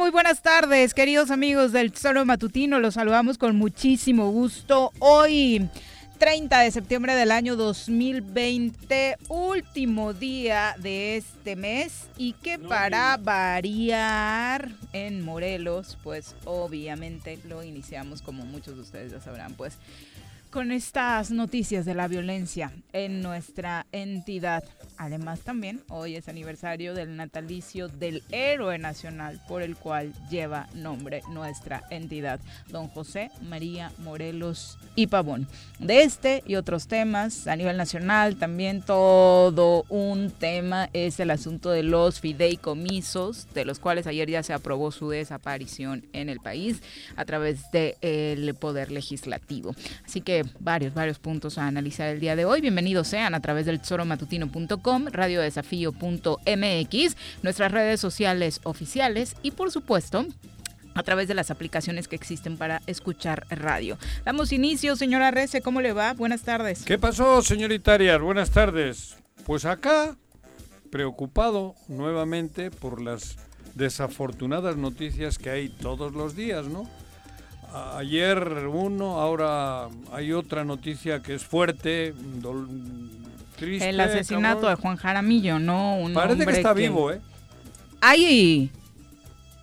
[0.00, 2.78] Muy buenas tardes, queridos amigos del Solo Matutino.
[2.78, 4.92] Los saludamos con muchísimo gusto.
[4.98, 5.68] Hoy,
[6.16, 14.70] 30 de septiembre del año 2020, último día de este mes y que para variar
[14.94, 19.76] en Morelos, pues obviamente lo iniciamos como muchos de ustedes ya sabrán, pues
[20.50, 24.64] con estas noticias de la violencia en nuestra entidad.
[24.96, 31.22] Además también hoy es aniversario del natalicio del héroe nacional por el cual lleva nombre
[31.30, 35.46] nuestra entidad, don José María Morelos y Pavón.
[35.78, 41.70] De este y otros temas a nivel nacional también todo un tema es el asunto
[41.70, 46.82] de los fideicomisos, de los cuales ayer ya se aprobó su desaparición en el país
[47.16, 49.74] a través del poder legislativo.
[50.04, 52.60] Así que varios, varios puntos a analizar el día de hoy.
[52.60, 60.26] Bienvenidos sean a través del tesoromatutino.com, radiodesafío.mx, nuestras redes sociales oficiales y por supuesto
[60.94, 63.98] a través de las aplicaciones que existen para escuchar radio.
[64.24, 66.12] Damos inicio, señora Rece, ¿cómo le va?
[66.14, 66.84] Buenas tardes.
[66.84, 68.20] ¿Qué pasó, señorita Arias?
[68.20, 69.16] Buenas tardes.
[69.44, 70.16] Pues acá,
[70.90, 73.36] preocupado nuevamente por las
[73.74, 76.88] desafortunadas noticias que hay todos los días, ¿no?
[77.96, 82.66] Ayer uno, ahora hay otra noticia que es fuerte, dol-
[83.56, 83.88] triste.
[83.90, 84.76] El asesinato cabrón.
[84.76, 85.96] de Juan Jaramillo, ¿no?
[85.98, 87.20] Un Parece que está vivo, ¿eh?
[88.00, 88.70] ¡Ay!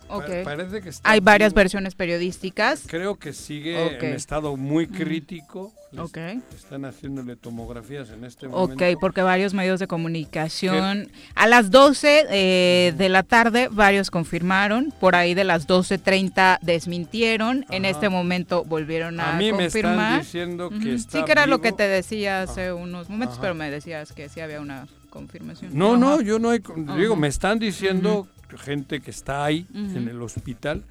[0.07, 0.25] Pa- Ok.
[0.43, 1.57] Parece que está Hay varias vivo.
[1.59, 2.83] versiones periodísticas.
[2.87, 4.03] Creo que sigue Ok.
[4.03, 5.73] en estado muy crítico.
[5.91, 6.17] Les- Ok.
[6.55, 8.99] Están haciéndole tomografías en este Ok, momento.
[8.99, 15.15] porque varios medios de comunicación, a las 12 eh, de la tarde, varios confirmaron, por
[15.15, 17.91] ahí de las 12.30 desmintieron, en Ajá.
[17.91, 20.19] este momento volvieron a, A mí me están confirmar.
[20.21, 21.77] diciendo que está Sí, que era lo que vivo.
[21.77, 23.41] te decía hace unos momentos, Ajá.
[23.43, 25.71] pero me decías que sí había una confirmación.
[25.77, 26.59] No, no, yo no hay,
[26.97, 27.21] digo, Ajá.
[27.21, 30.83] me están diciendo gente que está ahí en el hospital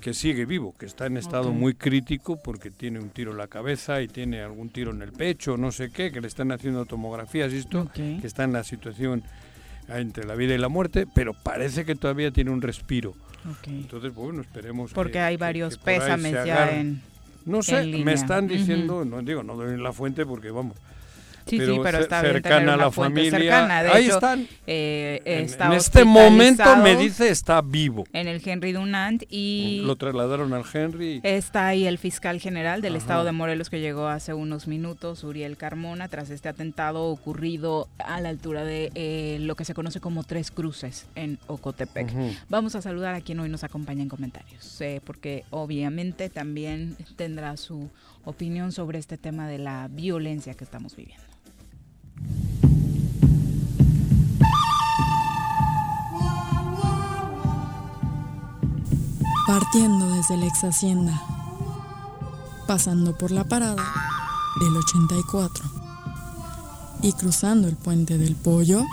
[0.00, 3.48] que sigue vivo, que está en estado muy crítico porque tiene un tiro en la
[3.48, 6.84] cabeza y tiene algún tiro en el pecho, no sé qué, que le están haciendo
[6.86, 9.22] tomografías y esto, que está en la situación
[9.88, 13.14] entre la vida y la muerte, pero parece que todavía tiene un respiro.
[13.66, 17.00] Entonces, bueno, esperemos Porque que- hay varios que pésames ya en...
[17.46, 18.04] No sé, en línea.
[18.04, 20.76] me están diciendo, no digo, no doy la fuente porque vamos,
[21.48, 23.30] Sí, sí, pero está bien cercana a la familia.
[23.30, 23.82] cercana.
[23.82, 24.46] De ahí hecho, están.
[24.66, 28.04] eh, En- está en este momento me dice está vivo.
[28.12, 29.82] En el Henry Dunant y...
[29.84, 31.20] Lo trasladaron al Henry.
[31.22, 32.98] Está ahí el fiscal general del Ajá.
[33.02, 38.20] estado de Morelos que llegó hace unos minutos, Uriel Carmona, tras este atentado ocurrido a
[38.20, 42.12] la altura de eh, lo que se conoce como Tres Cruces en Ocotepec.
[42.48, 47.56] Vamos a saludar a quien hoy nos acompaña en comentarios, eh, porque obviamente también tendrá
[47.56, 47.88] su
[48.24, 51.24] opinión sobre este tema de la violencia que estamos viviendo.
[59.46, 61.22] Partiendo desde la ex hacienda,
[62.66, 63.82] pasando por la parada
[64.60, 65.64] del 84
[67.02, 68.84] y cruzando el puente del pollo,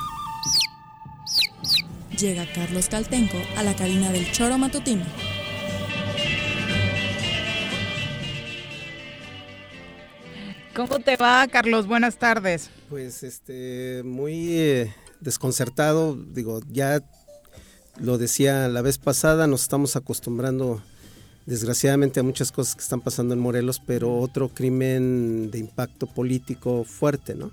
[2.17, 5.03] llega Carlos Caltenco a la cabina del choro matutino.
[10.75, 11.87] ¿Cómo te va, Carlos?
[11.87, 12.69] Buenas tardes.
[12.89, 17.01] Pues este, muy eh, desconcertado, digo, ya
[17.97, 20.81] lo decía la vez pasada, nos estamos acostumbrando
[21.45, 26.83] desgraciadamente a muchas cosas que están pasando en Morelos, pero otro crimen de impacto político
[26.83, 27.51] fuerte, ¿no?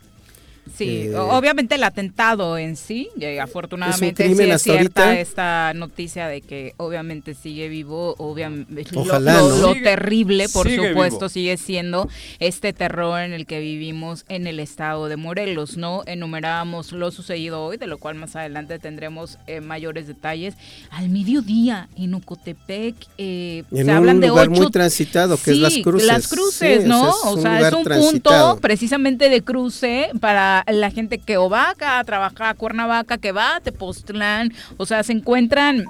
[0.76, 5.20] Sí, Eh, obviamente el atentado en sí, eh, afortunadamente crimen sí es hasta cierta ahorita.
[5.20, 9.56] esta noticia de que obviamente sigue vivo, obviamente Ojalá, lo, ¿no?
[9.58, 11.28] lo Sigue- terrible, por sigue supuesto, vivo.
[11.28, 16.02] sigue siendo este terror en el que vivimos en el estado de Morelos, ¿no?
[16.06, 20.54] Enumerábamos lo sucedido hoy, de lo cual más adelante tendremos eh, mayores detalles.
[20.90, 25.50] Al mediodía en Ocotepec eh, En se un hablan de lugar ocho muy transitado, que
[25.50, 26.06] es Las Sí, Cruces.
[26.06, 27.08] Las cruces, Sí, ¿no?
[27.08, 31.36] ese es o un sea, es un punto precisamente de cruce para la gente que
[31.36, 35.84] o va acá a trabajar a Cuernavaca, que va a Tepoztlán, o sea, se encuentran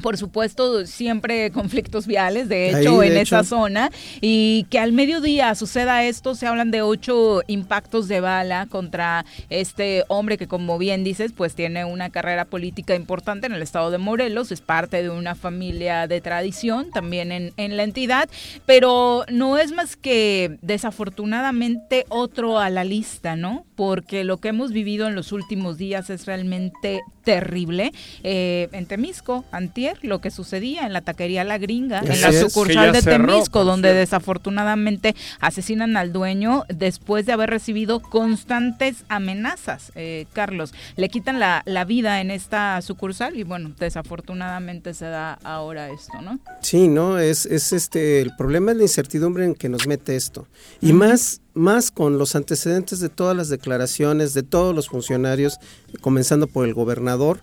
[0.00, 3.36] por supuesto, siempre conflictos viales, de Ahí, hecho, de en hecho.
[3.38, 3.90] esa zona,
[4.20, 10.04] y que al mediodía suceda esto, se hablan de ocho impactos de bala contra este
[10.08, 13.98] hombre que, como bien dices, pues tiene una carrera política importante en el estado de
[13.98, 18.28] Morelos, es parte de una familia de tradición también en, en la entidad,
[18.66, 23.64] pero no es más que desafortunadamente otro a la lista, ¿no?
[23.74, 27.92] Porque lo que hemos vivido en los últimos días es realmente terrible.
[28.22, 32.40] Eh, en Temisco, antier, lo que sucedía en la taquería La Gringa, en la es.
[32.40, 34.00] sucursal de cerró, Temisco, donde cierto.
[34.00, 39.92] desafortunadamente asesinan al dueño después de haber recibido constantes amenazas.
[39.94, 45.38] Eh, Carlos, le quitan la, la vida en esta sucursal y bueno, desafortunadamente se da
[45.44, 46.38] ahora esto, ¿no?
[46.60, 50.46] Sí, no, es, es este, el problema es la incertidumbre en que nos mete esto.
[50.80, 55.58] Y más, más con los antecedentes de todas las declaraciones de todos los funcionarios,
[56.00, 57.40] comenzando por el gobernador,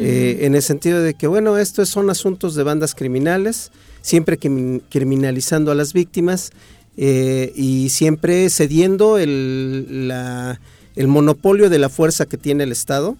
[0.00, 3.70] eh, en el sentido de que, bueno, estos son asuntos de bandas criminales,
[4.02, 6.50] siempre crimin- criminalizando a las víctimas
[6.96, 10.60] eh, y siempre cediendo el, la-
[10.96, 13.16] el monopolio de la fuerza que tiene el Estado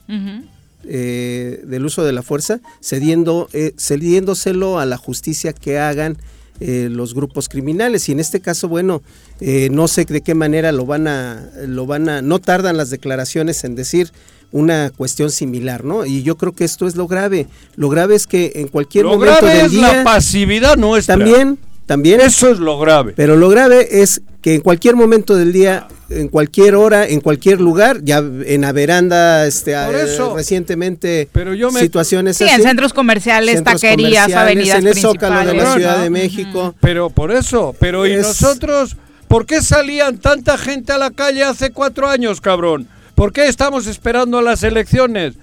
[0.85, 6.17] eh, del uso de la fuerza, cediendo, cediéndoselo a la justicia que hagan
[6.61, 8.09] eh, los grupos criminales.
[8.09, 9.01] Y en este caso, bueno,
[9.41, 12.91] eh, no sé de qué manera lo van a, lo van a, no tardan las
[12.91, 14.11] declaraciones en decir
[14.53, 16.07] una cuestión similar, ¿no?
[16.07, 17.47] Y yo creo que esto es lo grave.
[17.77, 21.17] Lo grave es que en cualquier Lo momento grave del es día la pasividad nuestra.
[21.17, 23.13] también, también Eso es lo grave.
[23.17, 27.61] pero lo grave es que en cualquier momento del día, en cualquier hora, en cualquier
[27.61, 32.55] lugar, ya en la veranda, este, eh, recientemente Pero yo me- situaciones Sí, así.
[32.55, 36.03] en centros comerciales, centros taquerías, comerciales, avenidas en el Zócalo de la Ciudad ¿no?
[36.05, 36.75] de México.
[36.81, 38.97] Pero por eso, pero ¿y nosotros?
[39.27, 42.89] ¿Por qué salían tanta gente a la calle hace cuatro años, cabrón?
[43.19, 45.35] ¿Por qué estamos esperando a las elecciones?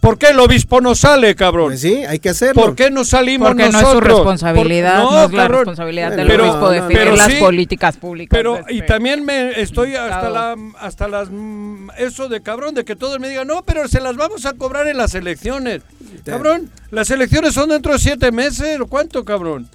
[0.00, 1.68] ¿Por qué el obispo no sale, cabrón?
[1.68, 2.60] Pues sí, hay que hacerlo.
[2.60, 4.18] ¿Por qué no salimos Porque no es su nosotros?
[4.18, 5.58] responsabilidad, Por- no, es la cabrón.
[5.60, 8.36] responsabilidad del Pero- obispo no, definir pero las sí, políticas públicas.
[8.36, 12.96] Pero, y también me estoy hasta la hasta las mm, eso de cabrón de que
[12.96, 15.80] todos me digan, "No, pero se las vamos a cobrar en las elecciones."
[16.26, 19.68] Cabrón, las elecciones son dentro de siete meses, ¿o ¿cuánto, cabrón?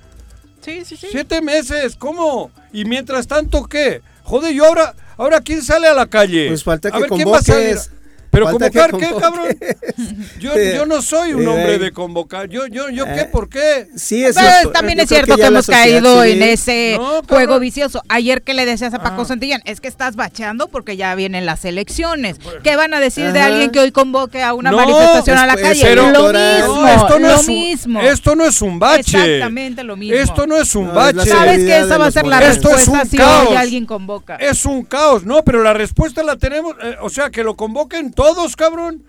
[0.62, 1.08] Sí, sí, sí.
[1.10, 2.52] Siete meses, ¿cómo?
[2.72, 4.02] Y mientras tanto, ¿qué?
[4.22, 6.48] Joder, yo ahora, ahora ¿quién sale a la calle?
[6.48, 7.76] Pues falta a que ver, ¿quién va a salir?
[7.76, 7.92] convoques.
[8.30, 9.48] Pero Falta que convocar, ¿qué, cabrón?
[10.40, 12.48] Yo, yo no soy un hombre de convocar.
[12.50, 13.22] Yo, yo, yo, ¿qué?
[13.22, 13.88] eh, ¿Por qué?
[13.96, 14.72] Sí, es Pues, cierto.
[14.72, 18.02] también Yo es cierto que, hemos caído civil- en ese No, juego vicioso.
[18.10, 19.26] Ayer que le decías a Paco Ah.
[19.26, 22.38] Santillán, es que estás bacheando porque ya vienen las elecciones.
[22.64, 25.54] ¿Qué van a decir de alguien que hoy convoque a una No, manifestación a la
[25.54, 25.82] es- calle?
[25.84, 28.02] pero- lo mismo, No, esto no lo es un, mismo.
[28.02, 29.18] Esto no es un bache.
[29.18, 30.16] Exactamente lo mismo.
[30.18, 31.30] Esto no es un No, es bache.
[31.30, 32.58] ¿Sabes que esa va a ser la morenos.
[32.58, 33.48] Esto es respuesta un si caos.
[33.50, 34.36] hoy alguien convoca?
[34.36, 38.12] Es un caos, no, pero la respuesta la tenemos, eh, o sea, que lo convoquen
[38.18, 39.04] todos, cabrón.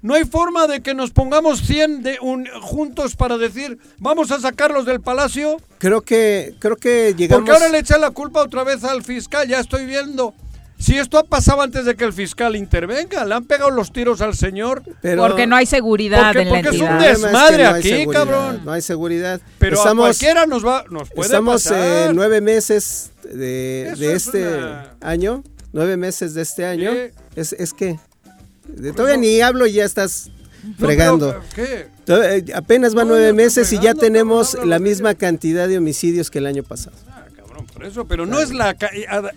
[0.00, 4.40] No hay forma de que nos pongamos 100 de un, juntos para decir, vamos a
[4.40, 5.58] sacarlos del palacio.
[5.78, 7.44] Creo que, creo que llegamos.
[7.44, 10.34] Porque ahora le echan la culpa otra vez al fiscal, ya estoy viendo.
[10.78, 14.20] Si esto ha pasado antes de que el fiscal intervenga, le han pegado los tiros
[14.20, 14.82] al señor.
[15.00, 17.10] pero- porque no hay seguridad Porque- en la porque es un entidad.
[17.12, 18.60] Es desmadre que no hay aquí, seguridad, cabrón.
[18.64, 19.40] No hay seguridad.
[19.60, 22.10] Pero a estamos, cualquiera nos va, nos puede estamos pasar.
[22.10, 25.44] eh, nueve meses de, es este una- año.
[25.72, 26.90] Nueve meses de este año.
[26.92, 26.98] Sí.
[27.36, 28.00] Es, es que.
[28.94, 30.30] Todavía ni hablo y ya estás
[30.64, 31.42] No, fregando.
[31.54, 31.86] pero, ¿Qué?
[32.06, 36.30] Eh, apenas van No, nueve no meses y ya tenemos la misma cantidad de homicidios
[36.30, 36.96] que el año pasado.
[37.08, 38.74] Ah, cabrón, por eso, pero no es la...
[38.74, 38.90] ca-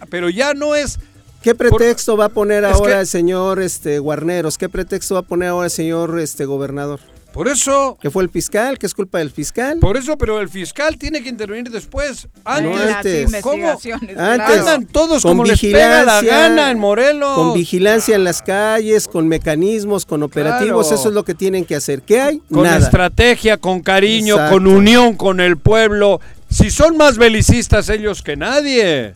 [0.10, 0.98] Pero ya no es...
[1.44, 4.58] ¿Qué pretexto va a poner Es ahora que- el señor este, Guarneros?
[4.58, 7.00] ¿Qué pretexto va a poner ahora el señor este, gobernador?
[7.36, 7.98] Por eso...
[8.02, 8.80] ¿Que fue el fiscal?
[8.80, 9.80] ¿Que es culpa del fiscal?
[9.80, 12.30] Por eso, pero el fiscal tiene que intervenir después.
[12.46, 13.42] Antes, No, antes.
[13.42, 13.70] ¿Cómo?
[13.72, 14.00] Antes.
[14.16, 14.44] claro.
[14.54, 17.36] Andan todos Con como les pega la vigilancia, gana en Morelos.
[17.36, 21.00] Con vigilancia en las calles, con mecanismos, con operativos, Claro.
[21.02, 22.04] eso es lo que tienen que hacer.
[22.04, 22.42] ¿Qué hay?
[22.50, 22.78] Con Nada.
[22.78, 24.54] estrategia, con cariño, Exacto.
[24.56, 26.22] con unión con el pueblo.
[26.50, 29.14] Si son más belicistas ellos que nadie.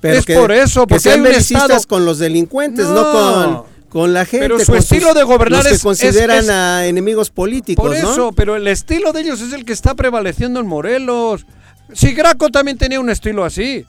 [0.00, 1.82] es que- por eso, que porque sean hay un belicistas estado...
[1.88, 3.12] con los delincuentes, no, No.
[3.66, 4.46] con, con la gente.
[4.46, 7.98] Pero su con estilo de gobernar los que es- consideran es- a enemigos políticos, Por
[8.02, 8.10] ¿no?
[8.12, 11.46] eso, pero el estilo de ellos es el que está prevaleciendo en Morelos.
[11.94, 13.84] Si Graco también tenía un estilo así.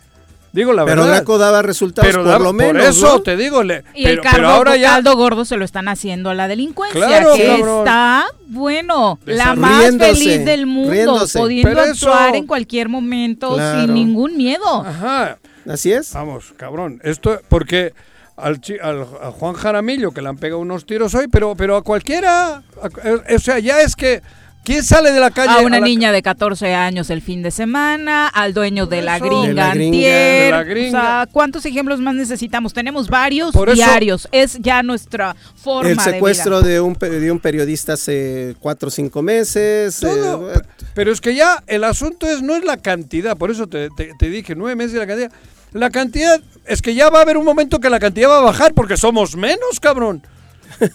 [0.52, 1.18] Digo la Pero verdad.
[1.18, 2.82] Draco daba resultados pero por daba- lo menos.
[2.82, 3.22] Por eso ¿no?
[3.22, 4.94] te digo, le, Y pero, el caldo, pero ahora ya.
[4.94, 7.78] caldo gordo se lo están haciendo a la delincuencia, Claro, que cabrón.
[7.80, 11.38] está, bueno, la más Riéndose, feliz del mundo, riéndose.
[11.38, 13.82] pudiendo Pero eso- actuar en cualquier momento Claro.
[13.82, 14.84] sin ningún miedo.
[14.88, 15.38] Ajá.
[15.68, 16.12] Así es.
[16.14, 17.00] Vamos, cabrón.
[17.04, 17.94] Esto, porque
[18.42, 21.76] al, chi- al- a Juan Jaramillo, que le han pegado unos tiros hoy, pero, pero
[21.78, 22.56] a cualquiera.
[22.56, 22.62] a-
[23.04, 24.22] eh, o sea, ya es que.
[24.62, 25.52] ¿Quién sale de la calle?
[25.54, 29.18] A una la- niña de 14 años el fin de semana, al dueño de la
[29.18, 29.88] gringa, De la gringa.
[29.88, 30.44] antier.
[30.44, 32.74] De la O sea, ¿cuántos ejemplos más necesitamos?
[32.74, 34.28] Tenemos varios Por eso- diarios.
[34.34, 36.70] Es ya nuestra forma El de secuestro vida.
[36.70, 39.98] de un, pe- de un periodista hace cuatro o cinco meses.
[40.02, 40.52] Todo.
[40.54, 40.62] eh,
[40.94, 44.12] Pero es que ya el asunto es no es la cantidad, por eso te, te-
[44.20, 45.32] te dije nueve meses de la cantidad.
[45.74, 48.44] La cantidad es que ya va a haber un momento que la cantidad va a
[48.44, 50.22] bajar porque somos menos, cabrón.
[50.82, 50.88] no,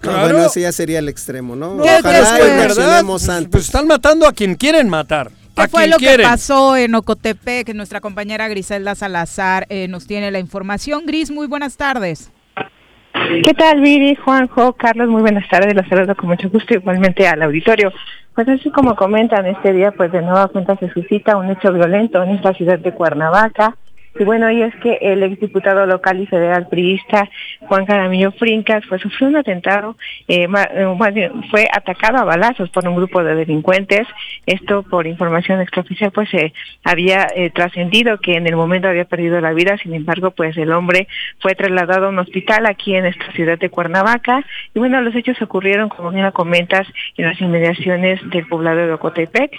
[0.00, 0.20] Claro.
[0.34, 1.76] bueno, ese ya sería el extremo, ¿no?
[1.76, 3.48] No, ¿Qué Ojalá que verdad, pues, antes.
[3.50, 5.30] pues están matando a quien quieren matar.
[5.56, 7.64] ¿Qué fue lo que pasó en Ocotepec?
[7.66, 11.06] Que nuestra compañera Griselda Salazar eh, nos tiene la información.
[11.06, 12.30] Gris, muy buenas tardes.
[13.44, 15.08] ¿Qué tal, Viri, Juanjo, Carlos?
[15.08, 15.72] Muy buenas tardes.
[15.74, 17.92] Los saludo con mucho gusto igualmente al auditorio.
[18.34, 22.22] Pues así como comentan, este día pues de nueva cuenta se suscita un hecho violento
[22.24, 23.76] en esta ciudad de Cuernavaca.
[24.16, 27.28] Y bueno, y es que el exdiputado local y federal priista
[27.62, 29.96] Juan Caramillo Frincas pues sufrió un atentado,
[30.28, 34.06] eh, eh, fue atacado a balazos por un grupo de delincuentes.
[34.46, 36.52] Esto por información extraoficial pues se
[36.84, 40.72] había eh, trascendido que en el momento había perdido la vida, sin embargo pues el
[40.72, 41.08] hombre
[41.40, 44.44] fue trasladado a un hospital aquí en esta ciudad de Cuernavaca.
[44.74, 48.92] Y bueno, los hechos ocurrieron, como bien lo comentas, en las inmediaciones del poblado de
[48.92, 49.50] Ocotepec.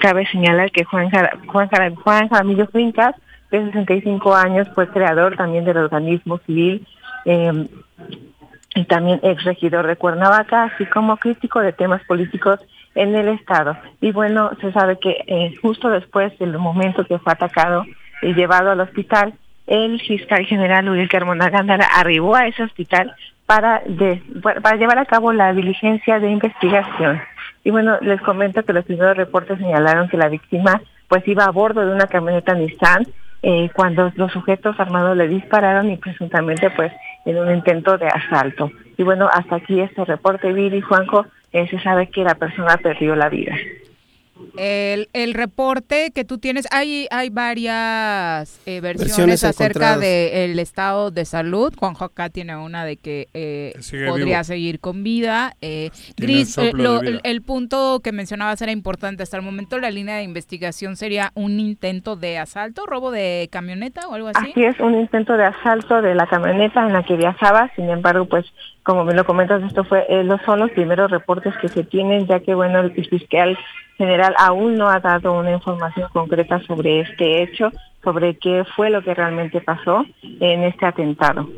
[0.00, 1.10] Cabe señalar que Juan,
[1.46, 3.14] Juan, Juan Jaramillo Fincas,
[3.60, 6.86] de 65 años, fue creador también del organismo civil
[7.24, 7.68] em,
[8.74, 12.58] y también ex regidor de Cuernavaca, así como crítico de temas políticos
[12.94, 13.76] en el Estado.
[14.00, 17.84] Y bueno, se sabe que eh, justo después del momento que fue atacado
[18.22, 19.34] y llevado al hospital,
[19.66, 23.14] el fiscal general Uriel Carmona Gándara arribó a ese hospital
[23.46, 27.20] para, de- para llevar a cabo la diligencia de investigación.
[27.62, 31.50] Y bueno, les comento que los primeros reportes señalaron que la víctima pues iba a
[31.50, 33.06] bordo de una camioneta Nissan
[33.46, 36.90] eh, cuando los sujetos armados le dispararon y presuntamente pues
[37.26, 38.70] en un intento de asalto.
[38.96, 43.14] Y bueno, hasta aquí este reporte, Viri Juanjo, eh, se sabe que la persona perdió
[43.14, 43.54] la vida.
[44.56, 51.10] El, el reporte que tú tienes, hay, hay varias eh, versiones, Versiones acerca del estado
[51.10, 51.72] de salud.
[51.76, 54.44] Juanjo acá tiene una de que eh, Sigue podría vivo.
[54.44, 55.56] seguir con vida.
[55.60, 57.20] Eh, Gris, el eh, lo- de vida.
[57.24, 59.22] el, el punto que mencionabas era importante.
[59.22, 64.06] Hasta el momento la línea de investigación sería un intento de asalto, robo de camioneta
[64.08, 64.50] o algo así.
[64.50, 68.26] Así es, un intento de asalto de la camioneta en la que viajaba, sin embargo,
[68.26, 68.46] pues
[68.84, 72.26] como me lo comentas, esto fue eh, los son los primeros reportes que se tienen,
[72.26, 73.58] ya que bueno, el fiscal
[73.96, 77.70] general aún no ha dado una información concreta sobre este hecho,
[78.02, 81.48] sobre qué fue lo que realmente pasó en este atentado.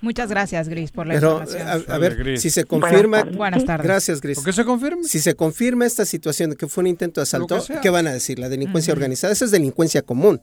[0.00, 1.68] Muchas gracias, Gris, por la Pero, información.
[1.88, 2.42] a, a ver, Gris.
[2.42, 3.18] si se confirma.
[3.18, 3.36] tardes.
[3.36, 3.86] Buenas tardes.
[3.86, 4.36] Gracias, Gris.
[4.36, 5.02] ¿Por qué se confirma?
[5.02, 7.58] Si se confirma esta situación de que fue un intento de asalto.
[7.82, 8.38] ¿qué van a decir?
[8.38, 9.32] La delincuencia organizada.
[9.32, 10.40] Esa es delincuencia común.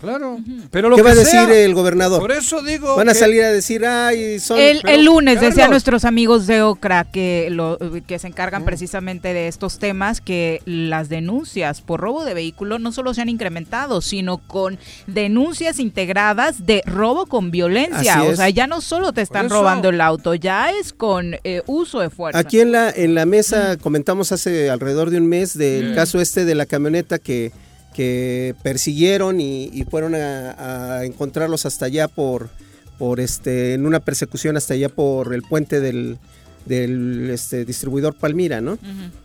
[0.00, 0.38] Claro.
[0.70, 2.20] Pero lo ¿Qué que va a sea, decir el gobernador?
[2.20, 2.96] Por eso digo.
[2.96, 4.58] Van a que- salir a decir, ay, son...
[4.58, 5.70] El, pero, el lunes decían Carlos.
[5.70, 11.08] nuestros amigos de Ocra que, lo, que se encargan precisamente de estos temas que las
[11.08, 14.78] denuncias por robo de vehículo no solo se han incrementado, sino con
[15.08, 18.18] denuncias integradas de robo con violencia.
[18.20, 18.36] Así O es.
[18.36, 19.56] sea, ya no solo te están eso.
[19.56, 22.38] robando el auto, ya es con eh, uso de fuerza.
[22.38, 26.44] Aquí en la, en la mesa comentamos hace alrededor de un mes del caso este
[26.44, 27.50] de la camioneta que,
[27.98, 32.48] que persiguieron y, y fueron a, a encontrarlos hasta allá por,
[32.96, 36.16] por este, en una persecución hasta allá por el puente del,
[36.64, 38.78] del este, distribuidor Palmira, ¿no?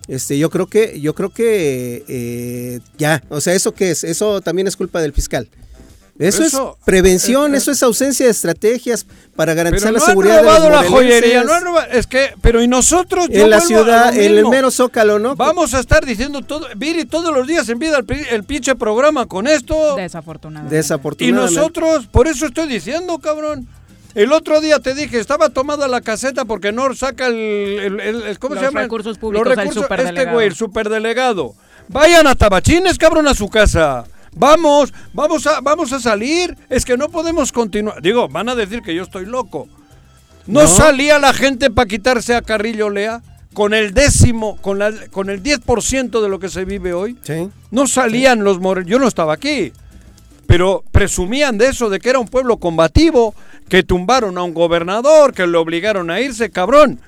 [0.08, 4.04] Este, yo creo que, yo creo que eh, ya, o sea, ¿eso qué es?
[4.04, 5.48] Eso también es culpa del fiscal.
[6.20, 10.06] Eso, Eso, es prevención, eh, eh, eso es ausencia de estrategias para garantizar Pero la
[10.06, 11.88] seguridad han robado de los la joyería, no han robado.
[11.92, 13.28] Es que, pero y nosotros.
[13.30, 15.36] yo en la vuelvo a ciudad, en el mero zócalo, ¿no?
[15.36, 16.68] Vamos a estar diciendo todo.
[16.78, 19.96] Viri, todos los días empieza el, el pinche programa con esto.
[19.96, 20.76] Desafortunadamente.
[20.76, 21.56] Y Desafortunadamente.
[21.56, 23.68] nosotros, por eso estoy diciendo, cabrón.
[24.14, 28.22] El otro día te dije, estaba tomada la caseta porque no saca el, el- el-
[28.22, 28.84] el- ¿cómo Los se llama?
[28.84, 30.32] recursos públicos Los recursos, este superdelegado.
[30.36, 31.56] güey, el superdelegado.
[31.88, 34.04] Vayan a Tabachines, cabrón, a su casa.
[34.36, 36.58] Vamos, vamos a, vamos a salir.
[36.70, 38.02] Es que no podemos continuar.
[38.02, 39.68] Digo, van a decir que yo estoy loco.
[40.48, 40.68] ¿No, No.
[40.68, 43.22] salía la gente para quitarse a Carrillo Lea?
[43.54, 47.18] Con el décimo, con, la, con el 10% de lo que se vive hoy.
[47.22, 47.50] Sí.
[47.70, 48.90] No salían los morenos.
[48.90, 49.72] Yo no estaba aquí.
[50.48, 53.36] Pero presumían de eso, de que era un pueblo combativo,
[53.70, 57.00] que tumbaron a un gobernador, que lo obligaron a irse, cabrón.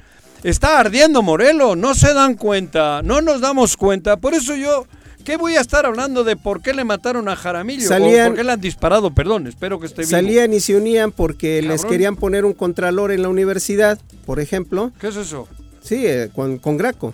[0.43, 4.17] Está ardiendo Morelos, no se dan cuenta, no nos damos cuenta.
[4.17, 4.85] Por eso yo
[5.25, 7.87] ¿Qué voy a estar hablando de por qué le mataron a Jaramillo?
[7.87, 10.11] Salían- o por qué le han disparado, perdón, espero que esté vivo.
[10.11, 14.91] Salían y se unían porque les querían poner un contralor en la universidad, por ejemplo.
[15.01, 15.47] ¿Qué es eso?
[15.81, 17.13] Sí, eh, con, con Graco.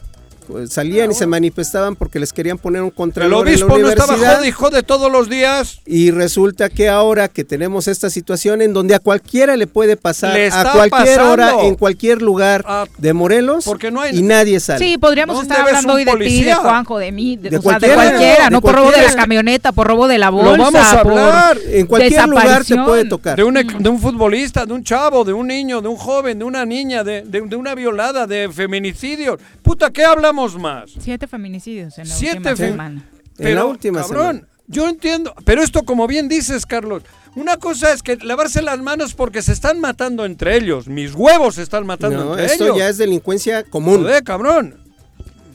[0.69, 3.77] Salían Ah, y se manifestaban porque les querían poner un El contralor en la obispo
[3.79, 4.37] no estaba universidad.
[4.37, 5.79] jode y jode todos los días.
[5.85, 10.33] Y resulta que ahora que tenemos esta situación en donde a cualquiera le puede pasar
[10.33, 11.31] Le a cualquier pasando.
[11.31, 14.79] hora, en cualquier lugar Ah, de Morelos porque no hay- y nadie sale.
[14.85, 16.55] Sí, podríamos ¿Dónde estar hablando hoy de ti, de policía?
[16.57, 19.13] Juanjo, de mí, de, De o sea, de cualquiera, de no por robo de la
[19.15, 21.57] camioneta, por robo de la Lo bolsa, vamos a por hablar.
[21.69, 22.85] En cualquier lugar te desaparición.
[22.85, 23.35] puede tocar.
[23.37, 26.45] De un, de un futbolista, de un chavo, de un niño, de un joven, de
[26.45, 29.39] una niña, de, de- de una violada, de feminicidios.
[29.61, 30.91] Puta, ¿qué hablamos más?
[30.99, 33.05] Siete feminicidios en la Siete última semana.
[33.37, 34.47] En la última cabrón, semana.
[34.67, 37.03] yo entiendo, pero esto como bien dices, Carlos,
[37.35, 40.87] una cosa es que lavarse las manos porque se están matando entre ellos.
[40.87, 42.77] Mis huevos se están matando No, entre esto ellos.
[42.77, 44.01] ya es delincuencia común.
[44.03, 44.75] Joder, cabrón.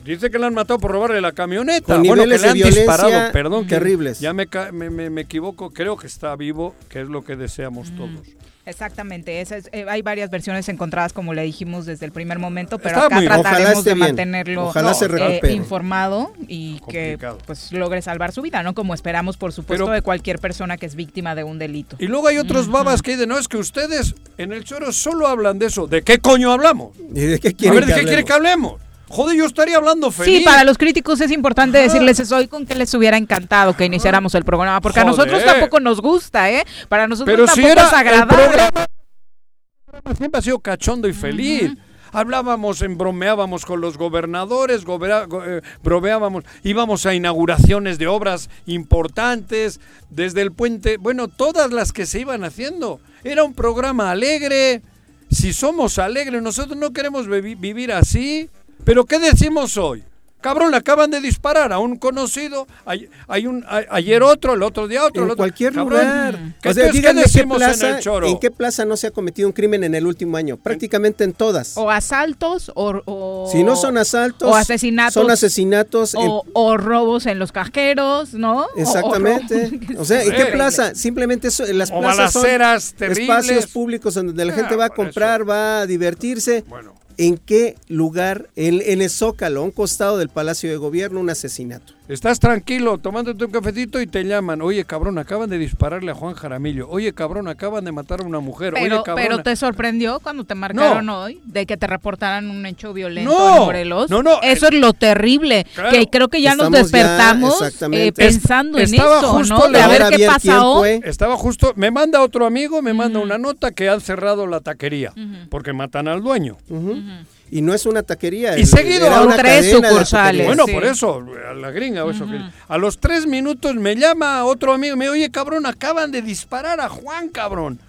[0.03, 1.95] Dice que le han matado por robarle la camioneta.
[1.95, 3.63] Con bueno, que niveles le de han violencia disparado, perdón.
[3.65, 4.19] que terribles.
[4.21, 7.93] Ya me, me, me- me equivoco, creo que está vivo, que es lo que deseamos
[7.95, 8.21] todos.
[8.67, 12.77] Exactamente, esa es- eh, hay varias versiones encontradas, como le dijimos desde el primer momento,
[12.77, 14.07] pero Está acá muy- trataremos de bien.
[14.07, 18.73] mantenerlo Ojalá se eh, informado y que pues logre salvar su vida, ¿no?
[18.75, 21.95] Como esperamos, por supuesto, Pero- de cualquier persona que es víctima de un delito.
[21.99, 25.27] Y luego hay otros babas que dicen, no, es que ustedes en el choro solo
[25.27, 25.87] hablan de eso.
[25.87, 26.91] ¿De qué coño hablamos?
[27.15, 28.81] ¿Y de qué A quieren ver, ¿de que qué quiere que hablemos?
[29.09, 30.39] Joder, yo estaría hablando feliz.
[30.39, 33.85] Sí, para los críticos es importante decirles eso hoy con que les hubiera encantado que
[33.85, 36.63] iniciáramos el programa, porque a nosotros tampoco nos gusta, ¿eh?
[36.89, 38.43] Para nosotros Pero si tampoco era es el agradable.
[38.43, 41.71] programa, el programa siempre ha sido cachondo y feliz.
[42.13, 49.79] Hablábamos, embromeábamos con los gobernadores, gobera- go- eh, bromeábamos, íbamos a inauguraciones de obras importantes,
[50.09, 52.99] desde el puente, bueno, todas las que se iban haciendo.
[53.23, 54.81] Era un programa alegre.
[55.29, 58.49] Si somos alegres, nosotros no queremos vivir así.
[58.83, 60.03] Pero ¿qué decimos hoy?
[60.39, 64.61] Cabrón, le acaban de disparar a un conocido, hay, hay un, a- ayer otro, el
[64.61, 65.23] otro día otro.
[65.23, 65.37] el En otro.
[65.37, 66.35] cualquier Cabrón, lugar.
[66.61, 68.27] ¿qué O sea, entonces qué díganme qué decimos plaza, en el choro?
[68.27, 70.55] ¿en qué plaza no se ha cometido un crimen en el último año?
[70.55, 71.75] Prácticamente en todas.
[71.75, 76.13] O asaltos o, o- si no son asaltos, o asesinatos son asesinatos.
[76.13, 76.21] en-
[76.53, 78.67] o, robos en los cajeros, ¿no?
[78.77, 79.71] Exactamente.
[79.97, 80.93] O sea, ¿en qué plaza?
[80.93, 83.17] Simplemente eso, en las O plazas son terribles.
[83.17, 86.63] espacios públicos en donde la Ah, gente va a comprar, va a divertirse.
[86.67, 91.31] Bueno, ¿En qué lugar, en, el Zócalo, a un costado del Palacio de Gobierno, un
[91.31, 91.96] asesinato?
[92.07, 94.61] Estás tranquilo, tomándote un cafecito y te llaman.
[94.61, 96.87] Oye, cabrón, acaban de dispararle a Juan Jaramillo.
[96.89, 98.73] Oye, cabrón, acaban de matar a una mujer.
[98.73, 99.25] Pero, Oye, cabrón.
[99.27, 103.57] pero te sorprendió cuando te marcaron hoy de que te reportaran un hecho violento No,
[103.57, 104.09] en Morelos.
[104.09, 105.65] no, no, Eso eh, es lo terrible.
[105.75, 105.91] claro.
[105.91, 109.67] Que creo que ya nos Estamos despertamos eh, pensando en Estaba eso, justo ¿no?
[109.69, 110.99] De a ver qué pasa ¿quién hoy.
[110.99, 111.09] fue?
[111.09, 115.13] Estaba justo, me manda otro amigo, me manda una nota que han cerrado la taquería
[115.49, 116.57] porque matan al dueño.
[116.69, 117.01] Ujú.
[117.49, 118.57] Y no es una taquería.
[118.57, 120.45] Y el- seguido una tres sucursales.
[120.45, 120.73] Bueno, sí.
[120.73, 122.25] por eso, a la gringa o eso.
[122.25, 126.21] que- A los tres minutos me llama otro amigo, me dice, oye, cabrón, acaban de
[126.21, 127.79] disparar a Juan, cabrón.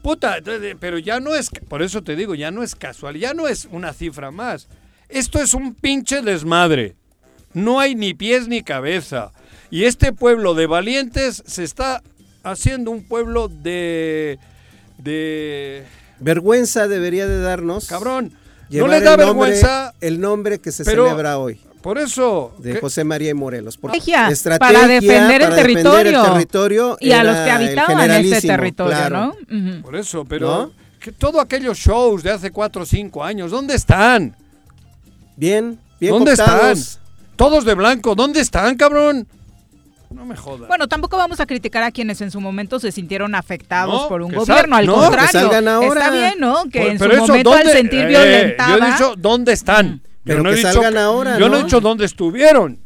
[0.00, 3.34] Puta, entonces, pero ya no es, por eso te digo, ya no es casual, ya
[3.34, 4.66] no es una cifra más.
[5.08, 6.96] Esto es un pinche desmadre.
[7.52, 9.30] No hay ni pies ni cabeza.
[9.70, 12.02] Y este pueblo de valientes se está
[12.42, 14.38] haciendo un pueblo de...
[14.98, 15.84] de...
[16.18, 17.88] Vergüenza debería de darnos.
[17.88, 18.32] Cabrón.
[18.80, 19.94] No le da el nombre- vergüenza.
[20.00, 21.60] el nombre que se pero- celebra hoy.
[21.82, 22.54] Por eso...
[22.58, 23.74] de ¿qué- José María y Morelos.
[23.74, 26.24] Estrategia para defender el defender territorio.
[26.24, 29.34] el territorio Y a los que habitaban en ese territorio, claro.
[29.48, 29.82] ¿no?
[29.82, 30.72] Por eso, pero ¿No?
[31.00, 34.36] que todos aquellos shows de hace cuatro o cinco años, ¿dónde están?
[35.36, 36.78] Bien, bien ¿Dónde cooptados.
[36.78, 37.02] están?
[37.34, 39.26] Todos de blanco, ¿dónde están, cabrón?
[40.14, 40.68] No me jodas.
[40.68, 44.22] Bueno, tampoco vamos a criticar a quienes en su momento se sintieron afectados No, por
[44.22, 45.30] un que gobierno, al no, que contrario.
[45.32, 46.00] salgan ahora.
[46.00, 46.64] Está bien, ¿no?
[46.70, 48.76] Que Por- en su eso, momento al ¿dónde- sentir eh, violentada.
[48.78, 50.02] Yo he dicho, ¿dónde están?
[50.24, 52.78] Pero Yo no he que dicho salgan ahora, Yo no he dicho dónde estuvieron.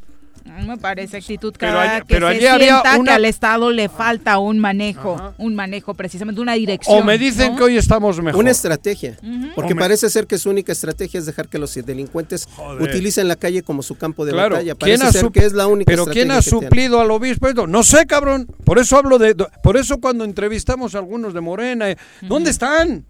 [0.66, 3.24] Me parece actitud Pero cada allí- que pero se allí había sienta una- que al
[3.24, 5.34] Estado le falta un manejo, Ajá.
[5.38, 7.00] un manejo precisamente, una dirección.
[7.00, 7.58] O me dicen ¿no?
[7.58, 8.40] que hoy estamos mejor.
[8.40, 9.16] Una estrategia.
[9.54, 12.82] Porque me- parece ser que su única estrategia es dejar que los delincuentes Joder.
[12.82, 14.74] utilicen la calle como su campo de Claro, batalla.
[14.76, 17.66] ¿quién Parece ha ser que es la única Pero ¿quién ha suplido al obispo esto?
[17.66, 18.46] No sé, cabrón.
[18.64, 19.34] Por eso hablo de...
[19.62, 23.04] Por eso cuando entrevistamos a algunos de Morena, eh, ¿dónde están?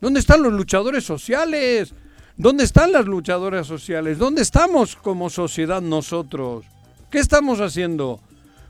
[0.00, 1.92] ¿Dónde están los luchadores sociales?
[2.38, 4.18] ¿Dónde están las luchadoras sociales?
[4.18, 6.64] ¿Dónde estamos como sociedad nosotros?
[7.10, 8.20] ¿Qué estamos haciendo?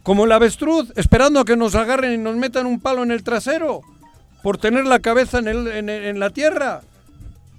[0.02, 3.22] Como el avestruz, esperando a que nos agarren y nos metan un palo en el
[3.22, 3.82] trasero
[4.42, 6.80] por tener la cabeza en, el- en- en la tierra.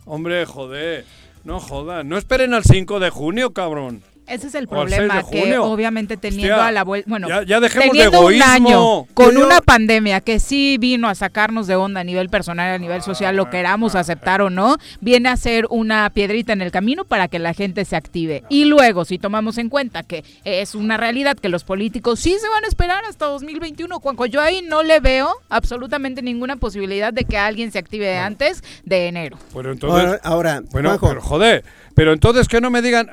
[0.06, 1.06] Hombre, joder,
[1.44, 2.10] no jodan.
[2.10, 4.02] No esperen al 5 de junio, cabrón.
[4.30, 5.64] Ese es el O al 6 de problema, que junio.
[5.66, 9.62] obviamente teniendo Hostia, a la vuelta, bueno, ya- ya de teniendo un año con una
[9.62, 13.50] pandemia que sí vino a sacarnos de onda a nivel personal, a nivel social, lo
[13.50, 17.54] queramos aceptar o no, viene a ser una piedrita en el camino para que la
[17.54, 18.44] gente se active.
[18.50, 22.50] Y luego, si tomamos en cuenta que es una realidad que los políticos sí se
[22.50, 27.26] van a esperar hasta 2021, Juanjo, yo ahí no le veo absolutamente ninguna posibilidad de
[27.26, 29.38] que alguien se active antes de enero.
[29.54, 31.64] Pero entonces, Ahora, ahora, bueno, Juanjo, pero joder,
[31.96, 33.10] pero entonces que no me digan,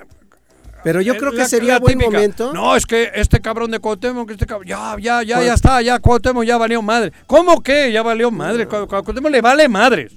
[0.87, 2.53] pero yo creo que sería buen típica, momento.
[2.55, 5.99] No, es que este cabrón de Cuauhtémoc, este cabrón, ya, ya, ya, ya está, ya
[5.99, 7.13] Cuauhtémoc ya valió madre.
[7.27, 8.69] ¿Cómo que ya valió madre?
[8.69, 10.13] Cu- cu- Cuauhtémoc le vale madres.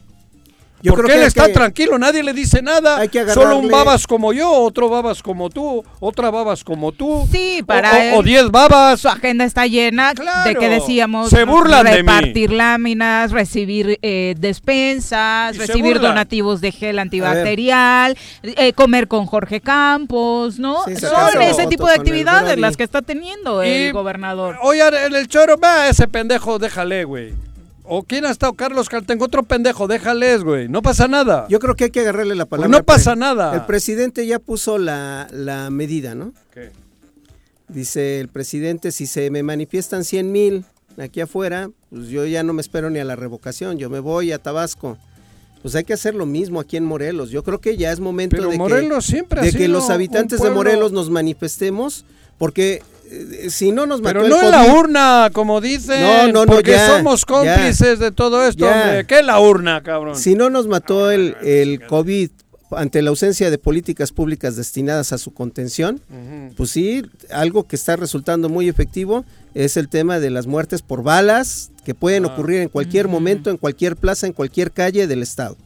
[0.81, 2.97] Yo Porque creo que él está que- tranquilo, nadie le dice nada.
[2.99, 7.27] hay que Solo un babas como yo, otro babas como tú, otra babas como tú.
[7.31, 8.13] Sí, o- para o- él.
[8.15, 9.01] O diez babas.
[9.01, 10.47] Su agenda está llena Claro.
[10.49, 11.97] de que decíamos Se burlan de mí.
[11.97, 19.61] repartir láminas, recibir eh, despensas, Y recibir donativos de gel antibacterial, eh, comer con Jorge
[19.61, 20.83] Campos, ¿no?
[20.85, 24.57] Sí, Son ese tipo de el actividades las que está teniendo Y- el gobernador.
[24.61, 27.33] Oye, en el choro, va, ese pendejo, déjale, güey.
[27.91, 28.53] ¿O quién ha estado?
[28.53, 30.67] Carlos Caltengo, otro pendejo, déjales, güey.
[30.69, 31.47] No pasa nada.
[31.49, 32.69] Yo creo que hay que agarrarle la palabra.
[32.69, 33.53] no pre- pasa nada.
[33.55, 36.31] El presidente ya puso la, la medida, ¿no?
[36.53, 36.69] ¿Qué?
[37.67, 40.65] Dice el presidente, si se me manifiestan 100 mil
[40.97, 44.31] aquí afuera, pues yo ya no me espero ni a la revocación, yo me voy
[44.31, 44.97] a Tabasco.
[45.61, 47.31] Pues hay que hacer lo mismo aquí en Morelos.
[47.31, 49.73] Yo creo que ya es momento Pero de Morelos que, siempre ha de que sido
[49.73, 52.05] los habitantes de Morelos nos manifestemos,
[52.37, 52.81] porque
[53.49, 56.01] si no nos mató Pero el no en la urna, como dicen.
[56.01, 58.71] No, no, no, Porque ya, somos cómplices de todo esto, ya.
[58.71, 59.05] hombre.
[59.05, 60.15] ¿Qué es la urna, cabrón?
[60.15, 62.29] Si no nos mató el, el COVID
[62.71, 66.01] ante la ausencia de políticas públicas destinadas a su contención,
[66.55, 71.03] pues sí, algo que está resultando muy efectivo es el tema de las muertes por
[71.03, 75.57] balas que pueden ocurrir en cualquier momento, en cualquier plaza, en cualquier calle del estado,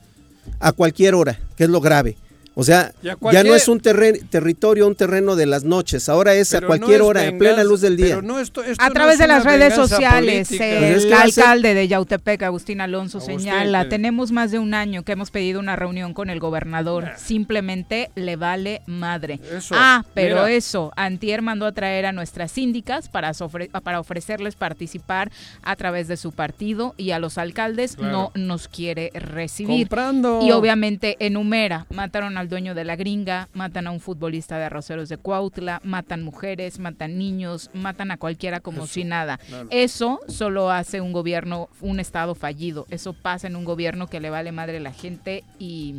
[0.60, 2.16] a cualquier hora, que es lo grave.
[2.56, 6.36] O sea, a ya no es un terren- territorio, un terreno de las noches, ahora
[6.36, 8.10] es Pero a cualquier no es hora, en plena luz del día.
[8.16, 10.68] pero no esto- esto A no través es de las redes sociales, política.
[10.90, 14.74] Es el a alcalde de Yautepec, Agustín Alonso, Agustín, señala, que- tenemos más de un
[14.76, 19.40] año que hemos pedido una reunión con el gobernador, simplemente le vale madre.
[19.52, 20.52] Eso, ah, pero mira.
[20.52, 25.32] eso, Antier mandó a traer a nuestras síndicas para, sofre- para ofrecerles participar
[25.64, 28.12] a través de su partido y a los alcaldes Claro.
[28.12, 29.88] no nos quiere recibir.
[29.88, 30.42] Comprando.
[30.44, 35.10] Y obviamente enumera, mataron al dueño de la gringa, matan a un futbolista de Arroceros
[35.10, 39.38] de Cuautla, matan mujeres, matan niños, matan a cualquiera como si nada.
[39.38, 39.68] claro.
[39.72, 42.86] Eso solo hace un gobierno, un estado fallido.
[42.90, 45.96] Eso pasa en un gobierno que le vale madre a la gente y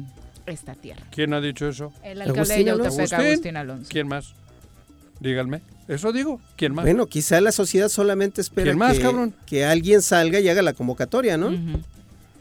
[0.47, 1.03] esta tierra.
[1.11, 1.93] ¿Quién ha dicho eso?
[2.03, 2.65] El alcalde Agustín de.
[2.65, 3.27] Yautepec, ¿Agustín?
[3.27, 3.89] Agustín Alonso.
[3.91, 4.35] ¿Quién más?
[5.21, 5.63] Díganme.
[5.89, 6.41] Eso digo.
[6.57, 6.85] ¿Quién más?
[6.85, 9.35] Bueno, quizá la sociedad solamente espera ¿Quién más, que, cabrón?
[9.47, 11.53] que alguien salga y haga la convocatoria, ¿no?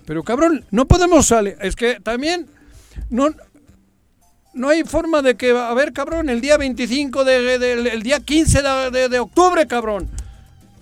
[0.06, 1.56] Pero cabrón, no podemos salir.
[1.62, 2.48] Es que también
[3.10, 3.30] no,
[4.54, 7.56] no hay forma de que, a ver, cabrón, el día 25 de,
[7.94, 8.62] el día 15
[8.92, 10.08] de, de- octubre, cabrón.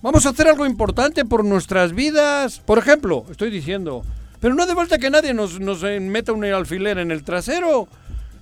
[0.01, 2.59] Vamos a hacer algo importante por nuestras vidas.
[2.59, 4.03] Por ejemplo, estoy diciendo,
[4.39, 7.87] pero no de vuelta que nadie nos, nos meta un alfiler en el trasero.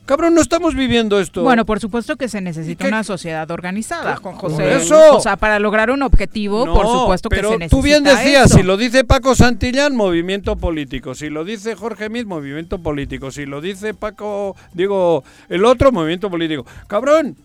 [0.10, 1.44] Cabrón, no estamos viviendo esto.
[1.44, 4.78] Bueno, por supuesto que se necesita una sociedad organizada, Juan Por José.
[4.78, 5.16] eso.
[5.16, 8.50] O sea, para lograr un objetivo, por supuesto que pero se necesita tú bien decías,
[8.50, 11.14] si lo dice Paco Santillán, movimiento político.
[11.14, 13.30] Si lo dice Jorge Mid, movimiento político.
[13.30, 16.66] Si lo dice Paco, digo, el otro, movimiento político.
[16.88, 17.36] Cabrón,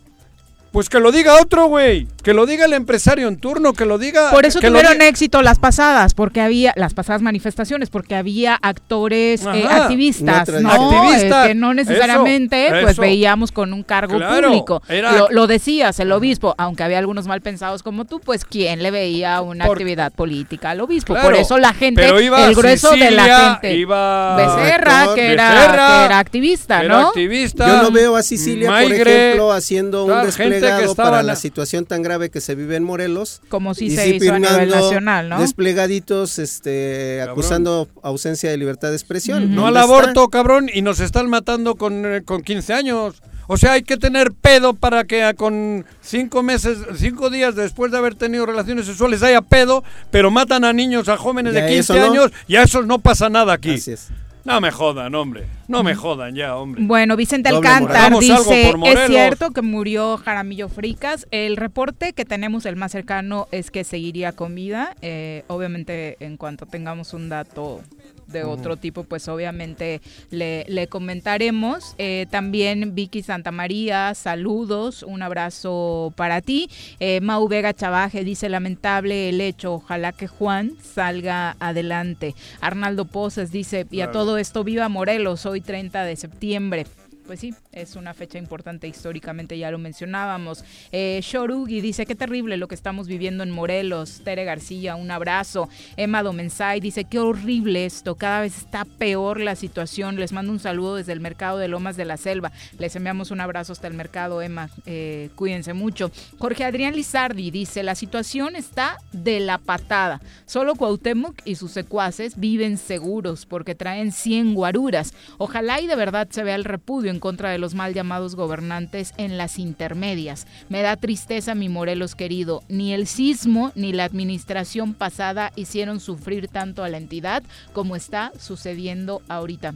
[0.75, 2.09] pues que lo diga otro, güey.
[2.25, 4.31] Que lo diga el empresario en turno, que lo diga...
[4.33, 8.59] Por eso que tuvieron diga- éxito las pasadas, porque había las pasadas manifestaciones, porque había
[8.61, 9.83] actores eh, Ajá.
[9.85, 11.13] activistas, Una ¿no?
[11.15, 13.03] Eh, que no necesariamente Eso, pues eso.
[13.03, 14.83] veíamos con un cargo Claro, público.
[14.89, 18.83] era- Lo, lo decías, el obispo, aunque había algunos mal pensados como tú, pues quién
[18.83, 21.13] le veía una Por- actividad política al obispo.
[21.15, 23.75] Claro, Por eso la gente, pero iba el grueso de la gente.
[23.77, 27.09] Iba Becerra, que era, Becerra, que era activista, era ¿no?
[27.09, 27.69] activista.
[27.69, 30.27] Yo no veo a Sicilia, por ejemplo, haciendo un tal,
[30.68, 33.40] gente que desplegado estaba para la- la situación tan grave que se vive en Morelos.
[33.48, 35.40] Como si y se sí hizo a nivel nacional, ¿no?
[35.40, 37.33] Desplegaditos este, Cabrón.
[37.33, 39.55] acusando ausencia de libertad de expresión.
[39.55, 39.96] No ¿Dónde al está?
[39.96, 43.22] aborto, cabrón, y nos están matando con, eh, con 15 años.
[43.46, 47.98] O sea, hay que tener pedo para que con cinco meses, cinco días después de
[47.98, 51.92] haber tenido relaciones sexuales haya pedo, pero matan a niños, a jóvenes Ya de 15
[51.92, 52.11] eso no.
[52.12, 53.74] años y a esos no pasa nada aquí.
[53.74, 54.09] Así es.
[54.45, 55.47] No me jodan, hombre.
[55.69, 56.83] No me jodan ya, hombre.
[56.85, 59.05] Bueno, Vicente Alcántar dice, por Morelos".
[59.05, 61.27] es cierto que murió Jaramillo Fricas.
[61.31, 64.97] El reporte que tenemos, el más cercano, es que seguiría con vida.
[65.01, 67.81] Eh, obviamente, en cuanto tengamos un dato
[68.27, 71.95] de otro tipo, pues obviamente le, le comentaremos.
[71.99, 76.69] Eh, también Vicky Santa María, saludos, un abrazo para ti.
[77.01, 82.35] Eh, Mau Vega Chavaje dice, lamentable el hecho, ojalá que Juan salga adelante.
[82.61, 86.87] Arnaldo Poses dice, y a todo esto, viva Morelos, hoy 30 de septiembre.
[87.27, 90.65] Pues sí, es una fecha importante históricamente, ya lo mencionábamos.
[90.93, 94.21] Eh, Shorugi dice, qué terrible lo que estamos viviendo en Morelos.
[94.25, 95.69] Tere García, un abrazo.
[95.97, 100.17] Emma Domensay dice, qué horrible esto, cada vez está peor la situación.
[100.17, 102.53] Les mando un saludo desde el mercado de Lomas de la Selva.
[102.79, 104.69] Les enviamos un abrazo hasta el mercado, Emma.
[104.87, 106.11] Eh, cuídense mucho.
[106.39, 110.21] Jorge Adrián Lizardi dice, la situación está de la patada.
[110.47, 115.15] Solo Cuauhtémoc y sus secuaces viven seguros porque traen 100 guaruras.
[115.39, 119.14] Ojalá y de verdad se vea el repudio en contra de los mal llamados gobernantes
[119.16, 120.46] en las intermedias.
[120.68, 122.62] Me da tristeza mi Morelos querido.
[122.68, 128.33] Ni el sismo ni la administración pasada hicieron sufrir tanto a la entidad como está
[128.38, 129.74] sucediendo ahorita.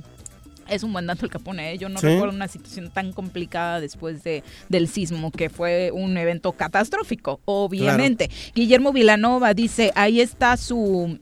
[0.69, 1.79] Es un buen dato el que pone, ¿eh?
[1.79, 2.07] yo no Sí.
[2.09, 8.29] recuerdo una situación tan complicada después de, del sismo, que fue un evento catastrófico, obviamente.
[8.55, 11.19] Guillermo Vilanova dice, ahí está su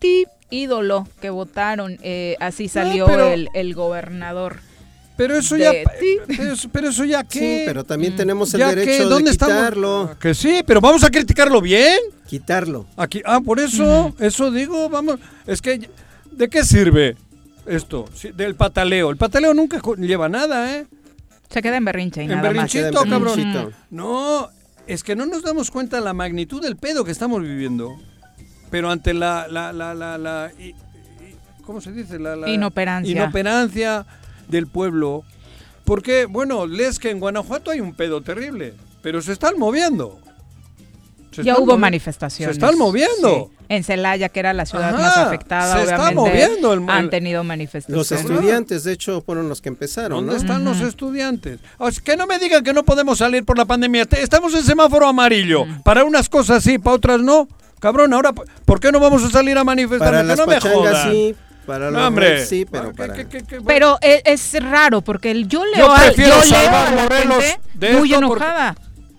[0.00, 4.58] ti ídolo que votaron, eh, así salió pero- el, el gobernador.
[5.16, 5.72] Pero eso de ya.
[6.00, 6.16] ti.
[6.36, 7.38] Pero eso, pero eso ya qué.
[7.38, 9.08] Sí, pero también tenemos el ¿Ya derecho qué?
[9.08, 9.54] ¿Dónde de estamos?
[9.56, 10.16] quitarlo.
[10.20, 11.98] Que sí, pero vamos a criticarlo bien.
[12.26, 12.86] Quitarlo.
[12.96, 15.20] Aquí, ah, por eso, eso digo, vamos.
[15.46, 15.88] Es que,
[16.32, 17.16] ¿de qué sirve
[17.66, 18.06] esto?
[18.14, 19.10] Sí, Del pataleo.
[19.10, 20.86] El pataleo nunca lleva nada, ¿eh?
[21.48, 22.52] Se queda en berrinche y En nada más.
[22.52, 23.74] berrinchito, Queda en cabrón.
[23.90, 24.48] No,
[24.88, 27.94] es que no nos damos cuenta la magnitud del pedo que estamos viviendo.
[28.70, 30.74] Pero ante la, la, la, la, la- i-
[31.64, 32.18] ¿cómo se dice?
[32.18, 33.12] La, la Inoperancia.
[33.12, 34.04] inoperancia
[34.48, 35.22] del pueblo.
[35.84, 40.18] Porque, bueno, lees que en Guanajuato hay un pedo terrible, pero se están moviendo.
[41.30, 42.56] Se Ya están hubo movi- manifestaciones.
[42.56, 43.50] Se están moviendo.
[43.50, 43.56] Sí.
[43.68, 47.42] En Celaya, que era la ciudad Ajá, más afectada, se está moviendo el- han tenido
[47.44, 48.10] manifestaciones.
[48.10, 50.36] Los estudiantes, de hecho, fueron los que empezaron, ¿Dónde ¿no?
[50.40, 51.60] están los estudiantes?
[51.78, 54.06] O sea, que no me digan que no podemos salir por la pandemia.
[54.18, 55.64] Estamos en semáforo amarillo.
[55.82, 57.48] Para unas cosas sí, para otras no.
[57.80, 60.08] Cabrón, ahora, ¿por qué no vamos a salir a manifestar?
[60.08, 61.10] Para Que las no me pachangas jodan.
[61.12, 62.44] sí, para los No, hombre.
[62.46, 63.14] sí, pero ¿qué- para...
[63.14, 66.36] qué- qué- qué- Pero e- es, raro porque el- yo leo, Yo a- prefiero yo
[66.36, 68.74] leo salvar a la Morelos gente de muy esto porque- enojada.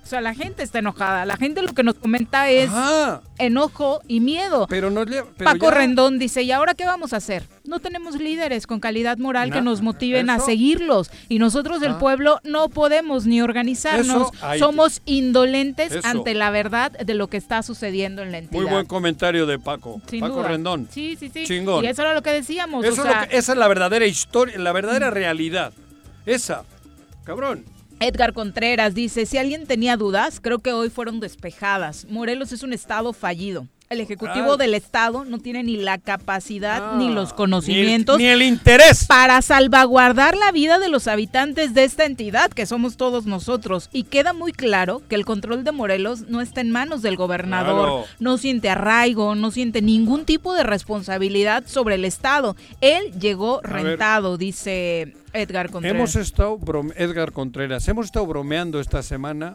[0.06, 1.26] O sea, la gente está enojada.
[1.26, 4.68] La gente lo que nos comenta es Ajá, enojo y miedo.
[4.70, 7.48] pero no pero Paco ya- Rendón dice, ¿y ahora qué vamos a hacer?
[7.64, 11.10] No tenemos líderes con calidad moral que nos motiven a seguirlos.
[11.28, 11.98] Y nosotros, el Ah.
[11.98, 14.32] pueblo, no podemos ni organizarnos.
[14.32, 16.08] Eso, Somos indolentes Eso.
[16.08, 18.62] ante la verdad de lo que está sucediendo en la entidad.
[18.62, 20.02] Muy buen comentario de Paco.
[20.08, 20.50] Sin Paco duda.
[20.50, 20.88] Rendón.
[20.92, 21.46] Sí, sí, sí.
[21.46, 21.84] Chingón.
[21.84, 22.86] Y eso era lo que decíamos.
[22.86, 25.74] Eso o es lo que- esa es la verdadera historia, la verdadera realidad.
[26.28, 26.64] Esa.
[27.24, 27.66] Cabrón.
[28.02, 32.06] Edgar Contreras dice, si alguien tenía dudas, creo que hoy fueron despejadas.
[32.10, 33.68] Morelos es un estado fallido.
[33.88, 34.58] El Ejecutivo Ah.
[34.58, 38.52] del Estado no tiene ni la capacidad Ah, ni los conocimientos Ni el, ni el
[38.54, 39.06] interés.
[39.06, 43.90] para salvaguardar la vida de los habitantes de esta entidad, que somos todos nosotros.
[43.94, 47.88] Y queda muy claro que el control de Morelos no está en manos del gobernador.
[47.88, 48.06] Claro.
[48.20, 52.56] No siente arraigo, no siente ningún tipo de responsabilidad sobre el Estado.
[52.82, 53.84] Él llegó A ver.
[53.86, 55.96] rentado, dice Edgar Contreras.
[55.96, 56.58] Hemos estado,
[56.96, 59.54] Edgar Contreras, hemos estado bromeando esta semana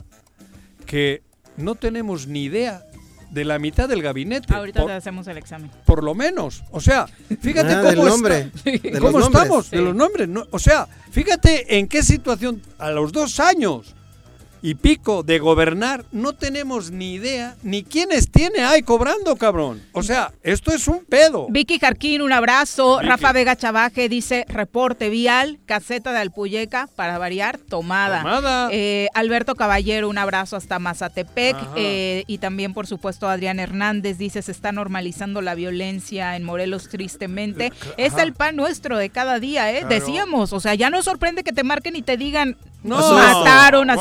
[0.87, 1.23] que
[1.57, 2.85] no tenemos ni idea
[3.31, 4.53] de la mitad del gabinete.
[4.55, 5.71] Ahorita por, te hacemos el examen.
[5.85, 6.62] por lo menos.
[6.71, 7.07] O sea,
[7.40, 8.40] fíjate Ah, cómo, está-
[9.27, 10.29] estamos, de los nombres.
[10.29, 13.95] no- o sea, fíjate en qué situación a los dos años
[14.62, 19.83] y pico de gobernar no tenemos ni idea ni quiénes tiene ahí cobrando, cabrón.
[19.92, 21.46] O sea, esto es un pedo.
[21.51, 22.96] Vicky Jarquín, un abrazo.
[22.99, 23.09] Vicky.
[23.09, 28.18] Rafa Vega Chavaje dice, reporte vial, caseta de Alpuyeca, para variar, tomada.
[28.23, 28.68] Tomada.
[28.73, 31.57] Eh, Alberto Caballero, un abrazo hasta Mazatepec.
[31.77, 36.88] Eh, y también, por supuesto, Adrián Hernández dice, se está normalizando la violencia en Morelos
[36.88, 37.73] tristemente.
[37.96, 38.23] Es ajá.
[38.23, 39.81] el pan nuestro de cada día, ¿eh?
[39.81, 39.88] Claro.
[39.94, 42.96] Decíamos, o sea, ya no sorprende que te marquen y te digan, No.
[43.14, 43.94] mataron, Ah,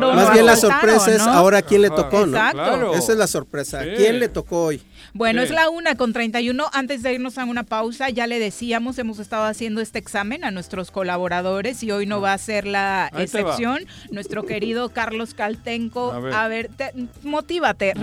[0.00, 1.32] Más bien la asaltaron", sorpresa es ¿no?
[1.32, 2.36] ahora quién le tocó, ¿no?
[2.36, 2.62] Exacto.
[2.62, 2.94] Claro.
[2.94, 3.82] Esa es la sorpresa.
[3.82, 3.90] Sí.
[3.96, 4.82] ¿Quién le tocó hoy?
[5.16, 5.46] Bueno, Sí.
[5.48, 6.66] es la una con 31.
[6.72, 10.50] Antes de irnos a una pausa, ya le decíamos, hemos estado haciendo este examen a
[10.50, 13.86] nuestros colaboradores y hoy no va a ser la Ahí excepción.
[14.10, 16.34] Nuestro querido Carlos Caltenco, A ver.
[16.34, 17.94] a ver, te- motívate,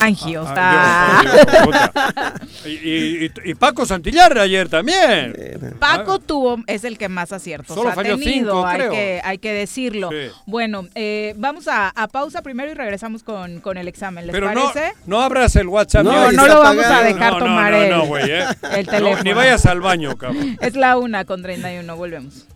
[0.00, 1.32] Angio, Ah, está.
[1.32, 2.34] Dios, puta.
[2.64, 5.34] y, y- y- Paco Santillar ayer también.
[5.78, 8.90] Paco tuvo, es el que más aciertos Solo ha falló tenido, cinco, hay, creo.
[8.92, 10.10] que, hay que decirlo.
[10.10, 10.16] Sí.
[10.46, 14.52] Bueno, eh, vamos a, a pausa primero y regresamos con, con el examen, ¿les Pero
[14.52, 14.92] no, parece?
[15.06, 16.04] no abras el WhatsApp.
[16.04, 18.44] No, No, lo vamos a dejar no, no, tomar no, el, ¿eh?
[18.76, 19.22] el No, teléfono.
[19.24, 20.58] ni vayas al baño, cabrón.
[20.60, 22.46] Es la una con 31, volvemos.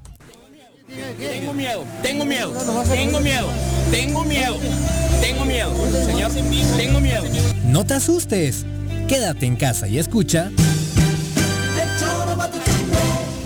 [1.18, 2.52] Tengo miedo, tengo miedo,
[2.90, 3.48] tengo miedo,
[3.90, 4.56] tengo miedo,
[5.20, 5.72] tengo miedo,
[6.06, 6.30] señor,
[6.76, 7.24] tengo miedo.
[7.64, 8.66] No te asustes.
[9.08, 10.50] Quédate en casa y escucha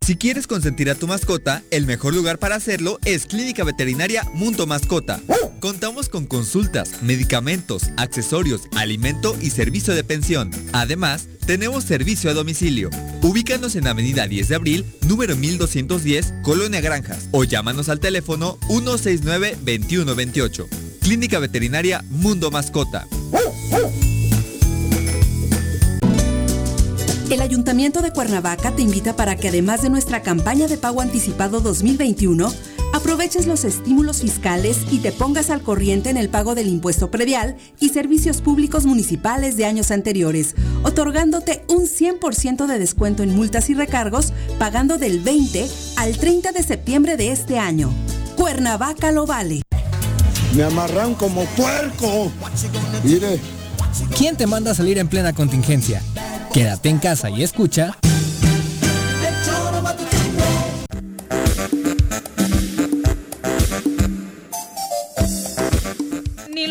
[0.00, 4.66] Si quieres consentir a tu mascota, el mejor lugar para hacerlo es Clínica Veterinaria Mundo
[4.66, 5.20] Mascota.
[5.64, 10.50] Contamos con consultas, medicamentos, accesorios, alimento y servicio de pensión.
[10.74, 12.90] Además, tenemos servicio a domicilio.
[13.22, 20.66] Ubícanos en Avenida 10 de Abril, número 1210, Colonia Granjas, o llámanos al teléfono 169-2128.
[21.00, 23.08] Clínica Veterinaria Mundo Mascota.
[27.30, 31.60] El Ayuntamiento de Cuernavaca te invita para que además de nuestra campaña de pago anticipado
[31.60, 32.52] 2021,
[32.92, 37.56] aproveches los estímulos fiscales y te pongas al corriente en el pago del impuesto predial
[37.80, 43.74] y servicios públicos municipales de años anteriores, otorgándote un 100% de descuento en multas y
[43.74, 47.90] recargos, pagando del 20 al 30 de septiembre de este año.
[48.36, 49.62] Cuernavaca lo vale.
[50.54, 52.30] Me amarran como puerco.
[53.02, 53.40] Mire.
[54.16, 56.02] ¿Quién te manda a salir en plena contingencia?
[56.52, 57.96] Quédate en casa y escucha.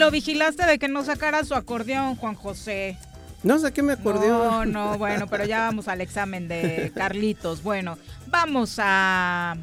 [0.04, 2.98] Lo vigilaste de que no sacara su acordeón, Juan José.
[3.42, 4.72] No sé qué me acordeón.
[4.72, 7.64] No, no, bueno, pero ya vamos al examen de Carlitos.
[7.64, 9.56] Bueno, vamos a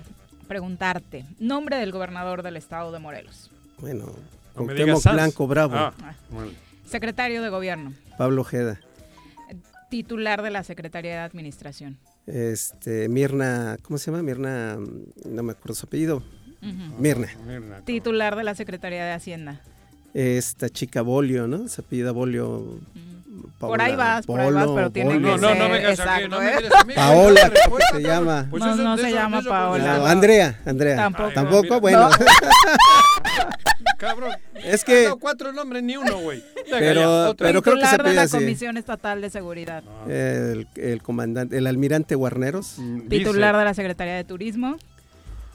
[0.48, 1.26] preguntarte.
[1.38, 3.50] Nombre del gobernador del estado de Morelos.
[3.78, 4.06] Bueno,
[4.56, 5.12] No Cuauhtémoc.
[5.12, 5.74] Blanco Bravo.
[5.76, 5.92] Ah,
[6.30, 6.52] bueno.
[6.86, 7.92] Secretario de gobierno.
[8.16, 8.80] Pablo Ojeda.
[9.90, 11.98] Titular de la Secretaría de Administración.
[12.26, 14.22] Este, Mirna, ¿cómo se llama?
[14.22, 14.78] Mirna,
[15.24, 16.22] no me acuerdo su apellido.
[16.62, 16.94] Ujú.
[16.98, 17.28] Mirna.
[17.84, 19.60] Titular de la Secretaría de Hacienda.
[20.14, 21.68] Esta chica Bolio, ¿no?
[21.68, 22.78] Se apellida Bolio.
[23.58, 26.00] Por ahí vas, por ahí vas, pero tiene que No, no, no ser vengas aquí,
[26.00, 26.54] exacto, no me ¿eh?
[26.56, 26.94] mires a mí.
[26.94, 28.46] Paola, que se llama.
[28.50, 29.98] Pues no, eso- no se eso- llama eso- Paola.
[29.98, 30.96] No, Andrea, Andrea.
[30.96, 31.30] Tampoco.
[31.32, 32.08] Tampoco, bueno.
[32.08, 32.16] No.
[33.98, 34.32] Cabrón.
[34.54, 36.42] Es que- dado cuatro nombres, ni uno, güey.
[36.70, 38.36] Pero- pero creo que se Titular de apellida la así.
[38.38, 39.82] Comisión Estatal de Seguridad.
[40.08, 42.76] El, el comandante, el almirante Guarneros.
[43.08, 44.76] Titular de la Secretaría de Turismo.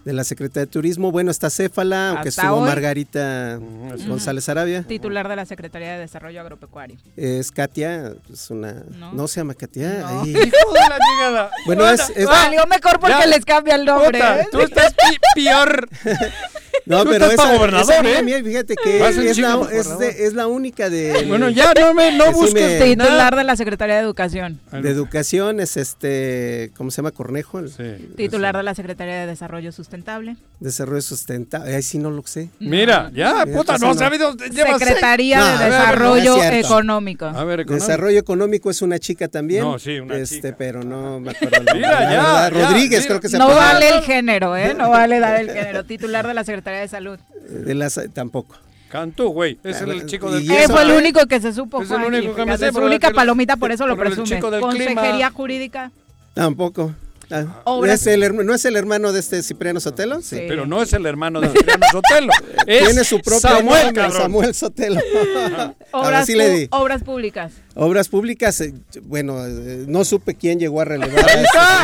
[0.05, 1.11] De la Secretaría de Turismo.
[1.11, 2.69] Bueno, está Céfala, aunque estuvo hoy.
[2.69, 3.59] Margarita
[4.07, 4.83] González Arabia.
[4.83, 6.97] Titular de la Secretaría de Desarrollo Agropecuario.
[7.17, 8.83] Es Katia, es una...
[9.13, 10.01] No, se llama Katia.
[10.01, 10.21] No.
[10.21, 10.29] ahí.
[10.31, 10.39] Hijo
[10.73, 11.51] de la chingada.
[11.65, 13.25] Bueno, es- es- Valió mejor porque Ya.
[13.25, 14.19] les cambia el nombre.
[14.19, 14.47] Puta, ¿eh?
[14.51, 15.89] tú estás pi- peor.
[16.85, 18.43] No, Tú pero esa, gobernador, esa ¿eh?
[18.43, 19.97] fíjate que es la, es, gobernador.
[19.97, 21.25] de- es la única de...
[21.27, 24.59] Bueno, ya no me no que sí busques me- Titular de la Secretaría de Educación.
[24.71, 27.09] de educación es este, ¿cómo se llama?
[27.11, 30.35] Cornejo, el Titular de la Secretaría de Desarrollo Sustentable.
[30.59, 31.75] desarrollo sustentable.
[31.75, 32.49] Ahí sí no lo sé.
[32.59, 34.33] Mira, ya, Mira, puta, no has sabido.
[34.33, 36.43] Secretaría No, de a ver, Desarrollo no.
[36.43, 37.25] Económico.
[37.25, 37.73] A ver, económico.
[37.85, 39.63] Desarrollo económico es una chica también.
[39.63, 40.55] No, sí, una este, chica.
[40.57, 41.61] pero no me acuerdo.
[41.73, 44.73] Mira, la ya, Rodríguez creo que se No vale el género, ¿eh?
[44.77, 45.83] No vale dar el género.
[45.83, 47.19] Titular de la Secretaría de Salud.
[47.49, 48.55] De tampoco.
[48.89, 49.59] Cantú, güey.
[49.63, 50.59] Es el chico del clima.
[50.67, 53.11] Fue el único que se supo, Es el único que me sé, Su por única
[53.11, 54.39] palomita, por eso lo presume.
[54.39, 55.31] Consejería.
[55.31, 55.91] Jurídica.
[56.33, 56.93] Tampoco.
[57.31, 60.21] Ah, Obras- ¿es el herma- ¿No es el hermano de este Cipriano Sotelo?
[60.21, 60.43] Sí.
[60.47, 62.31] Pero no es el hermano de Cipriano Sotelo.
[62.67, 64.11] Es Tiene su propio Samuel, nombre.
[64.11, 64.99] Samuel Sotelo.
[65.91, 66.67] Obras, sí le di.
[66.71, 67.51] obras públicas.
[67.73, 68.73] Obras públicas, eh,
[69.03, 71.17] bueno, eh, no supe quién llegó a relevar.
[71.19, 71.83] a Ahí este está,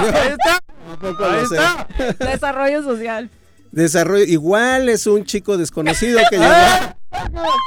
[1.34, 1.88] ahí está.
[2.10, 2.26] Está.
[2.32, 3.30] Desarrollo social.
[3.72, 6.52] Desarrollo, igual es un chico desconocido que llegó.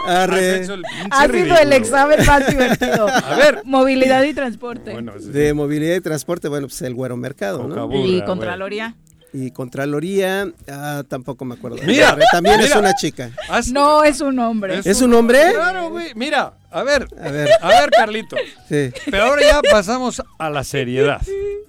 [0.07, 0.65] Ah, Arre.
[0.65, 3.07] El Ha sido el examen más divertido.
[3.09, 3.61] A ver.
[3.65, 4.93] Movilidad y transporte.
[4.93, 5.29] Bueno, sí.
[5.29, 7.69] De movilidad y transporte, bueno, pues el güero mercado, ¿no?
[7.69, 8.25] Cocaburra, y güey.
[8.25, 8.95] Contraloría.
[9.35, 11.77] Y Contraloría, ah, tampoco me acuerdo.
[11.87, 13.31] Mira, también es una chica.
[13.51, 14.81] Has- No es un hombre.
[14.83, 15.53] ¿Es un hombre?
[15.53, 16.13] Claro, güey.
[16.15, 18.37] Mira, a ver, A ver, a ver, Carlito.
[18.69, 21.21] sí, Pero ahora ya pasamos a la seriedad.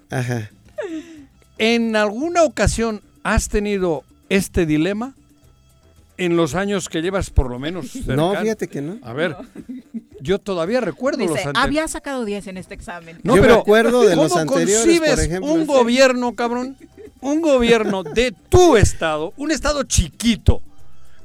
[0.10, 0.50] ajá.
[1.58, 5.14] ¿En alguna ocasión has tenido este dilema?
[6.18, 7.94] En los años que llevas, por lo menos.
[8.08, 8.98] No, fíjate que no.
[9.04, 9.36] A ver,
[10.22, 11.64] yo todavía recuerdo los Dice, anteriores.
[11.66, 13.20] había sacado 10 en este examen.
[13.24, 16.78] No, Yo me pero acuerdo de los ¿cómo anteriores, concibes por ejemplo, un gobierno, cabrón?
[17.22, 20.62] Un gobierno de tu estado, un estado chiquito,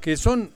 [0.01, 0.51] que son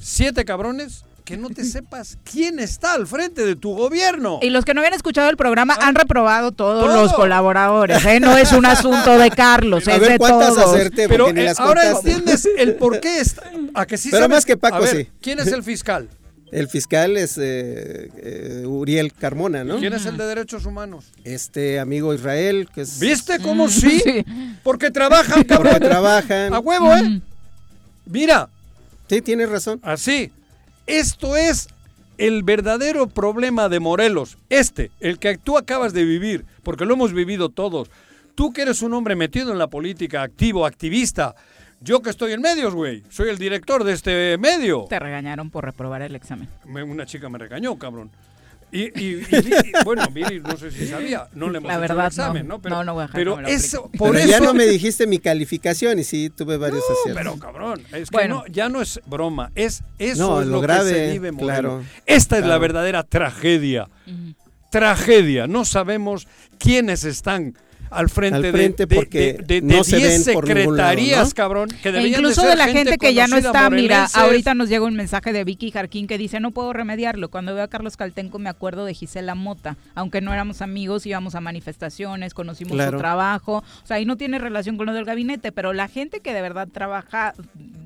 [0.00, 4.38] siete cabrones, que no te sepas quién está al frente de tu gobierno.
[4.42, 7.02] Y los que no habían escuchado el programa han reprobado todos Todo.
[7.02, 8.02] los colaboradores.
[8.06, 8.20] ¿eh?
[8.20, 10.78] No es un asunto de Carlos, A es ver, de ¿cuántas todos.
[10.94, 12.10] Pero ni eh, las ahora contaste.
[12.12, 13.42] entiendes el por qué está.
[13.74, 15.08] A que sí Pero sabes- más que Paco, a ver, sí.
[15.20, 16.08] ¿Quién es el fiscal?
[16.52, 19.78] El fiscal es eh, eh, Uriel Carmona, ¿no?
[19.78, 21.06] ¿Quién es el de derechos humanos?
[21.24, 23.00] Este amigo Israel, que es...
[23.00, 23.98] ¿Viste cómo Mm, sí?
[24.00, 24.24] sí.
[24.62, 25.72] Porque trabajan, cabrón.
[25.72, 26.54] Porque trabajan.
[26.54, 27.20] A huevo, ¿eh?
[28.06, 28.48] Mira,
[29.10, 29.80] Sí, tienes razón.
[29.82, 30.30] así.
[30.86, 31.68] Esto es
[32.18, 34.38] el verdadero problema de Morelos.
[34.48, 37.90] Este, el que tú acabas de vivir, porque lo hemos vivido todos.
[38.34, 41.34] Tú que eres un hombre metido en la política, activo, activista.
[41.80, 43.02] Yo que estoy en medios, güey.
[43.10, 44.86] Soy el director de este medio.
[44.88, 46.48] Te regañaron por reprobar el examen.
[46.64, 48.10] Me- una chica me regañó, cabrón.
[48.72, 51.80] Y, y- y- y- bueno, Viri, no sé si sabía, no le hemos La hecho
[51.82, 52.54] verdad, el examen, no.
[52.56, 52.62] ¿no?
[52.62, 54.28] Pero, No, no voy a dejar pero eso, por Pero eso...
[54.28, 57.22] ya no me dijiste mi calificación y sí, tuve varios No, aciertos.
[57.34, 58.42] pero cabrón, es Bueno.
[58.42, 61.12] que no, ya no es broma, es eso No, es lo lo, grave, que se
[61.12, 63.88] vive en claro, Esta es la verdadera tragedia.
[64.70, 66.26] Tragedia, no sabemos
[66.58, 67.54] quiénes están
[67.90, 70.76] al frente, Al de- frente de, porque de, de, no se 10 ven por ningún
[70.76, 71.34] lado, secretarías, ¿no?
[71.34, 74.84] cabrón, que E incluso de, la gente que ya no está, mira, ahorita nos llega
[74.84, 77.28] un mensaje de Vicky Jarquín que dice, no puedo remediarlo.
[77.30, 79.76] Cuando veo a Carlos Caltenco me acuerdo de Gisela Mota.
[79.94, 82.98] Aunque no éramos amigos, íbamos a manifestaciones, conocimos Claro.
[82.98, 83.58] su trabajo.
[83.82, 86.42] O sea, ahí no tiene relación con lo del gabinete, pero la gente que de
[86.42, 87.34] verdad trabaja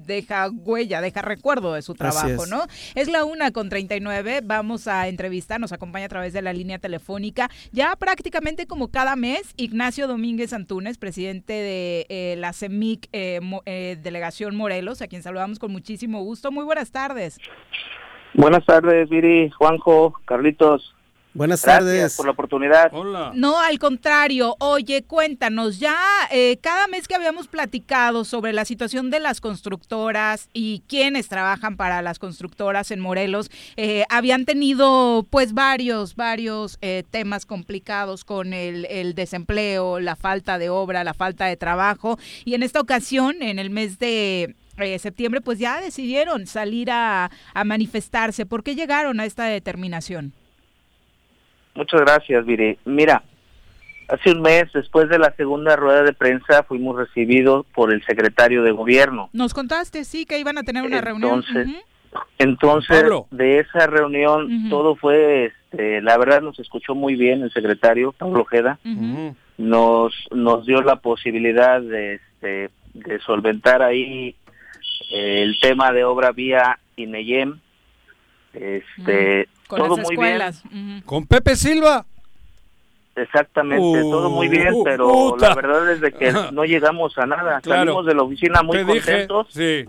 [0.07, 2.51] deja huella, deja recuerdo de su trabajo, es.
[2.51, 2.65] ¿no?
[2.97, 6.79] Es la una con 39, vamos a entrevistar, nos acompaña a través de la línea
[6.81, 13.41] telefónica, ya prácticamente como cada mes, Ignacio Domínguez Antunes, presidente de eh, la CEMIC eh,
[13.43, 16.51] Mo- eh, Delegación Morelos, a quien saludamos con muchísimo gusto.
[16.53, 17.39] Muy buenas tardes.
[18.35, 20.95] Buenas tardes, Viri, Juanjo, Carlitos.
[21.33, 22.17] Buenas Gracias tardes.
[22.17, 22.91] por la oportunidad.
[22.93, 23.31] Hola.
[23.35, 24.57] No, al contrario.
[24.59, 25.97] Oye, cuéntanos, ya
[26.33, 31.77] eh, cada mes que habíamos platicado sobre la situación de las constructoras y quienes trabajan
[31.77, 38.53] para las constructoras en Morelos, eh, habían tenido pues varios, varios eh, temas complicados con
[38.53, 42.19] el, el desempleo, la falta de obra, la falta de trabajo.
[42.45, 47.31] Y en esta ocasión, en el mes de eh, septiembre, pues ya decidieron salir a,
[47.55, 48.47] a manifestarse.
[48.47, 50.33] ¿Por qué llegaron a esta determinación?
[51.75, 52.79] Muchas gracias, Viri.
[52.85, 53.23] Mira,
[54.09, 58.63] hace un mes, después de la segunda rueda de prensa, fuimos recibidos por el secretario
[58.63, 59.31] de gobierno.
[59.33, 61.45] Nos contaste, sí, que iban a tener una reunión.
[61.47, 61.77] Entonces, Ujú.
[62.39, 63.29] Entonces, Pablo.
[63.31, 68.41] de esa reunión, todo fue, este, la verdad, nos escuchó muy bien el secretario, Pablo
[68.43, 68.79] Ojeda.
[68.85, 69.37] Ujú.
[69.59, 74.35] nos nos dio la posibilidad de, este, de solventar ahí
[75.13, 77.61] eh, el tema de obra vía INEYEM.
[78.53, 80.63] Este, Con todo las muy escuelas.
[80.67, 81.05] Ujú.
[81.07, 82.05] Con Pepe Silva.
[83.17, 85.51] bien, exactamente, Uh, todo muy bien, pero puta.
[85.51, 87.61] la verdad es de que no llegamos a nada.
[87.61, 87.81] Claro.
[87.83, 89.85] Salimos de la oficina muy Te dije, contentos, sí.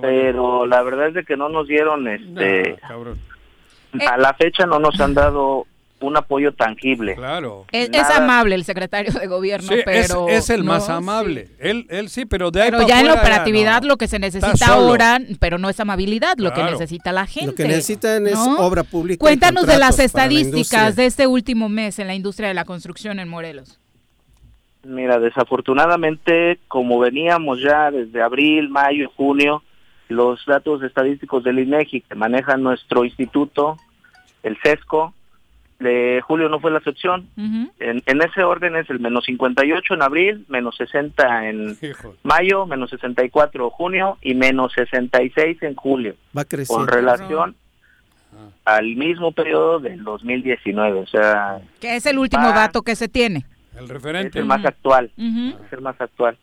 [0.00, 3.18] Pero la verdad es de que no nos dieron, este, cabrón.
[4.08, 5.66] a la fecha no nos han dado
[6.04, 7.14] un apoyo tangible.
[7.14, 7.64] Claro.
[7.72, 10.28] Es, amable el secretario de gobierno, Sí, pero...
[10.28, 11.46] es el más amable.
[11.46, 11.52] sí.
[11.58, 13.88] Él, él sí, pero de ahí Pero ya en la operatividad no.
[13.88, 17.50] lo que se necesita ahora, pero no es amabilidad, lo que necesita la gente.
[17.50, 18.58] Lo que necesitan es ¿no?
[18.58, 19.14] obra pública.
[19.14, 22.64] y Cuéntanos de las la estadísticas de este último mes en la industria de la
[22.64, 23.78] construcción en Morelos.
[24.84, 29.62] Mira, desafortunadamente, como veníamos ya desde abril, mayo, junio,
[30.08, 33.78] los datos estadísticos del INEGI que maneja nuestro instituto,
[34.42, 35.14] el CESCO,
[35.84, 37.28] de julio no fue la excepción.
[37.36, 37.70] Ujú.
[37.78, 42.16] En, en ese orden es el menos 58 en abril, menos 60 en Hijo.
[42.24, 46.84] mayo, menos 64 en junio y menos 66 en julio, Va creciendo.
[46.84, 47.54] con relación
[48.64, 50.98] al mismo periodo del 2019.
[51.00, 52.52] O sea, Que es el último Va.
[52.54, 53.46] dato que se tiene.
[53.76, 54.38] El es referente.
[54.38, 55.10] el más actual.
[55.16, 55.64] Ujú.
[55.64, 56.36] Es el más actual.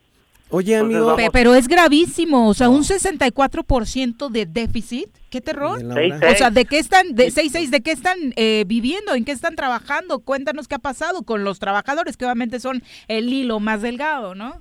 [0.54, 5.08] Oye, Entonces, amigo, Pe- Pero es gravísimo, o sea, un 64% de déficit.
[5.30, 5.78] ¿Qué terror?
[5.82, 9.14] O sea, ¿de qué están, de 6-6, de qué están eh, viviendo?
[9.14, 10.18] ¿En qué están trabajando?
[10.20, 14.60] Cuéntanos qué ha pasado con los trabajadores, que obviamente son el hilo más delgado, ¿no?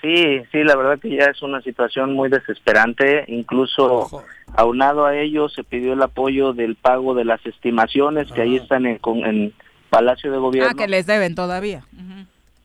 [0.00, 3.24] Sí, sí, la verdad que ya es una situación muy desesperante.
[3.28, 4.22] Incluso
[4.54, 8.86] aunado a ello se pidió el apoyo del pago de las estimaciones que ahí están
[8.86, 9.52] en, en
[9.90, 10.70] Palacio de Gobierno.
[10.72, 11.84] Ah, que les deben todavía.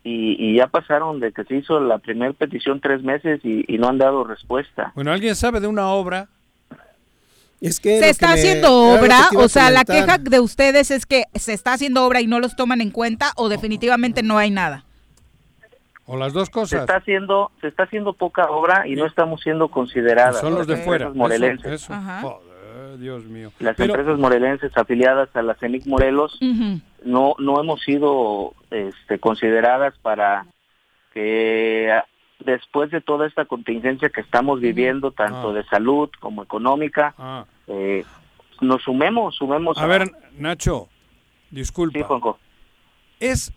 [0.08, 3.78] Y, y ya pasaron de que se hizo la primera petición tres meses y, y
[3.78, 4.92] no han dado respuesta.
[4.96, 6.28] Bueno, ¿alguien sabe de una obra?
[7.60, 11.54] Es que Se está haciendo obra, o sea, la queja de ustedes es que se
[11.54, 14.84] está haciendo obra y no los toman en cuenta o definitivamente no hay nada.
[16.06, 16.80] O las dos Se cosas.
[16.82, 20.40] está haciendo, se está haciendo poca obra y no estamos siendo consideradas.
[20.40, 21.06] Son los de Las fuera.
[21.08, 21.72] empresas morelenses.
[21.74, 22.22] Eso, eso.
[22.22, 23.52] Joder, Dios mío.
[23.60, 26.40] Las Pero- empresas morelenses afiliadas a la CEMIC Morelos
[27.08, 30.46] no no hemos sido este, consideradas para
[31.14, 31.90] que
[32.40, 35.54] después de toda esta contingencia que estamos viviendo, tanto Ah.
[35.54, 37.46] de salud como económica, Ah.
[37.68, 38.04] eh,
[38.62, 39.78] nos sumemos, sumemos.
[39.78, 40.88] A ver, Nacho,
[41.50, 41.98] disculpa.
[43.20, 43.52] Es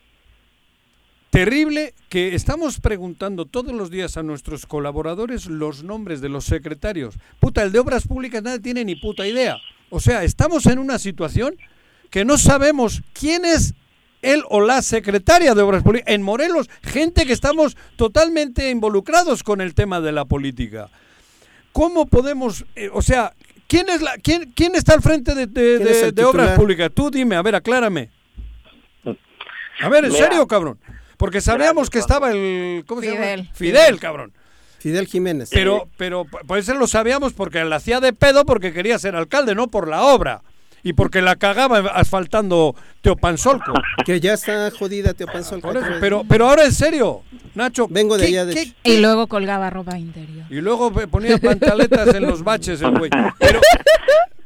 [1.30, 7.18] terrible que estamos preguntando todos los días a nuestros colaboradores los nombres de los secretarios.
[7.38, 9.58] Puta, el de Obras Públicas nadie tiene ni puta idea.
[9.90, 11.54] O sea, estamos en una situación
[12.10, 13.74] que no sabemos quién es
[14.22, 16.12] él o la secretaria de Obras Públicas.
[16.12, 20.90] En Morelos, gente que estamos totalmente involucrados con el tema de la política.
[21.72, 23.32] ¿Cómo podemos, eh, o sea,
[23.68, 26.24] quién es la, quién, quién está al frente de, de- ¿Quién es de- el de
[26.24, 26.58] Obras?
[26.58, 26.90] Públicas?
[26.92, 28.10] Tú dime, a ver, aclárame.
[29.80, 30.24] A ver, ¿en Mira.
[30.26, 30.78] serio, cabrón?
[31.16, 33.40] Porque sabíamos que estaba el ¿cómo se Fidel.
[33.42, 33.54] llama?
[33.54, 34.32] Fidel, cabrón.
[34.78, 35.50] Fidel Jiménez.
[35.52, 39.54] Pero pero pues eso lo sabíamos porque la hacía de pedo porque quería ser alcalde,
[39.54, 40.42] no por la obra.
[40.82, 43.72] Y porque la cagaba asfaltando Teopanzolco.
[44.04, 45.70] Que ya está jodida Teopanzolco.
[45.72, 47.22] Eso, pero, pero ahora en serio,
[47.54, 47.86] Nacho.
[47.88, 50.46] Vengo de ¿qué- allá de qué- Y luego colgaba ropa interior.
[50.50, 53.10] Y luego ponía pantaletas en los baches el güey.
[53.38, 53.60] Pero,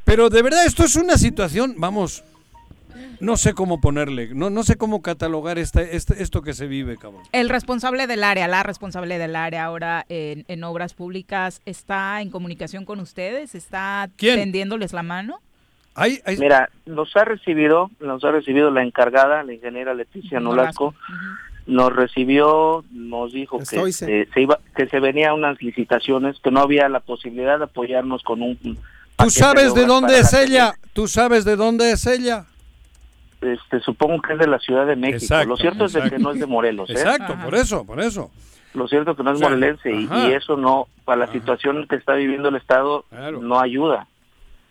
[0.03, 2.23] pero de verdad, esto es una situación, vamos,
[3.21, 6.97] no sé cómo ponerle, no, no sé cómo catalogar esta, este- esto que se vive,
[6.97, 7.23] cabrón.
[7.31, 12.29] El responsable del área, la responsable del área ahora en, en obras públicas, ¿está en
[12.29, 13.55] comunicación con ustedes?
[13.55, 14.35] ¿Está ¿Quién?
[14.35, 15.39] tendiéndoles la mano?
[16.37, 20.93] Mira, nos ha recibido, nos ha recibido la encargada, la ingeniera Leticia Nolasco,
[21.65, 26.59] nos recibió, nos dijo que Estoy, se iba, que se venía unas licitaciones, que no
[26.59, 28.77] había la posibilidad de apoyarnos con un.
[29.17, 30.73] ¿Tú sabes de dónde es la ella?
[30.93, 32.45] ¿Tú sabes de dónde es ella?
[33.41, 35.17] Este, supongo que es de la Ciudad de México.
[35.17, 36.89] Exacto, Lo cierto es de que no es de Morelos.
[36.89, 36.93] ¿eh?
[36.93, 38.31] Exacto, por eso, por eso.
[38.73, 41.87] Lo cierto es que no es O sea, morelense y eso no, para la situación
[41.87, 43.05] que está viviendo el Estado,
[43.39, 44.07] no ayuda.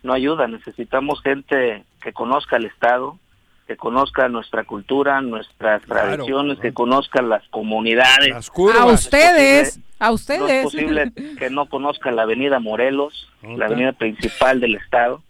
[0.05, 0.47] No ayuda.
[0.47, 3.19] Necesitamos gente que conozca el Estado,
[3.67, 8.51] que conozca nuestra cultura, nuestras tradiciones, que conozca las comunidades.
[8.79, 10.63] A ustedes, a No es ustedes.
[10.65, 15.23] posible que no conozca la avenida Morelos, la avenida principal del Estado.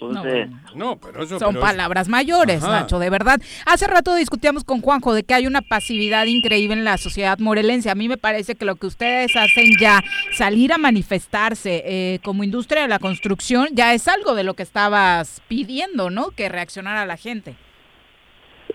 [0.00, 2.80] Entonces, no, pero eso Son palabras mayores, Ajá.
[2.80, 3.40] Nacho, de verdad.
[3.66, 7.90] Hace rato discutíamos con Juanjo de que hay una pasividad increíble en la sociedad morelense.
[7.90, 12.44] A mí me parece que lo que ustedes hacen ya, salir a manifestarse eh, como
[12.44, 16.30] industria de la construcción, ya es algo de lo que estabas pidiendo, ¿no?
[16.30, 17.56] Que reaccionara la gente.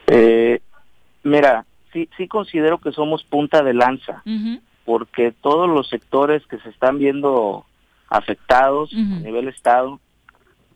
[0.08, 0.60] eh,
[1.24, 4.24] mira, sí, sí considero que somos punta de lanza.
[4.86, 7.66] Porque todos los sectores que se están viendo
[8.10, 10.00] afectados a nivel estado,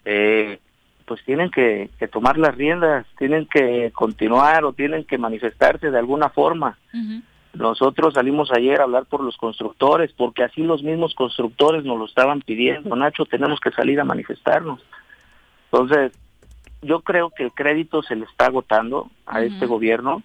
[0.09, 0.59] eh,
[1.05, 5.99] pues tienen que, que tomar las riendas, tienen que continuar o tienen que manifestarse de
[5.99, 6.77] alguna forma.
[7.53, 12.05] Nosotros salimos ayer a hablar por los constructores, porque así los mismos constructores nos lo
[12.05, 12.95] estaban pidiendo.
[12.95, 14.81] Nacho, tenemos que salir a manifestarnos.
[15.71, 16.13] Entonces,
[16.81, 20.23] yo creo que el crédito se le está agotando a este gobierno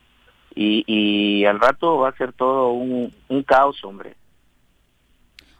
[0.55, 4.15] y, y al rato va a ser todo un, un caos, hombre.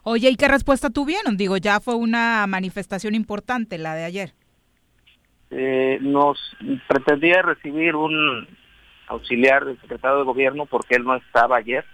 [0.03, 1.37] Oye, ¿y qué respuesta tuvieron?
[1.37, 4.33] Digo, ya fue una manifestación importante la de ayer.
[5.49, 6.37] Eh, nos
[6.87, 8.47] pretendía recibir un
[9.07, 11.85] auxiliar del secretario de gobierno porque él no estaba ayer,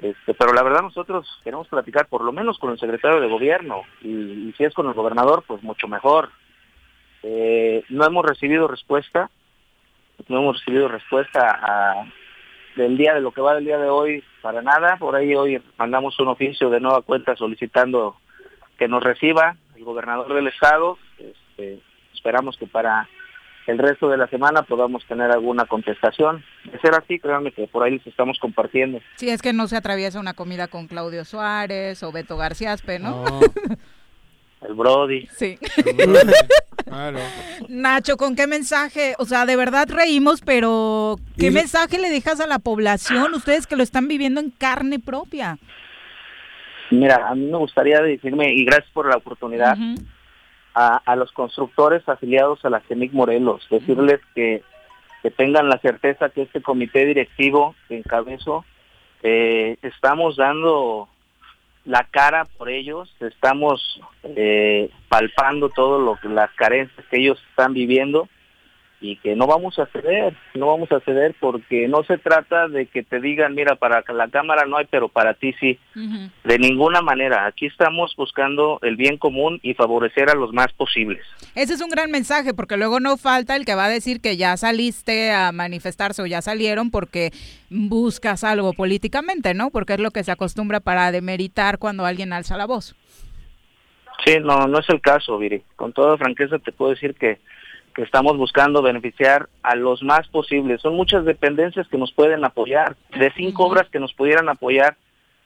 [0.00, 3.82] este, pero la verdad nosotros queremos platicar por lo menos con el secretario de gobierno
[4.02, 6.30] y, y si es con el gobernador, pues mucho mejor.
[7.22, 9.30] Eh, no hemos recibido respuesta,
[10.28, 12.04] no hemos recibido respuesta a,
[12.76, 14.96] del día de lo que va del día de hoy para nada.
[14.96, 18.16] Por ahí hoy mandamos un oficio de nueva cuenta solicitando
[18.78, 20.98] que nos reciba el gobernador del estado.
[21.18, 21.80] Este,
[22.12, 23.08] esperamos que para
[23.66, 26.44] el resto de la semana podamos tener alguna contestación.
[26.64, 29.00] De ser así, créanme que por ahí les estamos compartiendo.
[29.16, 32.98] Si es que no se atraviesa una comida con Claudio Suárez o Beto García Aspe,
[32.98, 33.24] ¿no?
[34.66, 35.26] El Brody.
[35.36, 35.58] Sí.
[36.84, 37.18] Claro.
[37.68, 39.14] Nacho, ¿con qué mensaje?
[39.18, 43.66] O sea, de verdad reímos, pero ¿qué Y- mensaje le dejas a la población, ustedes
[43.66, 45.58] que lo están viviendo en carne propia?
[46.90, 49.76] Mira, a mí me gustaría decirme, y gracias por la oportunidad,
[50.74, 54.62] a, a los constructores afiliados a la CEMIC Morelos, decirles que,
[55.22, 58.64] que tengan la certeza que este comité directivo que encabezo
[59.22, 61.08] eh, estamos dando
[61.84, 67.72] la cara por ellos, estamos eh, palpando todo lo que las carencias que ellos están
[67.74, 68.28] viviendo
[69.02, 72.86] y que no vamos a ceder, no vamos a ceder porque no se trata de
[72.86, 75.78] que te digan, mira, para la cámara no hay, pero para ti sí.
[76.44, 77.46] De ninguna manera.
[77.46, 81.20] Aquí estamos buscando el bien común y favorecer a los más posibles.
[81.56, 84.36] Ese es un gran mensaje porque luego no falta el que va a decir que
[84.36, 87.32] ya saliste a manifestarse o ya salieron porque
[87.70, 89.70] buscas algo políticamente, ¿no?
[89.70, 92.94] Porque es lo que se acostumbra para demeritar cuando alguien alza la voz.
[94.24, 95.62] Sí, no, no es el caso, Viri.
[95.74, 97.40] Con toda franqueza te puedo decir que
[97.94, 100.80] que estamos buscando beneficiar a los más posibles.
[100.80, 102.96] Son muchas dependencias que nos pueden apoyar.
[103.18, 104.96] De cinco obras que nos pudieran apoyar,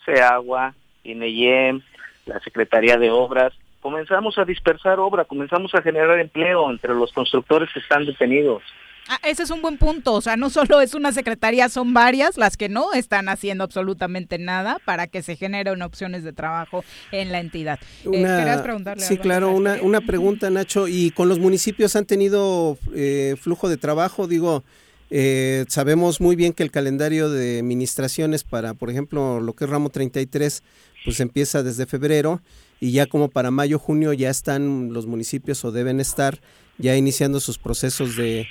[0.05, 0.75] SEAGUA,
[1.05, 1.83] INEYEM,
[2.27, 7.71] la Secretaría de Obras, comenzamos a dispersar obra, comenzamos a generar empleo entre los constructores
[7.73, 8.63] que están detenidos.
[9.09, 12.37] Ah, ese es un buen punto, o sea, no solo es una secretaría, son varias
[12.37, 17.31] las que no están haciendo absolutamente nada para que se generen opciones de trabajo en
[17.33, 17.79] la entidad.
[18.05, 20.89] Eh, Una- ¿querías preguntarle sí, claro, una, una pregunta, Nacho.
[20.89, 24.27] ¿Y con los municipios han tenido eh, flujo de trabajo?
[24.27, 24.65] Digo,
[25.11, 29.71] eh, sabemos muy bien que el calendario de administraciones para, por ejemplo, lo que es
[29.71, 30.63] ramo 33,
[31.05, 32.41] pues empieza desde febrero
[32.81, 36.41] y ya como para mayo, junio ya están los municipios o deben estar
[36.79, 38.49] ya iniciando sus procesos de,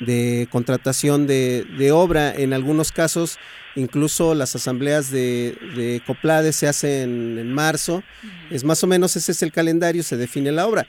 [0.00, 2.34] de contratación de, de obra.
[2.34, 3.38] En algunos casos,
[3.74, 8.02] incluso las asambleas de, de Coplades se hacen en marzo.
[8.50, 10.86] Es más o menos ese es el calendario, se define la obra.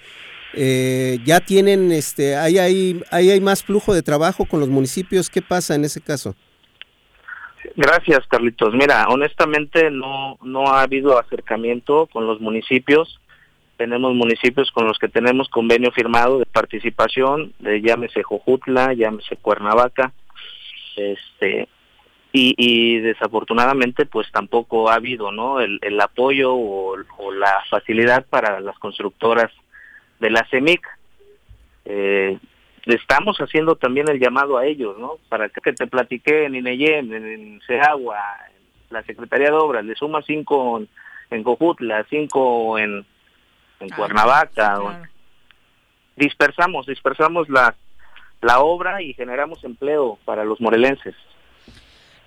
[0.53, 5.29] Eh, ya tienen, este, ahí hay, ahí hay más flujo de trabajo con los municipios.
[5.29, 6.35] ¿Qué pasa en ese caso?
[7.75, 8.73] Gracias, Carlitos.
[8.73, 13.19] Mira, honestamente no, no ha habido acercamiento con los municipios.
[13.78, 20.13] Tenemos municipios con los que tenemos convenio firmado de participación, de llámese Jojutla, llámese Cuernavaca,
[20.95, 21.67] este,
[22.32, 25.59] y, desafortunadamente pues tampoco ha habido, ¿no?
[25.59, 26.97] El, apoyo o,
[27.32, 29.51] la facilidad para las constructoras
[30.19, 30.82] de la CEMIC.
[31.86, 32.38] Eh,
[32.86, 35.17] estamos haciendo también el llamado a ellos, ¿no?
[35.30, 37.59] Para que te platiqué en INEYEM, en, en en
[38.89, 40.88] la Secretaría de Obras, le suma cinco en,
[41.30, 43.05] en Cojutla, cinco en,
[43.80, 44.80] en Cuernavaca.
[44.82, 44.89] o-
[46.15, 47.75] Dispersamos, dispersamos la,
[48.41, 51.15] la obra y generamos empleo para los morelenses.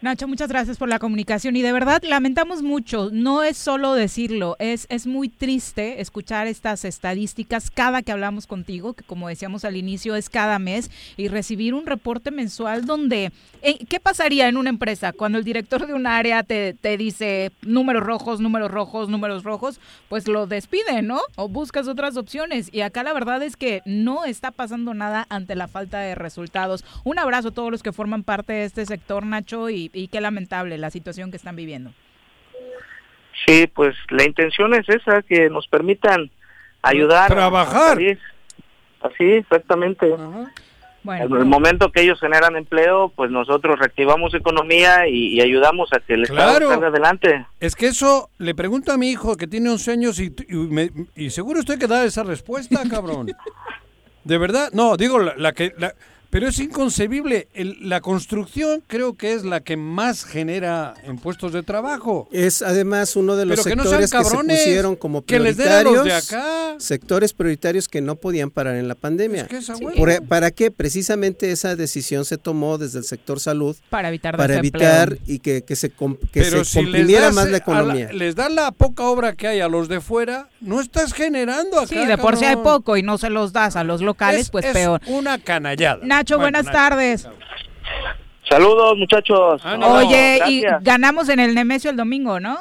[0.03, 4.57] Nacho, muchas gracias por la comunicación y de verdad lamentamos mucho, no es solo decirlo,
[4.59, 9.77] es, es muy triste escuchar estas estadísticas cada que hablamos contigo, que como decíamos al
[9.77, 13.31] inicio es cada mes, y recibir un reporte mensual donde,
[13.61, 17.53] eh, ¿qué pasaría en una empresa cuando el director de un área te, te dice
[17.61, 19.81] números rojos, números rojos, números rojos?
[20.09, 21.21] Pues lo despide, ¿no?
[21.37, 25.57] O buscas otras opciones y acá la verdad es que no está pasando nada ante
[25.57, 26.87] la falta de resultados.
[27.05, 30.21] Un abrazo a todos los que forman parte de este sector, Nacho, y, y qué
[30.21, 31.93] lamentable la situación que están viviendo.
[33.47, 36.31] Sí, pues la intención es esa, que nos permitan
[36.83, 37.31] ayudar.
[37.33, 37.99] a- Trabajar.
[39.03, 40.07] Así, exactamente.
[41.03, 45.89] Bueno, En el momento que ellos generan empleo, pues nosotros reactivamos economía y, y ayudamos
[45.95, 46.69] a que el Estado Claro.
[46.69, 47.47] salga adelante.
[47.59, 50.91] Es que eso le pregunto a mi hijo que tiene 11 años y, y me-
[51.17, 53.29] y seguro usted que da esa respuesta, cabrón.
[54.25, 55.73] De verdad, no, digo la, la que...
[55.79, 55.95] la-
[56.31, 57.49] pero es inconcebible.
[57.55, 62.29] El- la construcción creo que es la que más genera en puestos de trabajo.
[62.33, 65.39] Es además uno de los Pero que no sean sectores que, se pusieron como que
[65.41, 65.97] les den a prioritarios.
[65.97, 66.75] los de acá.
[66.79, 69.47] Sectores prioritarios que no podían parar en la pandemia.
[69.47, 69.97] que esa huevo.
[69.97, 70.71] Por- e, ¿Para qué?
[70.71, 75.63] Precisamente esa decisión se tomó desde el sector salud Para evitar para evitar y que,
[75.63, 75.91] que se,
[76.33, 78.13] que se si comprimiera das más la economía.
[78.13, 81.87] les das la poca obra que hay a los de fuera, no estás generando acá.
[81.89, 84.51] Sí, de por sí hay poco y no se los das a los locales, Es-
[84.51, 85.01] pues es peor.
[85.07, 86.01] una canallada.
[86.21, 86.77] Nacho, Bueno, buenas Nacho.
[86.79, 87.29] tardes.
[88.47, 89.63] Saludos, muchachos.
[89.65, 90.85] Oye, y Gracias.
[90.85, 92.59] ganamos en el Nemesio el domingo, ¿no?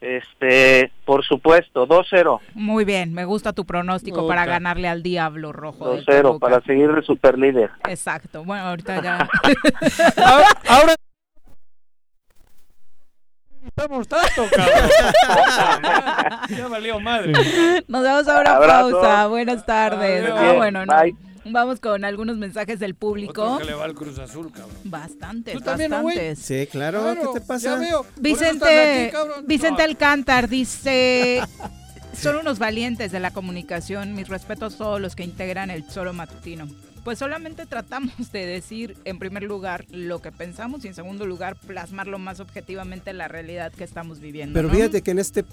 [0.00, 2.40] Este, por supuesto, 2-0.
[2.54, 5.94] Muy bien, me gusta tu pronóstico para ganarle al Diablo Rojo.
[5.96, 6.38] de 2-0 Toluca.
[6.46, 7.70] para seguir de super líder.
[7.88, 8.44] Exacto.
[8.44, 9.16] Bueno, ahorita ya.
[10.24, 10.94] ahora, ahora
[13.66, 14.90] estamos tanto, cabrón.
[16.56, 17.32] ya valió madre.
[17.88, 18.90] Nos vamos a una Abrazo.
[19.00, 19.26] pausa.
[19.28, 20.30] Buenas tardes.
[20.30, 20.92] Ah, bueno, no.
[21.00, 21.16] Bye.
[21.44, 23.42] Vamos con algunos mensajes del público.
[23.42, 24.76] Otro que le va al Cruz Azul, cabrón.
[24.84, 26.38] Bastantes, ¿Tú también, no, bastantes.
[26.38, 27.74] Sí, claro, Claro, ¿qué te pasa?
[27.74, 28.06] ya veo.
[28.16, 29.16] Vicente, aquí.
[29.46, 31.42] Vicente Alcántar dice,
[32.16, 36.12] son unos valientes de la comunicación, mis respetos a todos los que integran el Solo
[36.12, 36.68] Matutino.
[37.04, 41.56] Pues solamente tratamos de decir, en primer lugar, lo que pensamos y en segundo lugar,
[41.56, 44.54] plasmarlo más objetivamente la realidad que estamos viviendo.
[44.54, 44.74] Pero ¿no?
[44.74, 45.44] fíjate que en este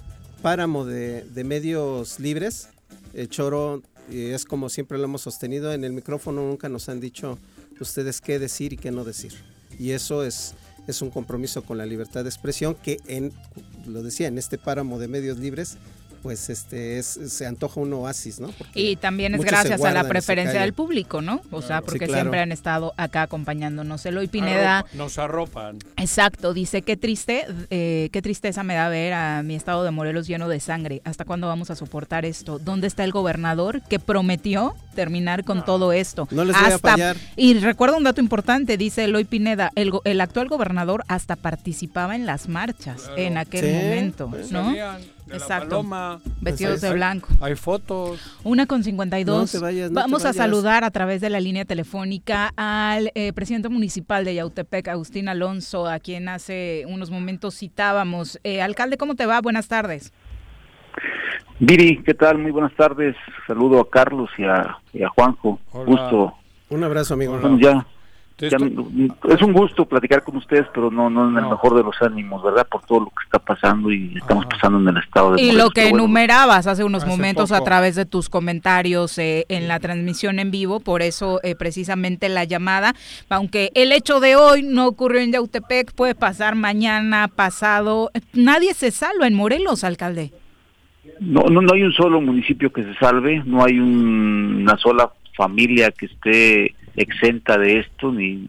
[0.42, 2.68] páramo de, de medios libres,
[3.14, 7.00] el choro eh, es como siempre lo hemos sostenido, en el micrófono nunca nos han
[7.00, 7.38] dicho
[7.80, 9.32] ustedes qué decir y qué no decir.
[9.78, 10.54] Y eso es,
[10.86, 13.32] es un compromiso con la libertad de expresión que en,
[13.86, 15.78] lo decía, en este páramo de medios libres,
[16.22, 18.48] pues este es, se antoja un oasis, ¿no?
[18.48, 21.40] Porque Y también es gracias a la preferencia del público, ¿no?
[21.50, 22.14] O sea, porque claro.
[22.22, 24.04] siempre han estado acá acompañándonos.
[24.06, 25.78] Eloy Pineda, Arropa- Nos arropan.
[25.96, 30.26] exacto, dice, qué triste, eh, qué tristeza me da ver a mi estado de Morelos
[30.26, 31.00] lleno de sangre.
[31.04, 32.58] ¿Hasta cuándo vamos a soportar esto?
[32.58, 36.28] ¿Dónde está el gobernador que prometió terminar con todo esto?
[36.30, 37.16] No les voy a Hasta- fallar.
[37.36, 42.14] Y recuerda un dato importante, dice Eloy Pineda, el, go- el actual gobernador hasta participaba
[42.16, 44.66] en las marchas en aquel Sí, momento, pues, ¿no?
[44.66, 45.00] salían
[45.30, 46.20] de la paloma.
[46.40, 47.28] Vestidos Pues de blanco.
[47.40, 48.38] Hay fotos.
[48.44, 49.40] Una con 52.
[49.40, 53.12] No te vayas, no te Vamos a saludar a través de la línea telefónica al
[53.14, 58.38] eh, presidente municipal de Yautepec, Agustín Alonso, a quien hace unos momentos citábamos.
[58.44, 59.40] Eh, alcalde, ¿cómo te va?
[59.40, 60.12] Buenas tardes.
[61.58, 62.38] Viri, ¿qué tal?
[62.38, 63.14] Muy buenas tardes.
[63.46, 65.58] Saludo a Carlos y a, y a Juanjo.
[65.72, 66.34] Gusto.
[66.70, 67.38] Un abrazo, amigo.
[67.38, 67.86] Bueno, ya,
[68.48, 68.56] ya
[69.34, 72.42] es un gusto platicar con ustedes, pero no, no en el mejor de los ánimos,
[72.42, 72.66] ¿verdad?
[72.70, 75.64] Por todo lo que está pasando y estamos pasando en el estado de Y Morelos.
[75.64, 79.68] lo que bueno, enumerabas hace unos Hace momentos a través de tus comentarios eh, en
[79.68, 82.94] la transmisión en vivo, por eso eh, precisamente la llamada,
[83.28, 88.90] aunque el hecho de hoy no ocurrió en Yautepec, puede pasar mañana, pasado, nadie se
[88.90, 90.32] salva en Morelos, alcalde.
[91.18, 95.10] No, no, no hay un solo municipio que se salve, no hay un- una sola
[95.36, 98.48] familia que esté exenta de esto, ni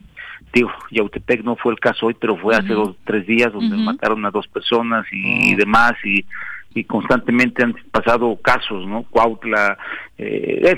[0.53, 4.25] digo, Yautepec no fue el caso hoy, pero fue hace dos, tres días donde mataron
[4.25, 6.25] a dos personas y, y demás, y,
[6.73, 9.03] y constantemente han pasado casos, ¿no?
[9.03, 9.77] Cuautla,
[10.17, 10.77] eh, eh,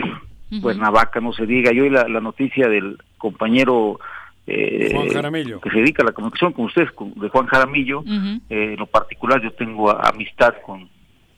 [0.61, 3.99] Cuernavaca, no se diga, y hoy la, la noticia del compañero
[4.45, 5.59] eh, Juan Jaramillo.
[5.61, 8.03] que se dedica a la comunicación con ustedes, con- de Juan Jaramillo,
[8.49, 10.87] eh, en lo particular yo tengo a- amistad con,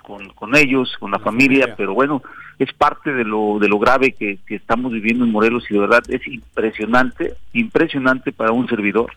[0.05, 2.21] con, con ellos, con la familia, pero bueno,
[2.59, 5.79] es parte de lo, de lo grave que, que estamos viviendo en Morelos y de
[5.79, 9.11] verdad es impresionante, impresionante para un servidor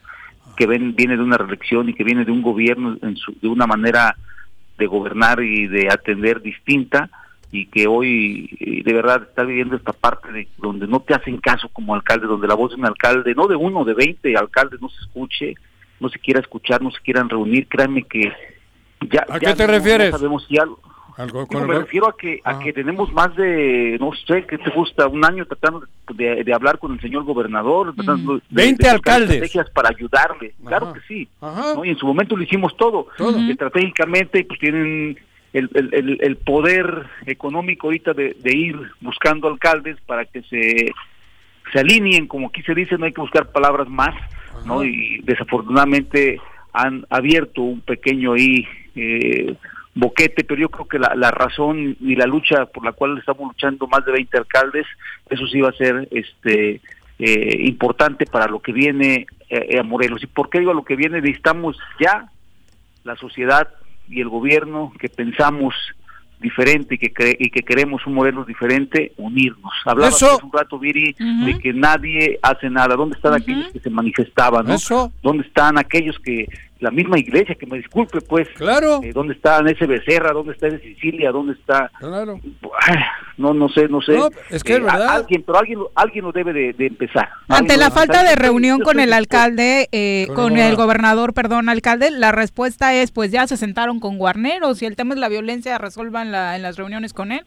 [0.57, 3.49] que ven, viene de una reelección y que viene de un gobierno en su- de
[3.49, 4.17] una manera
[4.79, 7.11] de gobernar y de atender distinta
[7.53, 11.37] y que hoy eh, de verdad está viviendo esta parte de donde no te hacen
[11.39, 14.81] caso como alcalde, donde la voz de un alcalde, no de uno, de 20 alcaldes
[14.81, 15.55] no se escuche,
[16.01, 18.33] no se quiera escuchar, no se quieran reunir, créanme que
[19.11, 19.25] ya...
[19.29, 20.11] ¿A ya qué te no- no refieres?
[20.11, 20.81] sabemos si algo-
[21.17, 24.57] Algo Digo, con me refiero a que a que tenemos más de, no sé, ¿qué
[24.57, 25.09] te gusta?
[25.09, 25.83] Un año tratando
[26.15, 27.93] de, de hablar con el señor gobernador.
[27.97, 29.31] tratando de- 20 de buscar alcaldes.
[29.31, 30.55] Estrategias para ayudarle.
[30.65, 31.29] Claro que sí.
[31.43, 31.85] ¿no?
[31.85, 33.09] Y en su momento lo hicimos todo.
[33.51, 35.19] Estratégicamente, pues tienen
[35.53, 40.93] el, el, el- el poder económico ahorita de, de ir buscando alcaldes para que se,
[41.73, 44.15] se alineen, como aquí se dice, no hay que buscar palabras más,
[44.65, 44.85] ¿no?
[44.85, 46.41] Y desafortunadamente
[46.73, 48.65] han abierto un pequeño ahí
[48.99, 49.55] eh,
[49.95, 53.49] boquete, pero yo creo que la, la razón y la lucha por la cual estamos
[53.49, 54.87] luchando más de 20 alcaldes,
[55.31, 56.81] eso sí va a ser este
[57.19, 60.23] eh, importante para lo que viene eh, a Morelos.
[60.23, 61.21] ¿Y por qué digo lo que viene?
[61.21, 62.31] Necesitamos ya
[63.05, 63.69] la sociedad
[64.09, 65.75] y el gobierno que pensamos
[66.41, 69.73] diferente y que cre- y que queremos un Morelos diferente, unirnos.
[69.85, 70.37] Hablaba Eso.
[70.37, 71.13] hace un rato, Viri,
[71.47, 72.95] de que nadie hace nada.
[72.95, 74.65] ¿Dónde están aquellos que se manifestaban?
[74.65, 74.75] ¿no?
[75.25, 76.47] ¿Dónde están aquellos que,
[76.81, 79.01] la misma iglesia, que me disculpe, pues, claro.
[79.13, 80.33] ¿dónde está ese Becerra?
[80.33, 81.33] ¿Dónde está ese Sicilia?
[81.33, 81.91] ¿Dónde está?
[81.99, 82.39] Claro.
[83.37, 84.13] No, no sé, no sé.
[84.17, 85.09] No, es que es a- verdad.
[85.17, 87.29] Alguien, pero alguien, lo- alguien lo debe de, de empezar.
[87.49, 92.31] Ante la falta de reunión con el alcalde, eh, Con el gobernador, perdón, alcalde, la
[92.33, 96.31] respuesta es, pues ya se sentaron con Guarneros y el tema es la violencia, resuelvan
[96.33, 97.45] la, en las reuniones con él.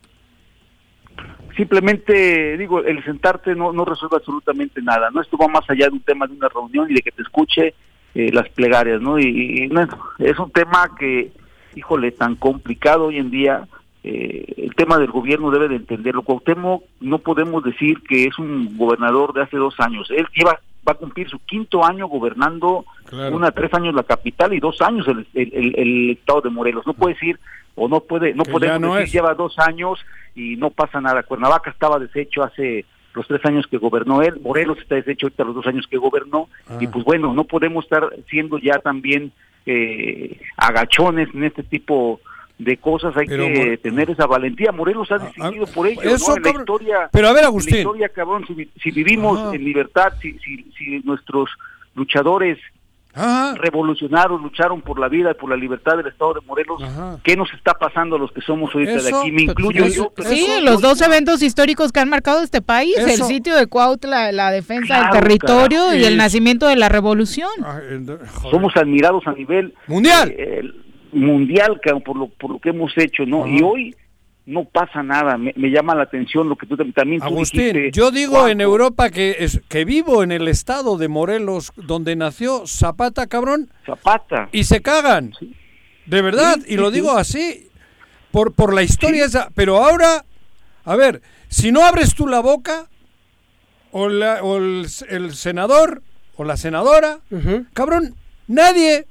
[1.57, 5.91] simplemente digo el sentarte no no resuelve absolutamente nada no esto va más allá de
[5.93, 7.73] un tema de una reunión y de que te escuche
[8.15, 9.25] eh, las plegarias no y,
[9.63, 9.87] y, no,
[10.19, 11.31] es un tema que
[11.75, 13.67] híjole tan complicado hoy en día
[14.03, 16.23] eh, el tema del gobierno debe de entenderlo.
[16.23, 20.09] Cuauhtémoc no podemos decir que es un gobernador de hace dos años.
[20.11, 23.35] Él lleva va a cumplir su quinto año gobernando Claro.
[23.35, 26.87] una tres años la capital y dos años el, el, el- el estado de Morelos.
[26.87, 27.39] No puede decir
[27.75, 29.11] o no puede no Que podemos no decir es.
[29.13, 29.99] lleva dos años
[30.33, 31.21] y no pasa nada.
[31.23, 35.55] Cuernavaca estaba deshecho hace los tres años que gobernó él Morelos está deshecho ahorita los
[35.55, 36.77] dos años que gobernó Ah.
[36.79, 39.31] y pues bueno no podemos estar siendo ya también
[39.65, 42.19] eh, agachones en este tipo
[42.57, 46.37] de cosas hay Pero, que tener esa valentía Morelos ha decidido por ello eso, ¿no?
[46.37, 47.77] en la historia Pero a ver, en la Agustín.
[47.77, 51.49] historia cabrón si, si vivimos en libertad si, si, si nuestros
[51.95, 52.57] luchadores
[53.55, 56.81] revolucionaron, lucharon por la vida y por la libertad del Estado de Morelos.
[57.23, 59.31] ¿Qué nos está pasando a los que somos ahorita de Eso, aquí?
[59.31, 60.13] Me incluyo eso- yo.
[60.15, 63.67] pero sí, eso- los dos eventos históricos que han marcado este país, el sitio de
[63.67, 65.95] Cuautla, la defensa Claro, del territorio carajo.
[65.97, 67.49] y el nacimiento de la revolución.
[68.49, 70.61] somos admirados a nivel mundial eh,
[71.11, 73.95] mundial por lo por lo que hemos hecho no y hoy
[74.45, 75.37] no pasa nada.
[75.37, 78.47] Me, me llama la atención lo que tú tam- también tú Agustín, dijiste, yo digo
[78.47, 83.69] en Europa que es que vivo en el estado de Morelos donde nació Zapata, cabrón.
[83.85, 84.49] Zapata.
[84.51, 85.33] Y se cagan.
[86.05, 87.17] De verdad, Sí, y lo sí, digo sí.
[87.19, 87.67] así
[88.31, 90.25] por por la historia esa, pero ahora
[90.85, 92.87] a ver, si no abres tú la boca
[93.91, 96.01] o, la- o el, el senador
[96.35, 97.19] o la senadora,
[97.73, 98.15] cabrón,
[98.47, 99.05] nadie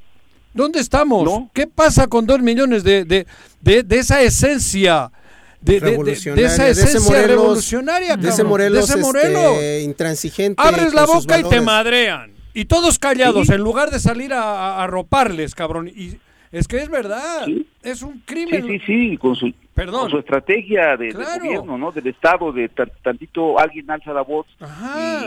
[0.53, 1.45] ¿Dónde estamos?
[1.55, 3.25] ¿Qué pasa con dos millones de, de,
[3.61, 5.13] de, de esa esencia?
[5.61, 9.03] De, de- de- de Revolucionaria, esa ese esencia Morelos- revolucionaria, de ese Morelos, de ese
[9.03, 9.53] Morelos.
[9.55, 12.33] este, intransigente Abres la boca y te madrean.
[12.55, 13.53] Y todos callados, Sí.
[13.53, 15.89] en lugar de salir a, a, a roparles, cabrón.
[15.89, 16.19] Y
[16.51, 17.47] es que es verdad.
[17.83, 18.67] Es un crimen.
[18.67, 20.01] sí, sí, con su, Perdón.
[20.03, 21.45] con su estrategia de, de Claro.
[21.45, 21.93] gobierno, ¿no?
[21.93, 24.47] Del Estado, de tan- tantito alguien alza la voz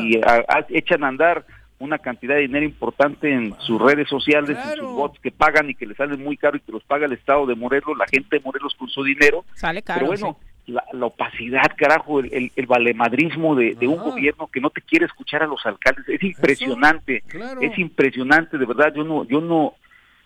[0.01, 1.45] y a- a- echan a andar
[1.83, 5.75] una cantidad de dinero importante en sus redes sociales, en sus bots que pagan y
[5.75, 8.37] que les salen muy caro y que los paga el Estado de Morelos, la gente
[8.37, 9.43] de Morelos con su dinero.
[9.53, 9.99] Sale caro.
[9.99, 14.61] Pero bueno, la, la opacidad, carajo, el, el, el valemadrismo de, de un gobierno que
[14.61, 17.61] no te quiere escuchar a los alcaldes, es impresionante, claro.
[17.61, 19.73] es impresionante, de verdad, yo no, yo no,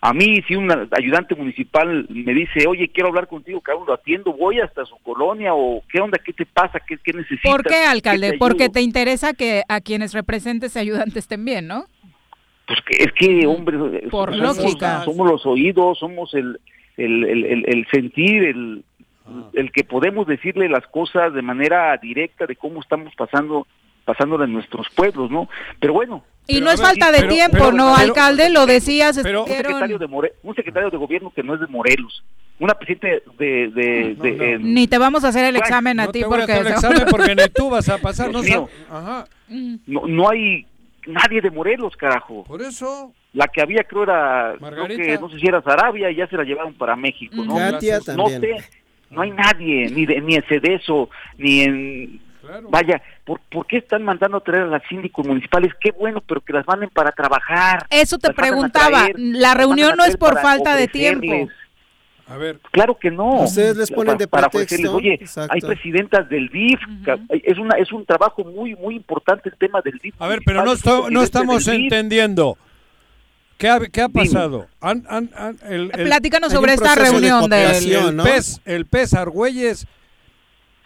[0.00, 4.32] a mí si un ayudante municipal me dice, oye, quiero hablar contigo, cabrón, lo atiendo,
[4.32, 7.50] voy hasta su colonia o qué onda, qué te pasa, qué, qué necesitas.
[7.50, 8.28] ¿Por qué, alcalde?
[8.28, 8.74] ¿Qué te Porque ayudo?
[8.74, 11.84] te interesa que a quienes representes y ayudantes estén bien, ¿no?
[12.66, 13.76] Pues que es que, hombre,
[14.10, 15.02] Por somos, lógica.
[15.04, 16.60] somos los oídos, somos el,
[16.96, 18.84] el, el, el- el sentir, el,
[19.54, 23.66] el que podemos decirle las cosas de manera directa de cómo estamos pasando
[24.04, 25.48] pasándola en nuestros pueblos, ¿no?
[25.80, 26.22] Pero bueno.
[26.50, 28.48] Y no es falta de tiempo, ¿no, alcalde?
[28.48, 32.24] Lo decías, un secretario de More- un secretario de gobierno que no es de Morelos,
[32.58, 36.10] una presidenta de, de, de- en- Ni te vamos a hacer el examen a no
[36.10, 36.52] ti te voy a porque...
[36.52, 38.30] hacer el examen porque ni tú vas a pasar.
[38.30, 38.68] Dios no mío.
[38.88, 39.26] sab- Ajá.
[39.86, 40.66] no, no hay
[41.06, 42.44] nadie de Morelos, carajo.
[42.44, 43.12] Por eso.
[43.34, 45.02] La que había creo era, creo Margarita.
[45.02, 47.56] que no sé si era Sarabia y ya se la llevaron para México, ¿no?
[47.78, 48.56] Sé,
[49.10, 52.20] no hay nadie, ni de, ni en Cedeso, ni en...
[52.70, 55.72] Vaya, ¿por, ¿por qué están mandando a traer a las síndicos municipales?
[55.80, 57.86] Qué bueno, pero que las manden para trabajar.
[57.90, 59.00] Eso te preguntaba.
[59.00, 61.48] traer, La reunión no es por falta de tiempo.
[62.26, 62.60] A ver.
[62.72, 63.42] Claro que no.
[63.42, 64.96] Ustedes les ponen de para pretexto.
[64.96, 65.54] oye, Exacto.
[65.54, 66.78] hay presidentas del DIF,
[67.30, 70.14] es una es un trabajo muy muy importante el tema del DIF.
[70.20, 72.58] A ver, pero no, esto- no estamos entendiendo.
[73.56, 74.68] ¿Qué ha, qué ha pasado?
[74.80, 77.92] Han- han- han- el, el- Platícanos sobre esta reunión del...
[77.92, 79.86] el PES, el PES Argüelles.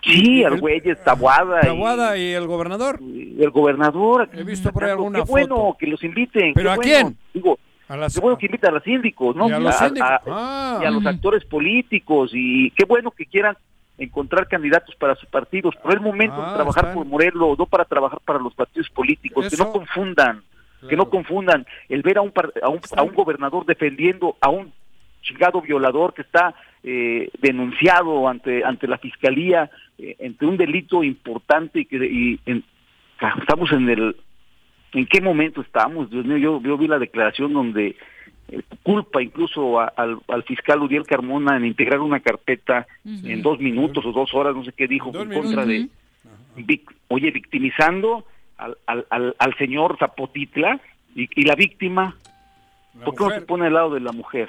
[0.03, 1.61] Sí, Argüelles, Tabuada.
[1.63, 2.99] y- Tabuada y el gobernador.
[3.01, 4.29] el gobernador.
[4.33, 5.77] He visto por ahí alguna Qué bueno foto.
[5.79, 6.55] que los inviten.
[6.55, 6.83] ¿Pero qué a bueno.
[6.83, 7.17] quién?
[7.33, 9.49] Digo, A las- qué bueno que inviten a los síndicos, ¿no?
[9.49, 10.09] Y a los síndicos.
[10.27, 10.81] Ah.
[10.83, 13.57] y a los actores políticos y qué bueno que quieran
[13.99, 15.75] encontrar candidatos para sus partidos.
[15.83, 18.89] Pero es momento Ah, de trabajar están- por Morelos, no para trabajar para los partidos
[18.91, 19.49] políticos.
[19.49, 20.43] Que no confundan,
[20.89, 24.49] que no confundan el ver a un, par- a un, a un gobernador defendiendo a
[24.49, 24.73] un
[25.23, 31.81] chingado violador que está eh, denunciado ante ante la fiscalía eh, entre un delito importante
[31.81, 32.65] y que y en-
[33.41, 34.17] estamos en el
[34.93, 37.97] en qué momento estamos Dios mío yo, yo vi la declaración donde
[38.49, 42.87] eh, culpa incluso a- al, al fiscal Uriel Carmona en integrar una carpeta
[43.31, 45.89] en dos minutos o dos horas no sé qué dijo en contra de
[46.57, 48.27] vic- oye victimizando
[48.59, 50.81] al, al, al, al señor Zapotitla
[51.15, 52.17] y, y la víctima.
[53.05, 54.49] ¿por qué no se pone al lado de la mujer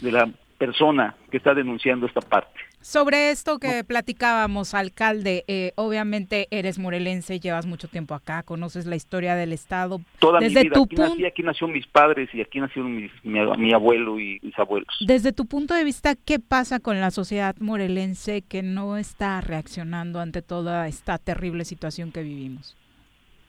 [0.00, 0.28] de la
[0.58, 7.40] persona que está denunciando esta parte Sobre esto que platicábamos, alcalde, eh, obviamente eres morelense,
[7.40, 10.02] llevas mucho tiempo acá, conoces la historia del Estado.
[10.18, 10.74] toda desde mi vida.
[10.74, 14.38] tu aquí nací aquí nació mis padres y aquí nacieron mis, mi, mi abuelo y
[14.42, 14.94] mis abuelos.
[15.00, 20.20] Desde tu punto de vista, ¿qué pasa con la sociedad morelense que no está reaccionando
[20.20, 22.76] ante toda esta terrible situación que vivimos?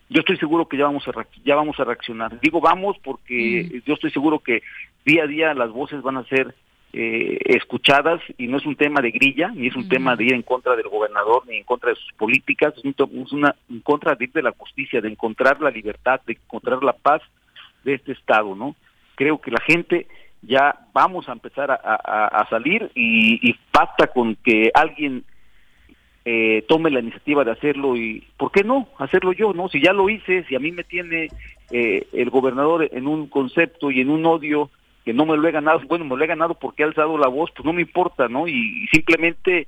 [0.07, 1.11] yo estoy seguro que ya vamos a
[1.43, 2.39] ya vamos a reaccionar.
[2.39, 4.61] Digo vamos porque yo estoy seguro que
[5.03, 6.55] día a día las voces van a ser
[6.97, 10.33] eh, escuchadas y no es un tema de grilla ni es un tema de ir
[10.33, 13.81] en contra del gobernador ni en contra de sus políticas es, un es una en
[13.81, 17.21] contra de ir de la justicia de encontrar la libertad de encontrar la paz
[17.83, 18.75] de este estado no
[19.15, 20.07] creo que la gente
[20.41, 25.23] ya vamos a empezar a, a- a salir y, y basta con que alguien
[26.23, 29.91] eh, tome la iniciativa de hacerlo y ¿por qué no hacerlo yo no si ya
[29.93, 31.27] lo hice si a mí me tiene
[31.71, 34.69] eh, el gobernador en un concepto y en un odio
[35.05, 37.27] que no me lo he ganado bueno me lo he ganado porque he alzado la
[37.27, 39.67] voz pues no me importa no y, y simplemente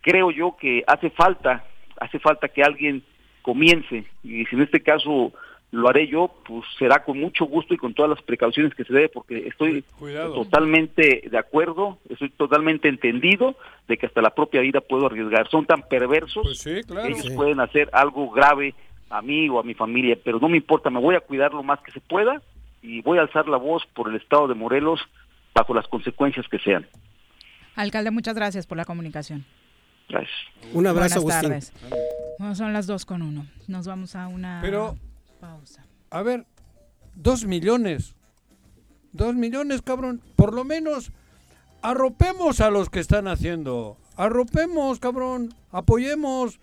[0.00, 1.64] creo yo que hace falta
[2.00, 3.02] hace falta que alguien
[3.42, 5.32] comience y si en este caso
[5.72, 8.92] lo haré yo pues será con mucho gusto y con todas las precauciones que se
[8.92, 10.34] debe porque estoy Cuidado.
[10.34, 13.56] totalmente de acuerdo, estoy totalmente entendido
[13.88, 15.48] de que hasta la propia vida puedo arriesgar.
[15.48, 17.08] Son tan perversos Pues sí, claro.
[17.08, 17.34] ellos Sí.
[17.34, 18.74] pueden hacer algo grave
[19.08, 21.62] a mí o a mi familia, pero no me importa, me voy a cuidar lo
[21.62, 22.42] más que se pueda
[22.82, 25.00] y voy a alzar la voz por el estado de Morelos
[25.54, 26.86] bajo las consecuencias que sean.
[27.76, 29.44] Alcalde, muchas gracias por la comunicación.
[30.08, 30.34] Gracias.
[30.74, 31.72] Un abrazo, Buenas Agustín.
[31.80, 32.12] tardes.
[32.38, 33.46] Bueno, son las dos con uno.
[33.68, 34.96] Nos vamos a una Pero-
[35.40, 35.86] pausa.
[36.10, 36.44] A ver,
[37.14, 38.14] dos millones.
[39.12, 40.20] Dos millones, cabrón.
[40.36, 41.12] Por lo menos
[41.82, 43.96] arropemos a los que están haciendo.
[44.16, 45.54] Arropemos, cabrón.
[45.70, 46.58] Apoyemos.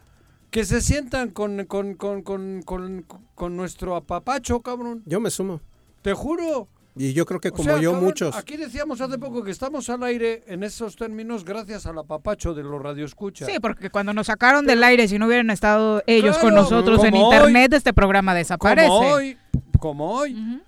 [0.51, 3.05] Que se sientan con, con, con, con, con,
[3.35, 5.03] con nuestro apapacho, cabrón.
[5.05, 5.61] Yo me sumo.
[6.01, 6.67] Te juro.
[6.95, 8.35] Y yo creo que O como sea, yo, cabrón, muchos.
[8.35, 12.63] Aquí decíamos hace poco que estamos al aire en esos términos gracias al apapacho de
[12.63, 13.47] los radioescuchas.
[13.49, 17.15] Sí, porque cuando nos sacaron del aire, si no hubieran estado ellos con nosotros en
[17.15, 18.87] internet, este programa desaparece.
[18.87, 19.37] Como hoy,
[19.79, 20.61] como hoy.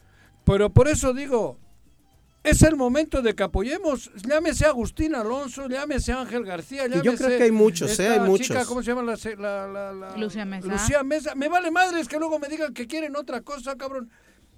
[0.45, 1.57] Pero por eso digo,
[2.43, 7.37] es el momento de que apoyemos, llámese Agustín Alonso, llámese Ángel García, yo llámese creo
[7.37, 7.91] que hay muchos, ¿eh?
[7.91, 8.67] esta Hay chica, muchos.
[8.67, 10.67] ¿Cómo se llama la, se- la- la- la- Lucía Mesa.
[10.67, 11.35] Lucía Mesa.
[11.35, 14.09] Me vale madres que luego me digan que quieren otra cosa, cabrón.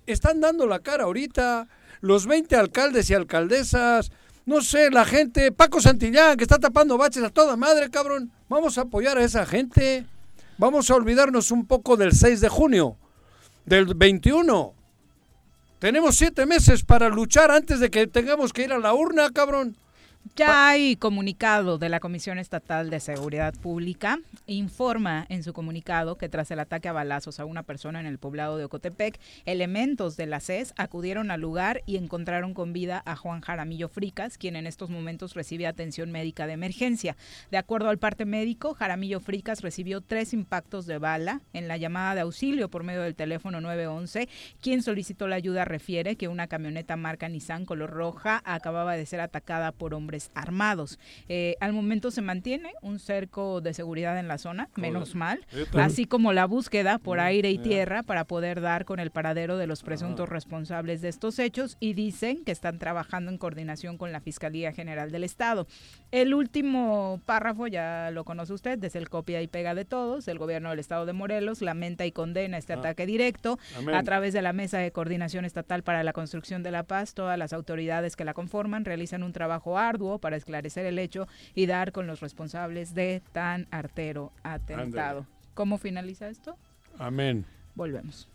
[0.06, 1.68] Están dando la cara ahorita.
[2.02, 4.12] Los 20 alcaldes y alcaldesas,
[4.46, 8.30] no sé, la gente, Paco Santillán, que está tapando baches a toda madre, cabrón.
[8.50, 10.06] Vamos a apoyar a esa gente.
[10.58, 12.98] Vamos a olvidarnos un poco del 6 de junio,
[13.66, 14.74] del 21.
[15.80, 19.78] Tenemos siete meses para luchar antes de que tengamos que ir a la urna, cabrón.
[20.36, 24.20] Ya hay comunicado de la Comisión Estatal de Seguridad Pública.
[24.48, 28.18] Informa en su comunicado que tras el ataque a balazos a una persona en el
[28.18, 33.16] poblado de Ocotepec, elementos de la CES acudieron al lugar y encontraron con vida a
[33.16, 37.16] Juan Jaramillo Fricas, quien en estos momentos recibe atención médica de emergencia.
[37.52, 42.16] De acuerdo al parte médico, Jaramillo Fricas recibió tres impactos de bala en la llamada
[42.16, 44.30] de auxilio por medio del teléfono 911.
[44.62, 49.20] Quien solicitó la ayuda refiere que una camioneta marca Nissan color roja acababa de ser
[49.20, 51.00] atacada por hombres armados.
[51.30, 56.06] Eh, al momento se mantiene un cerco de seguridad en la zona, menos mal, así
[56.06, 59.84] como la búsqueda por aire y tierra para poder dar con el paradero de los
[59.84, 64.72] presuntos responsables de estos hechos y dicen que están trabajando en coordinación con la Fiscalía
[64.74, 65.68] General del Estado.
[66.12, 70.28] El último párrafo ya lo conoce usted, desde el copia y pega de todos.
[70.28, 72.78] El gobierno del Estado de Morelos lamenta y condena este Ah.
[72.80, 73.58] ataque directo.
[73.78, 73.96] Amén.
[73.96, 77.38] A través de la Mesa de Coordinación Estatal para la Construcción de la Paz, todas
[77.38, 81.92] las autoridades que la conforman realizan un trabajo arduo para esclarecer el hecho y dar
[81.92, 85.26] con los responsables de tan artero atentado.
[85.54, 86.58] ¿Cómo finaliza esto?
[86.98, 87.46] Amén.
[87.76, 88.28] Volvemos.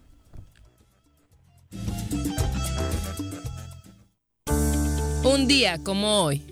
[5.24, 6.42] Un día como hoy.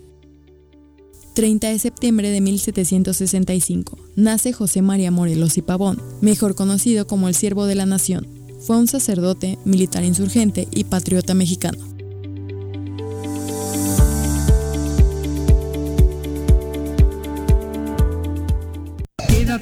[1.33, 7.35] 30 de septiembre de 1765, nace José María Morelos y Pavón, mejor conocido como el
[7.35, 8.27] Siervo de la Nación.
[8.59, 11.96] Fue un sacerdote, militar insurgente y patriota mexicano.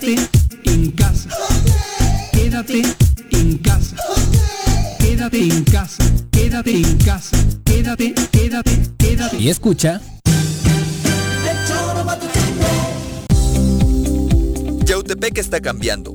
[0.05, 0.29] Quédate
[0.65, 1.29] en casa.
[2.31, 2.81] Quédate
[3.31, 3.95] en casa.
[4.99, 6.03] Quédate en casa.
[6.31, 7.37] Quédate en casa.
[7.65, 9.37] Quédate, quédate, quédate.
[9.39, 9.99] Y escucha.
[14.85, 16.14] Yautepec está cambiando.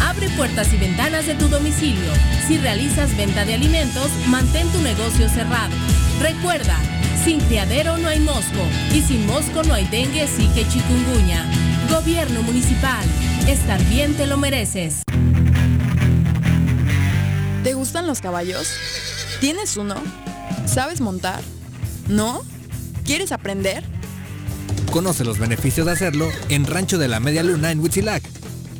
[0.00, 2.12] Abre puertas y ventanas de tu domicilio.
[2.46, 5.74] Si realizas venta de alimentos, mantén tu negocio cerrado.
[6.20, 6.76] Recuerda,
[7.24, 11.44] sin criadero no hay mosco y sin mosco no hay dengue, zika y chikungunya.
[11.90, 13.04] Gobierno municipal,
[13.48, 15.02] estar bien te lo mereces.
[17.64, 18.72] ¿Te gustan los caballos?
[19.40, 19.96] ¿Tienes uno?
[20.66, 21.40] ¿Sabes montar?
[22.08, 22.42] ¿No?
[23.04, 23.84] ¿Quieres aprender?
[24.92, 28.22] Conoce los beneficios de hacerlo en Rancho de la Media Luna en Huitzilac.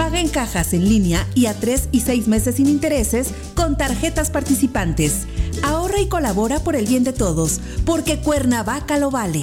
[0.00, 4.30] Paga en cajas en línea y a 3 y 6 meses sin intereses con tarjetas
[4.30, 5.26] participantes.
[5.62, 9.42] Ahorra y colabora por el bien de todos, porque Cuernavaca lo vale.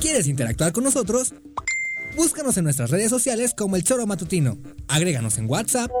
[0.00, 1.32] ¿Quieres interactuar con nosotros?
[2.16, 4.58] Búscanos en nuestras redes sociales como El Choro Matutino.
[4.88, 5.92] Agréganos en WhatsApp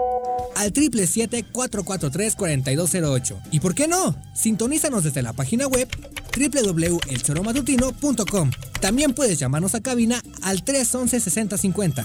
[0.54, 3.40] al 777-443-4208.
[3.50, 4.14] ¿Y por qué no?
[4.34, 5.88] Sintonízanos desde la página web
[6.36, 8.50] www.elchoromatutino.com.
[8.80, 12.04] También puedes llamarnos a cabina al 311-6050.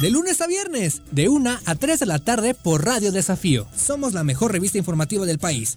[0.00, 3.66] De lunes a viernes, de 1 a 3 de la tarde por Radio Desafío.
[3.76, 5.76] Somos la mejor revista informativa del país.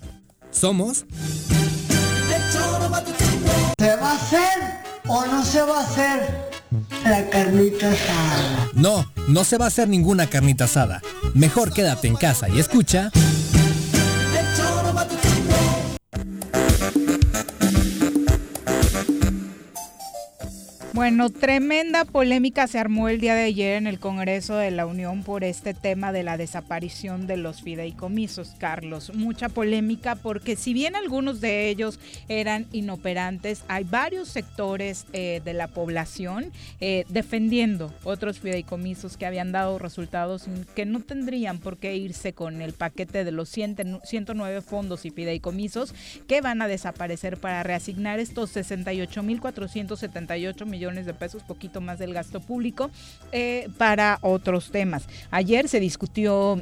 [0.52, 1.06] Somos...
[3.80, 4.42] ¿Se va a hacer
[5.08, 6.52] o no se va a hacer
[7.04, 8.70] la carnita asada?
[8.74, 11.02] No, no se va a hacer ninguna carnita asada.
[11.34, 13.12] Mejor quédate en casa y escucha...
[21.02, 25.24] Bueno, tremenda polémica se armó el día de ayer en el Congreso de la Unión
[25.24, 29.12] por este tema de la desaparición de los fideicomisos, Carlos.
[29.16, 32.00] Mucha polémica porque si bien algunos de ellos
[32.30, 39.52] eran inoperantes, hay varios sectores eh, de la población eh, defendiendo otros fideicomisos que habían
[39.52, 40.46] dado resultados
[40.76, 45.96] que no tendrían por qué irse con el paquete de los 109 fondos y fideicomisos
[46.28, 52.40] que van a desaparecer para reasignar estos 68.478 millones de pesos, poquito más del gasto
[52.40, 52.92] público,
[53.32, 55.08] eh, para otros temas.
[55.32, 56.62] Ayer se discutió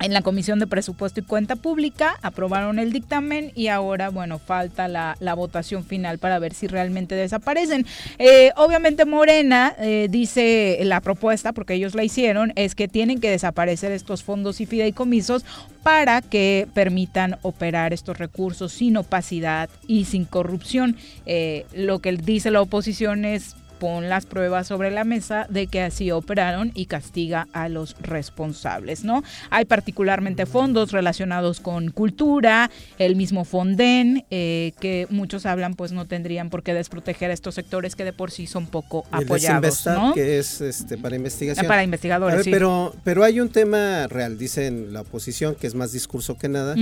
[0.00, 4.88] en la Comisión de Presupuesto y Cuenta Pública aprobaron el dictamen y ahora, bueno, falta
[4.88, 7.86] la, votación final para ver si realmente desaparecen.
[8.18, 13.30] Eh, obviamente Morena eh, dice la propuesta, porque ellos la hicieron, es que tienen que
[13.30, 15.44] desaparecer estos fondos y fideicomisos
[15.82, 20.96] para que permitan operar estos recursos sin opacidad y sin corrupción.
[21.26, 25.82] Eh, lo que dice la oposición es pon las pruebas sobre la mesa de que
[25.82, 29.22] así operaron y castiga a los responsables, ¿no?
[29.50, 36.06] Hay particularmente fondos relacionados con cultura, el mismo Fonden, eh, que muchos hablan pues no
[36.06, 39.86] tendrían por qué desproteger a estos sectores que de por sí son poco El apoyados,
[39.86, 40.14] ¿no?
[40.14, 41.66] que es este, para investigación.
[41.66, 42.50] Para investigadores, A ver, sí.
[42.50, 46.74] Pero, pero hay un tema real, dicen la oposición, que es más discurso que nada.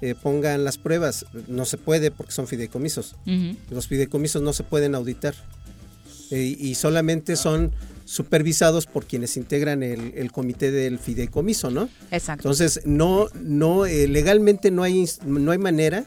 [0.00, 1.26] Eh, pongan las pruebas.
[1.46, 3.16] No se puede porque son fideicomisos.
[3.70, 5.34] Los fideicomisos no se pueden auditar.
[6.30, 7.72] Eh, y solamente son
[8.04, 11.90] supervisados por quienes integran el, el comité del fideicomiso, ¿no?
[12.10, 12.48] Exacto.
[12.48, 16.06] Entonces, no, no, eh, legalmente no hay, no hay manera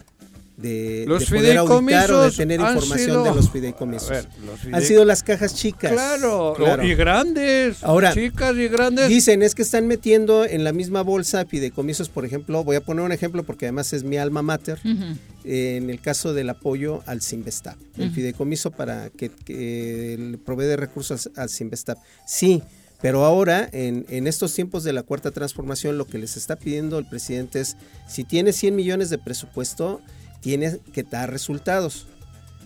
[0.62, 4.09] de, Los de poder auditar o de fideicomisos tener han información sido- de los fideicomisos.
[4.09, 5.91] Ver, los Han sido las cajas chicas.
[5.91, 6.84] Claro, Claro.
[6.86, 9.09] y grandes, Ahora, chicas y grandes.
[9.09, 13.03] Dicen es que están metiendo en la misma bolsa fideicomisos, por ejemplo, voy a poner
[13.03, 14.80] un ejemplo porque además es mi alma mater,
[15.43, 20.78] eh, en el caso del apoyo al Sinvestap, el fideicomiso para que, que provee de
[20.78, 21.97] recursos al, al Sinvestap.
[22.28, 22.62] Sí,
[23.01, 26.99] pero ahora en, en estos tiempos de la cuarta transformación lo que les está pidiendo
[26.99, 27.76] el presidente es,
[28.07, 30.01] si tiene 100 millones de presupuesto,
[30.41, 32.07] tiene que dar resultados.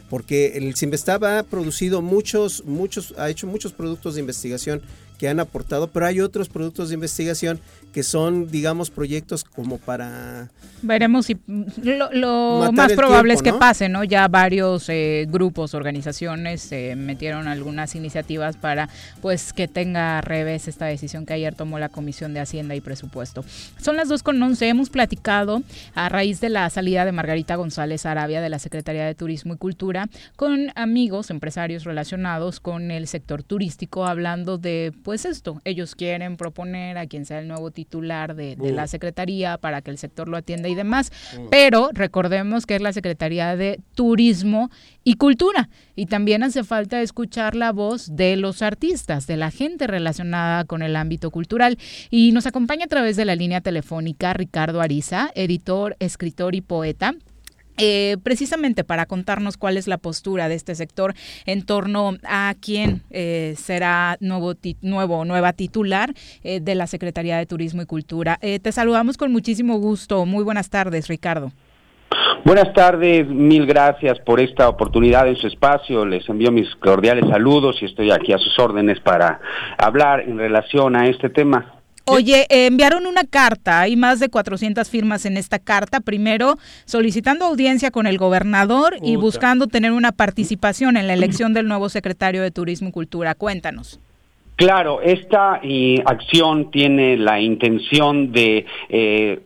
[0.10, 4.82] Porque el Sinvestab ha producido muchos, muchos, ha hecho muchos productos de investigación
[5.18, 7.60] que han aportado, pero hay otros productos de investigación
[7.96, 10.50] que son, digamos, proyectos como para
[10.82, 11.38] Veremos si
[11.82, 13.60] lo, lo más probable es tiempo, que ¿no?
[13.60, 14.04] pase, ¿no?
[14.04, 18.90] Ya varios eh, grupos, organizaciones se metieron algunas iniciativas para
[19.22, 23.46] pues que tenga revés esta decisión que ayer tomó la Comisión de Hacienda y Presupuesto.
[23.82, 25.64] Son las 2 con 11, hemos platicado
[25.96, 29.58] a raíz de la salida de Margarita González Arabia de la Secretaría de Turismo y
[29.58, 36.36] Cultura con amigos, empresarios relacionados con el sector turístico, hablando de pues esto, ellos quieren
[36.36, 40.28] proponer a quien sea el nuevo titular de, de la Secretaría para que el sector
[40.28, 41.12] lo atienda y demás,
[41.50, 44.70] pero recordemos que es la Secretaría de Turismo
[45.04, 45.70] y Cultura.
[45.96, 50.82] Y también hace falta escuchar la voz de los artistas, de la gente relacionada con
[50.82, 51.78] el ámbito cultural.
[52.10, 57.16] Y nos acompaña a través de la línea telefónica Ricardo Ariza, editor, escritor y poeta.
[57.78, 61.14] Eh, precisamente para contarnos cuál es la postura de este sector
[61.46, 67.46] en torno a quién eh, será nuevo, nuevo nueva titular eh, de la Secretaría de
[67.46, 68.38] Turismo y Cultura.
[68.42, 70.26] Eh, te saludamos con muchísimo gusto.
[70.26, 71.52] Muy buenas tardes, Ricardo.
[72.46, 76.06] Buenas tardes, mil gracias por esta oportunidad en su espacio.
[76.06, 79.40] Les envío mis cordiales saludos y estoy aquí a sus órdenes para
[79.78, 81.74] hablar en relación a este tema.
[82.08, 87.46] Oye, eh, enviaron una carta, hay más de 400 firmas en esta carta, primero solicitando
[87.46, 92.44] audiencia con el gobernador y buscando tener una participación en la elección del nuevo secretario
[92.44, 93.34] de Turismo y Cultura.
[93.34, 94.00] Cuéntanos.
[94.56, 99.40] Claro, esta eh, acción tiene la intención de eh,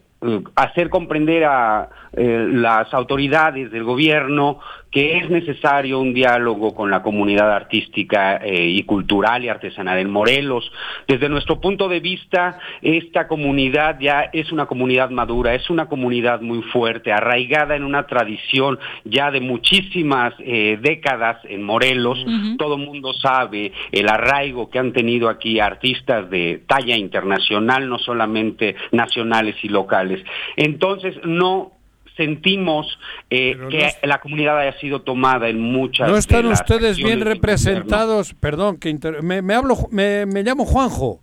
[0.55, 4.59] hacer comprender a eh, las autoridades del gobierno
[4.91, 10.09] que es necesario un diálogo con la comunidad artística eh, y cultural y artesanal en
[10.09, 10.71] Morelos.
[11.07, 16.41] Desde nuestro punto de vista, esta comunidad ya es una comunidad madura, es una comunidad
[16.41, 22.25] muy fuerte, arraigada en una tradición ya de muchísimas eh, décadas en Morelos.
[22.57, 27.99] Todo el mundo sabe el arraigo que han tenido aquí artistas de talla internacional, no
[27.99, 30.23] solamente nacionales y locales.
[30.55, 31.78] Entonces, no
[32.19, 32.85] sentimos
[33.29, 37.21] eh, que la comunidad haya sido tomada en muchas No están de las ustedes bien
[37.21, 41.21] representados, perdón, que inter- me, me hablo, me, me llamo Juanjo.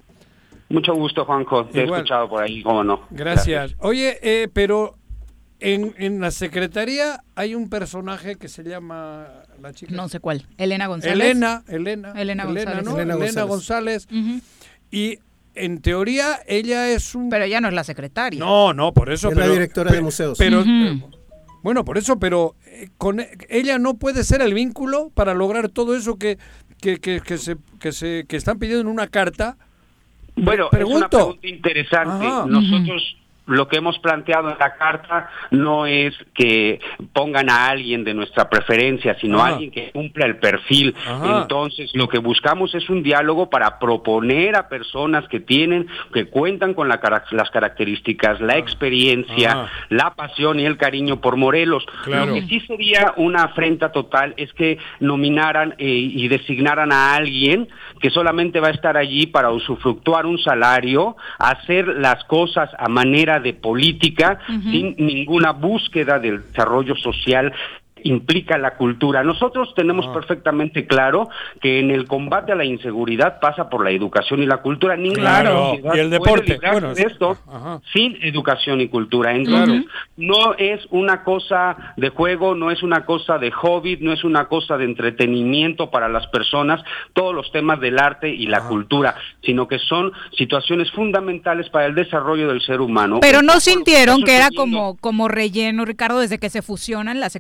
[0.71, 1.67] Mucho gusto, Juanjo.
[1.67, 3.03] Te he escuchado por ahí, cómo no.
[3.11, 3.77] Gracias.
[3.79, 4.97] Oye, eh, pero
[5.61, 9.29] en, en la secretaría hay un personaje que se llama
[9.61, 9.95] la chica.
[9.95, 10.47] No sé cuál.
[10.59, 11.15] Elena González.
[11.15, 12.85] Elena, Elena, Elena González.
[12.85, 12.99] ¿no?
[12.99, 14.09] Elena Elena González.
[14.91, 15.19] Y
[15.57, 17.29] en teoría ella es un.
[17.31, 18.39] Pero ella no es la secretaria.
[18.39, 19.29] No, no, por eso.
[19.31, 20.39] Es la pero- directora pe- de museos.
[20.39, 21.01] Pero eh,
[21.63, 25.69] bueno, por eso, pero eh, con e- ella no puede ser el vínculo para lograr
[25.69, 26.39] todo eso que
[26.81, 29.57] que, que, que se que se que están pidiendo en una carta.
[30.37, 30.79] Bueno, es una
[31.09, 31.09] pregunto.
[31.09, 32.27] pregunta interesante.
[32.27, 32.47] Ajá.
[32.47, 33.17] Nosotros
[33.47, 36.81] lo que hemos planteado en la carta no es que
[37.13, 39.55] pongan a alguien de nuestra preferencia, sino Ajá.
[39.55, 40.95] alguien que cumpla el perfil.
[41.07, 41.43] Ajá.
[41.43, 46.75] Entonces, lo que buscamos es un diálogo para proponer a personas que tienen, que cuentan
[46.75, 47.01] con la
[47.31, 49.71] las características, la experiencia, Ajá.
[49.91, 51.87] la pasión y el cariño por Morelos.
[52.05, 52.27] Claro.
[52.27, 57.69] Lo que sí sería una afrenta total es que nominaran eh, y designaran a alguien
[58.01, 63.36] que solamente va a estar allí para usufructuar un salario, hacer las cosas a manera
[63.41, 67.53] de política, sin ninguna búsqueda del desarrollo social
[68.03, 69.23] implica la cultura.
[69.23, 71.29] Nosotros tenemos perfectamente claro
[71.61, 74.97] que en el combate a la inseguridad pasa por la educación y la cultura.
[74.97, 76.55] Ninguna Claro, y el deporte.
[76.55, 77.39] librarse Bueno, de esto
[77.93, 79.35] sin educación y cultura.
[79.35, 79.85] Entonces,
[80.17, 84.47] no es una cosa de juego, no es una cosa de hobby, no es una
[84.47, 86.83] cosa de entretenimiento para las personas,
[87.13, 91.95] todos los temas del arte y la cultura, sino que son situaciones fundamentales para el
[91.95, 93.19] desarrollo del ser humano.
[93.21, 97.37] Pero no sintieron que era como, como relleno, Ricardo, desde que se fusionan las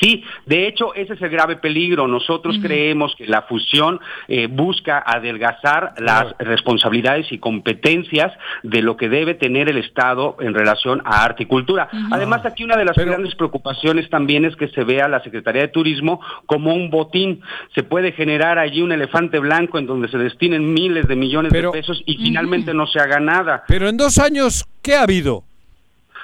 [0.00, 2.08] Sí, de hecho ese es el grave peligro.
[2.08, 8.32] Nosotros creemos que la fusión eh, busca adelgazar las responsabilidades y competencias
[8.64, 11.88] de lo que debe tener el Estado en relación a arte y cultura.
[12.10, 15.68] Además, aquí una de las grandes preocupaciones también es que se vea la Secretaría de
[15.68, 17.40] Turismo como un botín.
[17.74, 21.70] Se puede generar allí un elefante blanco en donde se destinen miles de millones Pero-
[21.70, 23.62] de pesos y finalmente no se haga nada.
[23.68, 25.44] Pero en dos años, ¿qué ha habido?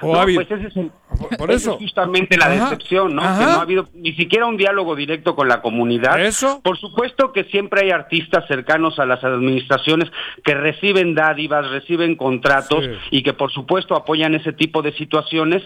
[0.03, 0.45] ¿O No, ha habido?
[0.45, 1.73] pues ese es por eso.
[1.73, 3.21] es justamente la Ajá, decepción, ¿no?
[3.21, 3.39] ajá.
[3.39, 6.19] Que no ha habido ni siquiera un diálogo directo con la comunidad.
[6.19, 6.61] Eso.
[6.63, 10.11] Por supuesto que siempre hay artistas cercanos a las administraciones
[10.43, 12.91] que reciben dádivas, reciben contratos Sí.
[13.17, 15.61] y que por supuesto apoyan ese tipo de situaciones,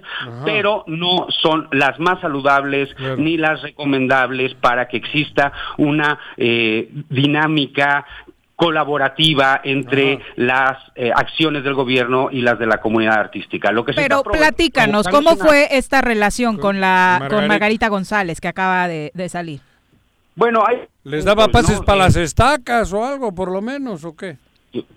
[0.45, 8.05] pero no son las más saludables ni las recomendables para que exista una eh, dinámica
[8.57, 13.71] colaborativa entre las eh, acciones del gobierno y las de la comunidad artística.
[13.71, 17.35] Lo que se Pero provo- platícanos, ¿cómo fue esta relación con la Margarita.
[17.35, 19.61] con Margarita González que acaba de, de salir?
[20.35, 24.03] Bueno, hay ¿Les daba pases no, para eh, las estacas o algo, por lo menos,
[24.03, 24.38] o qué?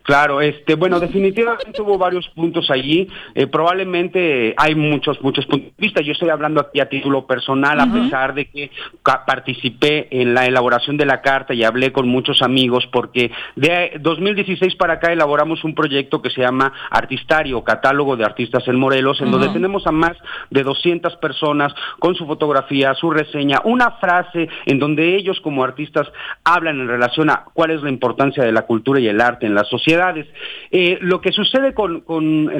[0.02, 3.08] Claro, este, bueno, definitivamente hubo varios puntos allí.
[3.34, 6.00] Eh, probablemente hay muchos, muchos puntos de vista.
[6.00, 8.70] Yo estoy hablando aquí a título personal, a pesar de que
[9.02, 14.74] participé en la elaboración de la carta y hablé con muchos amigos, porque de 2016
[14.74, 19.30] para acá elaboramos un proyecto que se llama Artistario, Catálogo de Artistas en Morelos, en
[19.30, 20.16] donde tenemos a más
[20.50, 26.08] de 200 personas con su fotografía, su reseña, una frase en donde ellos como artistas
[26.42, 29.54] hablan en relación a cuál es la importancia de la cultura y el arte en
[29.60, 30.26] las sociedades.
[30.70, 32.02] Eh, lo que sucede con,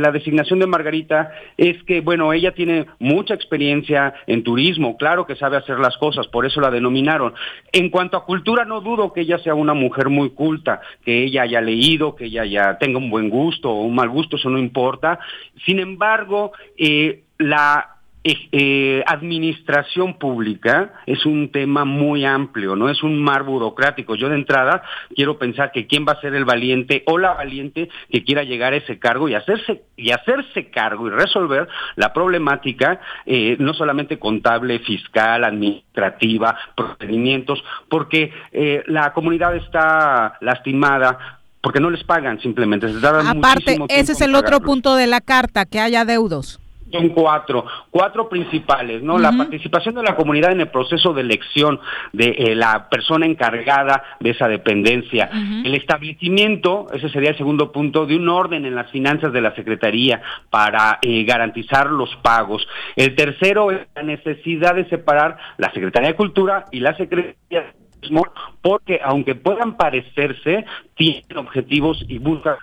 [0.00, 5.36] la designación de Margarita es que, bueno, ella tiene mucha experiencia en turismo, claro que
[5.36, 7.34] sabe hacer las cosas, por eso la denominaron.
[7.72, 11.42] En cuanto a cultura, no dudo que ella sea una mujer muy culta, que ella
[11.42, 14.58] haya leído, que ella ya tenga un buen gusto o un mal gusto, eso no
[14.58, 15.18] importa.
[15.64, 23.22] Sin embargo, eh, la eh, administración pública es un tema muy amplio, no es un
[23.22, 24.14] mar burocrático.
[24.14, 24.82] Yo de entrada
[25.14, 28.74] quiero pensar que quién va a ser el valiente o la valiente que quiera llegar
[28.74, 34.18] a ese cargo y hacerse y hacerse cargo y resolver la problemática eh, no solamente
[34.18, 42.86] contable, fiscal, administrativa, procedimientos, porque eh, la comunidad está lastimada porque no les pagan simplemente.
[43.26, 46.60] Aparte, ese es el otro punto de la carta, que haya deudos
[46.90, 49.18] son cuatro, cuatro principales, ¿no?
[49.18, 51.80] La participación de la comunidad en el proceso de elección
[52.12, 55.30] de eh, la persona encargada de esa dependencia,
[55.64, 59.54] el establecimiento, ese sería el segundo punto, de un orden en las finanzas de la
[59.54, 62.66] Secretaría para eh, garantizar los pagos.
[62.96, 67.72] El tercero es la necesidad de separar la Secretaría de Cultura y la Secretaría de
[68.00, 68.26] Turismo,
[68.62, 70.64] porque aunque puedan parecerse,
[70.96, 72.56] tienen objetivos y buscan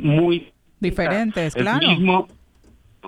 [0.00, 2.26] muy diferentes, claro.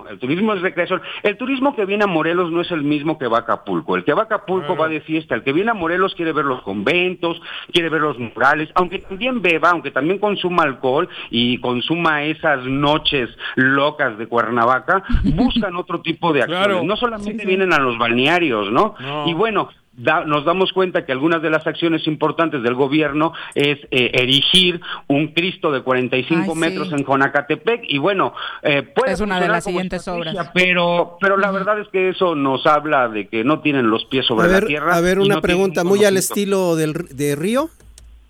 [0.09, 1.01] El turismo es recreación.
[1.23, 3.95] El turismo que viene a Morelos no es el mismo que va a Acapulco.
[3.95, 5.35] El que va a Acapulco va de fiesta.
[5.35, 7.41] El que viene a Morelos quiere ver los conventos,
[7.71, 13.29] quiere ver los murales, aunque también beba, aunque también consuma alcohol y consuma esas noches
[13.55, 16.83] locas de Cuernavaca, buscan otro tipo de acciones.
[16.83, 18.95] No solamente vienen a los balnearios, ¿no?
[19.25, 24.11] Y bueno, nos damos cuenta que algunas de las acciones importantes del gobierno es eh,
[24.13, 29.49] erigir un Cristo de 45 metros en Jonacatepec y bueno, eh, puede es una de
[29.49, 30.35] las siguientes obras.
[30.53, 34.25] Pero, pero la verdad es que eso nos habla de que no tienen los pies
[34.25, 34.95] sobre la tierra.
[34.95, 37.69] A ver, una pregunta muy al estilo del, de Río,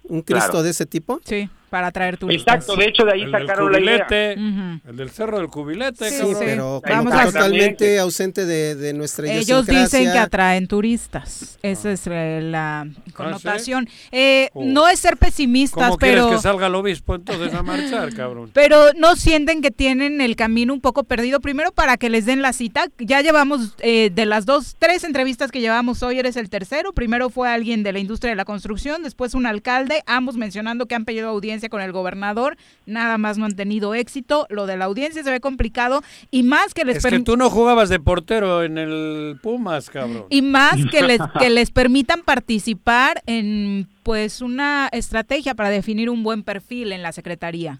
[0.04, 1.20] un Cristo de ese tipo.
[1.24, 2.56] Sí para traer turistas.
[2.56, 4.06] Exacto, de hecho de ahí sacaron la idea.
[4.12, 10.68] El del Cerro del Cubilete, sí, pero totalmente ausente de, nuestra Ellos dicen que atraen
[10.68, 11.58] turistas.
[11.64, 13.88] Esa es eh, la connotación.
[14.12, 14.66] Eh, oh.
[14.66, 16.24] No es ser pesimistas, ¿Cómo pero...
[16.24, 18.52] quieres que salga el obispo entonces a marchar, cabrón?
[18.54, 21.40] Pero no sienten que tienen el camino un poco perdido.
[21.40, 22.88] Primero para que les den la cita.
[22.98, 26.92] Ya llevamos eh, de las dos, tres entrevistas que llevamos hoy, eres el tercero.
[26.92, 30.96] Primero fue alguien de la industria de la construcción, después un alcalde, ambos mencionando que
[30.96, 34.86] han pedido audiencia con el gobernador, nada más no han tenido éxito, lo de la
[34.86, 36.98] audiencia se ve complicado y más que les...
[36.98, 40.26] Es que tú no jugabas de portero en el Pumas, cabrón.
[40.30, 46.24] Y más que les, que les permitan participar en pues una estrategia para definir un
[46.24, 47.80] buen perfil en la Secretaría.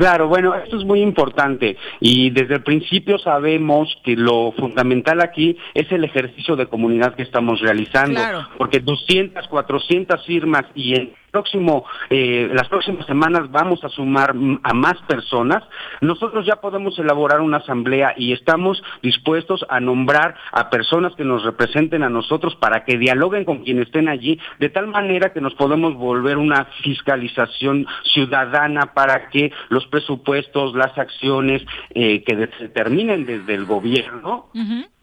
[0.00, 5.58] Claro, bueno, esto es muy importante y desde el principio sabemos que lo fundamental aquí
[5.74, 8.18] es el ejercicio de comunidad que estamos realizando,
[8.56, 14.74] porque 200, 400 firmas y en próximo, eh, las próximas semanas vamos a sumar a
[14.74, 15.62] más personas,
[16.00, 21.44] nosotros ya podemos elaborar una asamblea y estamos dispuestos a nombrar a personas que nos
[21.44, 25.54] representen a nosotros para que dialoguen con quienes estén allí, de tal manera que nos
[25.54, 31.62] podemos volver una fiscalización ciudadana para que los presupuestos, las acciones
[31.94, 34.50] eh, que determinen desde el gobierno,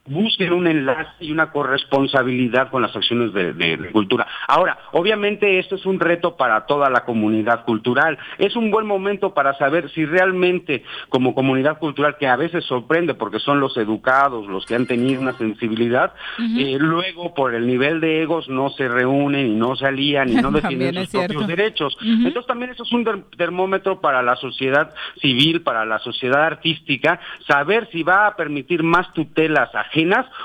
[0.07, 4.27] busquen un enlace y una corresponsabilidad con las acciones de, cultura.
[4.47, 8.17] Ahora, obviamente esto es un reto para toda la comunidad cultural.
[8.37, 13.13] Es un buen momento para saber si realmente como comunidad cultural, que a veces sorprende
[13.13, 17.99] porque son los educados, los que han tenido una sensibilidad, eh, luego por el nivel
[17.99, 21.97] de egos no se reúnen y no se alían y no defienden sus propios derechos.
[22.01, 27.87] Entonces también eso es un termómetro para la sociedad civil, para la sociedad artística, saber
[27.91, 29.83] si va a permitir más tutelas a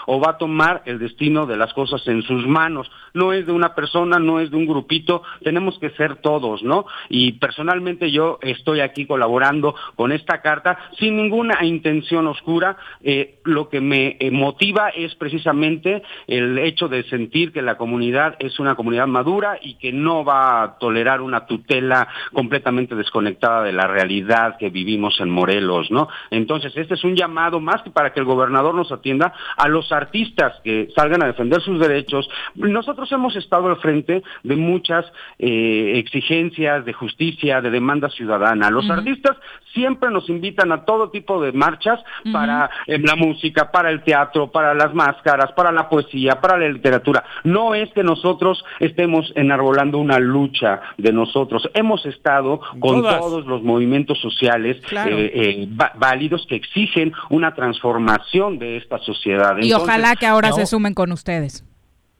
[0.06, 2.90] o va a tomar el destino de las cosas en sus manos.
[3.14, 6.86] No es de una persona, no es de un grupito, tenemos que ser todos, ¿no?
[7.08, 12.76] Y personalmente yo estoy aquí colaborando con esta carta sin ninguna intención oscura.
[13.02, 18.36] Eh, lo que me eh, motiva es precisamente el hecho de sentir que la comunidad
[18.38, 23.72] es una comunidad madura y que no va a tolerar una tutela completamente desconectada de
[23.72, 26.08] la realidad que vivimos en Morelos, ¿no?
[26.30, 29.90] Entonces, este es un llamado más que para que el gobernador nos atienda, a los
[29.92, 32.28] artistas que salgan a defender sus derechos.
[32.54, 35.04] Nosotros hemos estado al frente de muchas
[35.38, 38.70] eh, exigencias de justicia, de demanda ciudadana.
[38.70, 39.36] Los artistas
[39.72, 42.00] siempre nos invitan a todo tipo de marchas
[42.32, 46.68] para eh, la música, para el teatro, para las máscaras, para la poesía, para la
[46.68, 47.24] literatura.
[47.44, 51.68] No es que nosotros estemos enarbolando una lucha de nosotros.
[51.74, 53.18] Hemos estado con Todas.
[53.18, 55.16] todos los movimientos sociales Claro.
[55.16, 59.31] eh, eh, válidos que exigen una transformación de esta sociedad.
[59.62, 61.64] Y Entonces, ojalá que ahora no- se sumen con ustedes.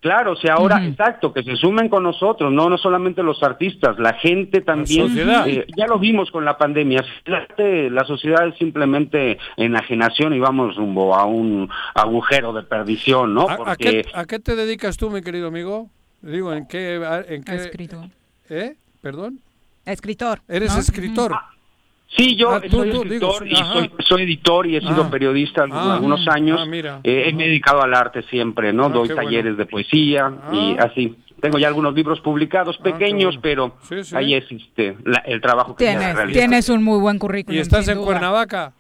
[0.01, 4.15] Claro, si ahora, exacto, que se sumen con nosotros, no no solamente los artistas, la
[4.15, 5.07] gente también.
[5.07, 5.47] sociedad.
[5.47, 7.05] eh, ya lo vimos con la pandemia.
[7.27, 13.49] La, la sociedad es simplemente enajenación y vamos rumbo a un agujero de perdición, ¿no?
[13.49, 15.89] ¿A, a Porque qué, a qué te dedicas tú, mi querido amigo?
[16.21, 16.97] Digo, ¿en qué?
[17.29, 18.07] En qué Escritor.
[18.51, 18.75] ¿Eh?
[19.03, 19.39] ¿Perdón?
[19.87, 20.41] Escritor.
[20.49, 20.81] ¿Eres ¿no?
[20.81, 21.33] escritor?
[22.17, 25.05] Sí, yo Ah, tú, soy tú, digo, escritor y soy, soy editor y he sido
[25.05, 25.11] Ah.
[25.11, 25.95] periodista Ah.
[25.95, 26.61] algunos años.
[26.63, 27.01] Ah, mira.
[27.05, 28.87] Eh, me he dedicado al arte siempre, ¿no?
[28.87, 31.17] Ah, Doy talleres de poesía y así.
[31.41, 34.15] Tengo ya algunos libros publicados, pequeños, pero Sí, sí.
[34.15, 36.39] ahí existe la- el trabajo que se Tienes, realiza.
[36.39, 37.57] tienes un muy buen currículum.
[37.57, 38.07] ¿Y estás sin en duda.
[38.07, 38.73] Cuernavaca?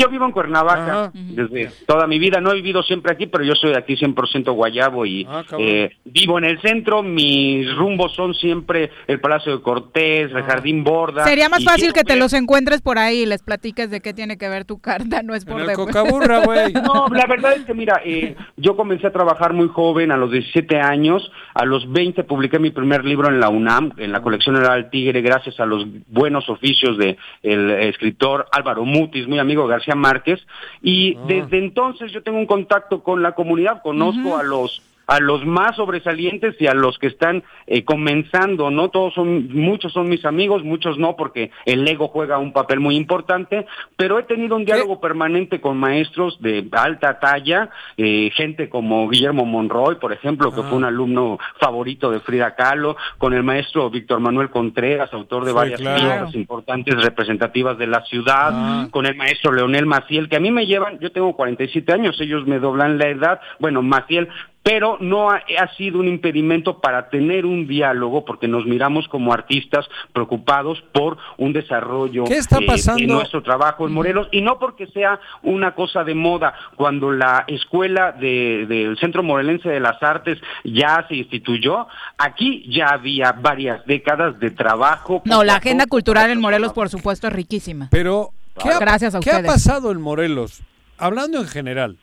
[0.00, 2.40] Yo vivo en Cuernavaca desde toda mi vida.
[2.40, 5.90] No he vivido siempre aquí, pero yo soy de aquí 100% guayabo y Ah, eh,
[6.04, 7.02] vivo en el centro.
[7.02, 10.38] Mis rumbos son siempre el Palacio de Cortés, Ah.
[10.38, 11.24] el Jardín Borda.
[11.24, 14.38] Sería más fácil que te los encuentres por ahí y les platiques de qué tiene
[14.38, 16.72] que ver tu carta, no es por el de- Cocaburra, güey.
[16.72, 20.30] No, la verdad es que mira, eh, yo comencé a trabajar muy joven, a los
[20.30, 24.56] 17 años, a los 20 publiqué mi primer libro en la UNAM, en la colección
[24.56, 29.68] Era el Tigre, gracias a los buenos oficios de el escritor Álvaro Mutis, muy amigo
[29.68, 30.40] de García Márquez,
[30.82, 35.44] y desde entonces yo tengo un contacto con la comunidad, conozco a los a los
[35.44, 38.90] más sobresalientes y a los que están eh, comenzando, ¿no?
[38.90, 42.94] Todos son, muchos son mis amigos, muchos no, porque el ego juega un papel muy
[42.94, 43.66] importante,
[43.96, 49.44] pero he tenido un diálogo permanente con maestros de alta talla, eh, gente como Guillermo
[49.44, 54.20] Monroy, por ejemplo, que fue un alumno favorito de Frida Kahlo, con el maestro Víctor
[54.20, 55.98] Manuel Contreras, autor de Sí, varias claro.
[55.98, 60.66] piezas importantes representativas de la ciudad, con el maestro Leonel Maciel, que a mí me
[60.66, 64.28] llevan, yo tengo 47 años, ellos me doblan la edad, bueno, Maciel
[64.62, 69.32] pero no ha, ha sido un impedimento para tener un diálogo porque nos miramos como
[69.32, 73.02] artistas preocupados por un desarrollo ¿Qué está eh, pasando?
[73.02, 77.44] en nuestro trabajo en Morelos y no porque sea una cosa de moda cuando la
[77.46, 81.86] escuela de- del Centro Morelense de las Artes ya se instituyó
[82.18, 87.26] aquí ya había varias décadas de trabajo No, la agenda cultural en Morelos, por supuesto,
[87.26, 87.88] es riquísima.
[87.90, 88.30] Pero,
[88.62, 89.50] ¿qué ha, Gracias a ¿qué ha ustedes.
[89.52, 90.60] pasado en Morelos?
[90.98, 91.96] Hablando en general,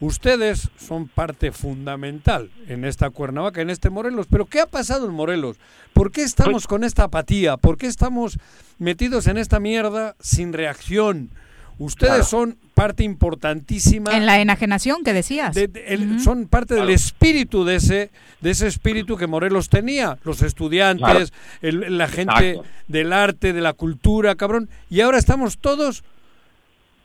[0.00, 5.12] ustedes son parte fundamental en esta Cuernavaca, en este Morelos, pero ¿qué ha pasado en
[5.12, 5.56] Morelos?
[5.92, 7.56] ¿Por qué estamos con esta apatía?
[7.56, 8.38] ¿Por qué estamos
[8.78, 11.30] metidos en esta mierda sin reacción?
[11.76, 12.24] Ustedes Claro.
[12.24, 15.54] son parte importantísima En la enajenación que decías.
[15.56, 18.10] de- de- el- son parte del espíritu de ese
[18.40, 22.68] de ese espíritu que Morelos tenía los estudiantes el- la gente Exacto.
[22.86, 26.04] del arte de la cultura cabrón y ahora estamos todos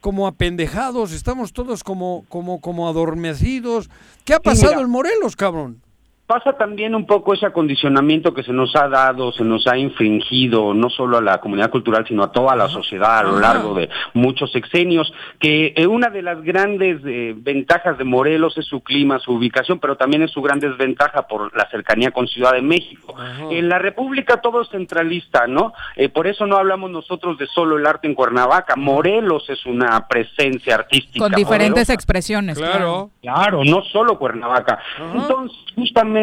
[0.02, 3.90] como apendejados estamos todos como como como adormecidos
[4.26, 4.82] qué ha pasado mira.
[4.84, 5.82] en Morelos cabrón
[6.30, 10.76] Pasa también un poco ese acondicionamiento que se nos ha dado, se nos ha infringido,
[10.76, 13.90] no solo a la comunidad cultural, sino a toda la sociedad a lo largo de
[14.14, 19.18] muchos sexenios, que eh, una de las grandes eh, ventajas de Morelos es su clima,
[19.18, 23.16] su ubicación, pero también es su gran desventaja por la cercanía con Ciudad de México.
[23.50, 25.74] En la República todo es centralista, ¿no?
[25.96, 28.76] Eh, por eso no hablamos nosotros de solo el arte en Cuernavaca.
[28.76, 31.26] Morelos es una presencia artística.
[31.26, 31.94] Con diferentes poderosa.
[31.94, 32.60] expresiones.
[32.60, 33.10] Claro.
[33.20, 34.78] Claro, no solo Cuernavaca.
[35.16, 36.19] Entonces, justamente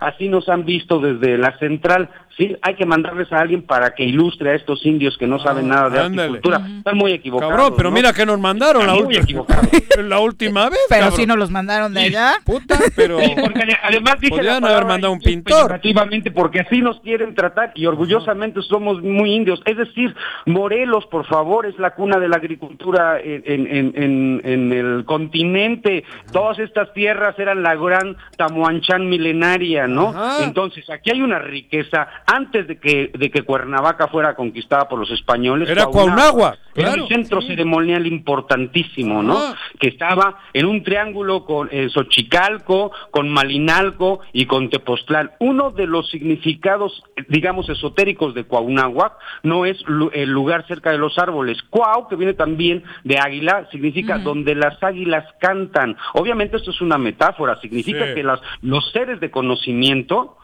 [0.00, 2.08] así nos han visto desde la central.
[2.36, 5.68] Sí, hay que mandarles a alguien para que ilustre a estos indios que no saben
[5.68, 6.28] nada de arte y ándale.
[6.32, 6.60] cultura.
[6.78, 7.54] Están muy equivocados.
[7.54, 7.94] cabrón pero ¿no?
[7.96, 9.66] mira que nos mandaron la, Están muy ulti- equivocados.
[10.04, 11.18] la última vez Pero cabrón.
[11.18, 12.34] sí nos los mandaron de allá.
[12.44, 15.80] puta pero Sí, porque ade- además dije Podrían haber mandado un pintor.
[16.34, 19.62] porque así nos quieren tratar y orgullosamente somos muy indios.
[19.64, 20.14] Es decir,
[20.44, 25.04] Morelos, por favor, es la cuna de la agricultura en, en- en- en- en el
[25.06, 26.04] continente.
[26.32, 30.08] Todas estas tierras eran la gran Tamuanchán milenaria, ¿no?
[30.10, 30.44] Ajá.
[30.44, 32.08] Entonces, aquí hay una riqueza.
[32.26, 37.06] Antes de que, de que Cuernavaca fuera conquistada por los españoles, Era Cuauhnáhuac, era un
[37.08, 39.36] centro ceremonial importantísimo, ¿no?
[39.38, 39.56] Ajá.
[39.78, 45.30] que estaba en un triángulo con eh, Xochicalco, con Malinalco y con Tepoztlán.
[45.38, 49.12] Uno de los significados, digamos, esotéricos de Cuauhnáhuac
[49.42, 49.78] no es
[50.12, 51.62] el lugar cerca de los árboles.
[51.70, 55.96] Cuau, que viene también de águila, significa donde las águilas cantan.
[56.14, 58.14] Obviamente esto es una metáfora, significa Sí.
[58.14, 60.36] que las, los seres de conocimiento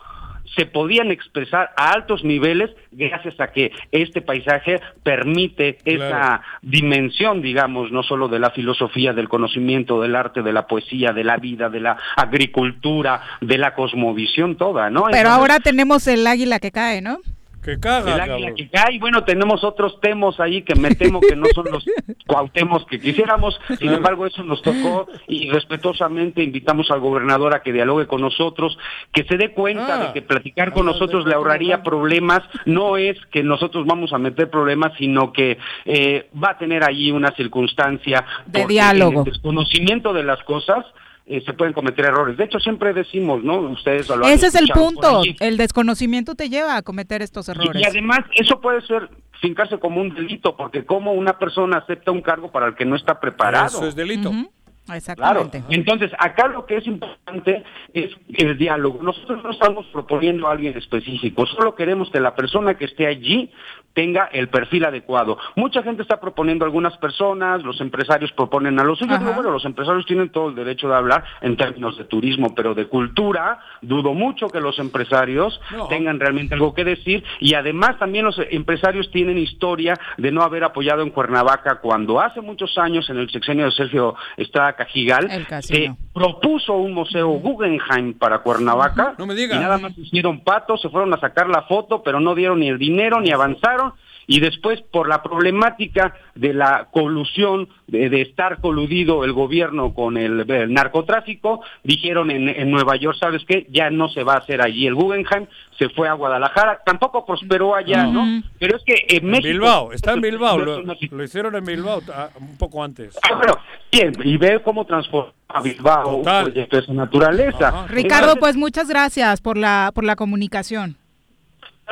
[0.57, 7.91] se podían expresar a altos niveles gracias a que este paisaje permite esa dimensión, digamos,
[7.91, 11.69] no solo de la filosofía, del conocimiento, del arte, de la poesía, de la vida,
[11.69, 15.05] de la agricultura, de la cosmovisión toda, ¿no?
[15.11, 17.19] Pero ahora tenemos el águila que cae, ¿no?
[17.63, 21.21] Que caga, el águila que cae, y bueno, tenemos otros temas ahí que me temo
[21.21, 21.85] que no son los
[22.27, 27.73] cuautemos que quisiéramos, sin embargo eso nos tocó y respetuosamente invitamos al gobernador a que
[27.73, 28.77] dialogue con nosotros,
[29.13, 30.07] que se dé cuenta Ah.
[30.07, 34.49] de que platicar con nosotros le ahorraría problemas, no es que nosotros vamos a meter
[34.51, 39.21] problemas, sino que eh, va a tener ahí una circunstancia De diálogo.
[39.21, 40.85] El desconocimiento de las cosas
[41.27, 42.36] eh, se pueden cometer errores.
[42.36, 43.59] De hecho, siempre decimos, ¿no?
[43.61, 45.23] Ustedes lo Ese es el punto.
[45.40, 47.81] El desconocimiento te lleva a cometer estos Y- errores.
[47.82, 49.09] Y, además, eso puede ser
[49.40, 52.97] fincarse como un delito, porque como una persona acepta un cargo para el que no
[52.97, 53.66] está preparado.
[53.78, 54.31] Eso es delito.
[54.31, 54.51] Ujú,
[54.85, 54.99] Claro.
[54.99, 55.62] Exactamente.
[55.70, 57.62] Entonces, acá lo que es importante
[57.94, 59.01] es el diálogo.
[59.01, 63.51] Nosotros no estamos proponiendo a alguien específico, solo queremos que la persona que esté allí
[63.94, 65.39] tenga el perfil adecuado.
[65.56, 69.19] Mucha gente está proponiendo a algunas personas, los empresarios proponen a los suyos.
[69.19, 72.74] Digo, bueno, los empresarios tienen todo el derecho de hablar en términos de turismo, pero
[72.74, 75.89] de cultura, dudo mucho que los empresarios No.
[75.89, 77.23] tengan realmente algo que decir.
[77.40, 82.40] Y además también los empresarios tienen historia de no haber apoyado en Cuernavaca cuando hace
[82.40, 85.28] muchos años, en el sexenio de Sergio Estrada Cajigal,
[85.60, 89.14] se propuso un museo Guggenheim para Cuernavaca.
[89.19, 89.56] No me diga.
[89.56, 92.69] Y nada más hicieron patos, se fueron a sacar la foto, pero no dieron ni
[92.69, 93.82] el dinero ni avanzaron.
[94.27, 100.16] Y después, por la problemática de la colusión, de, de estar coludido el gobierno con
[100.16, 103.66] el, el narcotráfico, dijeron en, en Nueva York, ¿sabes qué?
[103.70, 105.47] Ya no se va a hacer allí el Guggenheim,
[105.78, 108.43] se fue a Guadalajara, tampoco prosperó allá, ¿no?
[108.59, 109.49] Pero es que en México...
[109.49, 110.59] Bilbao, está en Bilbao.
[110.59, 113.19] Lo, hicieron en Bilbao ah, un poco antes.
[113.23, 113.59] Ah, bueno,
[113.90, 117.86] bien, y ver cómo transforma a Bilbao un proyecto de esa naturaleza.
[117.89, 120.97] Ricardo, Entonces, pues muchas gracias por la por la comunicación.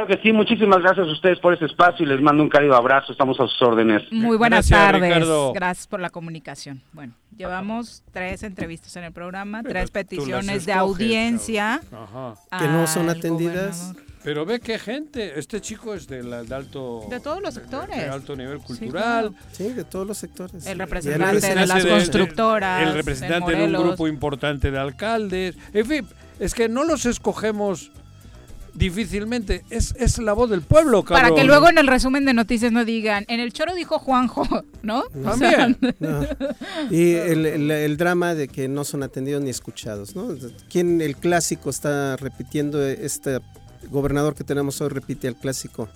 [0.00, 2.74] Claro que sí, muchísimas gracias a ustedes por ese espacio y les mando un cálido
[2.74, 4.02] abrazo, estamos a sus órdenes.
[4.10, 5.02] Muy buenas Gracias, tardes.
[5.14, 5.52] Ricardo.
[5.52, 6.80] Gracias por la comunicación.
[6.94, 11.82] Bueno, llevamos tres entrevistas en el programa, Pero tres peticiones de audiencia.
[12.58, 13.78] Que no son atendidas.
[13.88, 14.10] gobernador.
[14.24, 15.38] Pero ve qué gente.
[15.38, 17.02] Este chico es de, la- de alto.
[17.10, 17.94] De todos los sectores.
[17.96, 18.90] de alto nivel Sí, cultural.
[18.92, 19.34] claro.
[19.52, 20.66] Sí, de todos los sectores.
[20.66, 22.86] El representante de las de- constructoras.
[22.88, 25.56] El representante en de un grupo importante de alcaldes.
[25.74, 26.06] En fin,
[26.38, 27.90] es que no los escogemos
[28.74, 29.64] difícilmente.
[29.70, 31.30] Es, es la voz del pueblo, cabrón.
[31.30, 34.46] Para que luego en el resumen de noticias no digan, en el choro dijo Juanjo,
[34.82, 35.04] ¿no?
[35.24, 35.78] O sea, También.
[36.00, 36.26] No.
[36.90, 40.28] Y el, el- el drama de que no son atendidos ni escuchados, ¿no?
[40.68, 43.38] ¿Quién el clásico está repitiendo este
[43.90, 45.88] gobernador que tenemos hoy repite el clásico?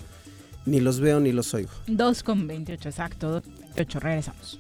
[0.67, 1.71] Ni los veo ni los oigo.
[1.89, 3.31] 2 con 28, exacto.
[3.31, 4.59] 2 con 28, regresamos.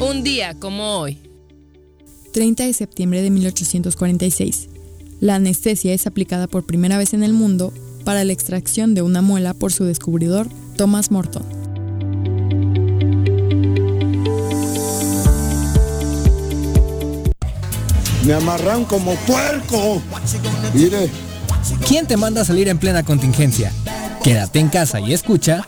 [0.00, 1.18] Un día como hoy.
[2.36, 4.68] 30 de septiembre de 1846.
[5.20, 7.72] La anestesia es aplicada por primera vez en el mundo
[8.04, 10.46] para la extracción de una muela por su descubridor
[10.76, 11.42] Thomas Morton.
[18.26, 20.02] Me amarran como puerco.
[20.74, 21.08] Mire,
[21.88, 23.72] ¿Quién te manda a salir en plena contingencia?
[24.22, 25.66] Quédate en casa y escucha.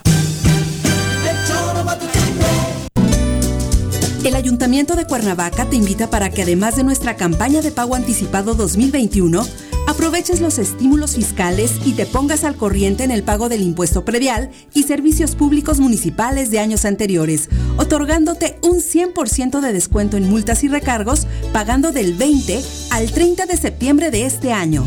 [4.29, 8.55] El Ayuntamiento de Cuernavaca te invita para que además de nuestra campaña de pago anticipado
[8.55, 9.43] 2021,
[9.87, 14.51] aproveches los estímulos fiscales y te pongas al corriente en el pago del impuesto predial
[14.75, 17.49] y servicios públicos municipales de años anteriores,
[17.79, 23.57] otorgándote un 100% de descuento en multas y recargos, pagando del 20 al 30 de
[23.57, 24.87] septiembre de este año.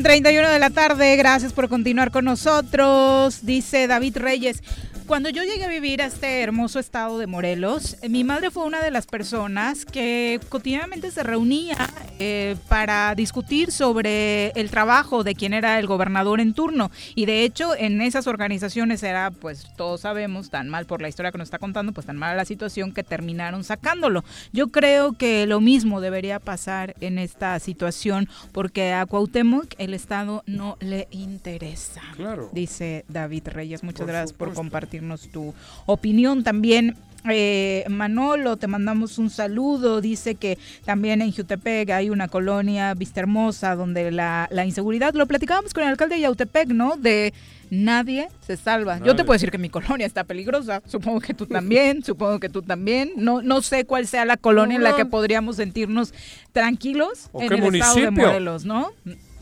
[0.00, 4.62] Con 31 de la tarde, gracias por continuar con nosotros, dice David Reyes.
[5.10, 8.64] Cuando yo llegué a vivir a este hermoso estado de Morelos, eh, mi madre fue
[8.64, 11.76] una de las personas que cotidianamente se reunía
[12.20, 16.92] eh, para discutir sobre el trabajo de quien era el gobernador en turno.
[17.16, 21.32] Y de hecho, en esas organizaciones era, pues todos sabemos, tan mal por la historia
[21.32, 24.22] que nos está contando, pues tan mala la situación que terminaron sacándolo.
[24.52, 30.44] Yo creo que lo mismo debería pasar en esta situación, porque a Cuauhtémoc el Estado
[30.46, 32.00] no le interesa.
[32.14, 32.48] Claro.
[32.52, 33.82] Dice David Reyes.
[33.82, 34.99] Muchas Por gracias por supuesto.
[35.00, 35.54] Compartirnos tu
[35.86, 36.96] opinión también.
[37.30, 40.00] eh, Manolo, te mandamos un saludo.
[40.00, 40.56] Dice que
[40.86, 45.82] también en Jutepec hay una colonia Vista Hermosa donde la, la inseguridad, lo platicábamos con
[45.82, 46.96] el alcalde de Yautepec, ¿no?
[46.96, 47.34] De
[47.68, 49.00] nadie se salva.
[49.04, 50.82] Yo te puedo decir que mi colonia está peligrosa.
[50.86, 53.12] Supongo que tú también, supongo que tú también.
[53.16, 56.14] No, no sé cuál sea la colonia en la que podríamos sentirnos
[56.52, 58.26] tranquilos ¿O en qué el estado de municipio?
[58.28, 58.92] Morelos, ¿no?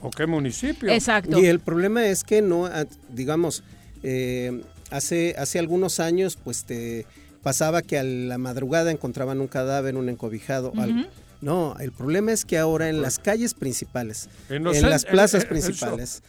[0.03, 0.91] ¿O qué municipio?
[0.91, 1.39] Exacto.
[1.39, 3.63] Y el problema es que no, ah, digamos,
[4.03, 7.07] eh, hace, hace algunos años, pues te
[7.43, 10.73] pasaba que a la madrugada encontraban un cadáver, un encobijado.
[10.77, 11.09] Algo.
[11.41, 14.29] No, el problema es que ahora en las calles principales,
[14.75, 16.23] En las plazas principales,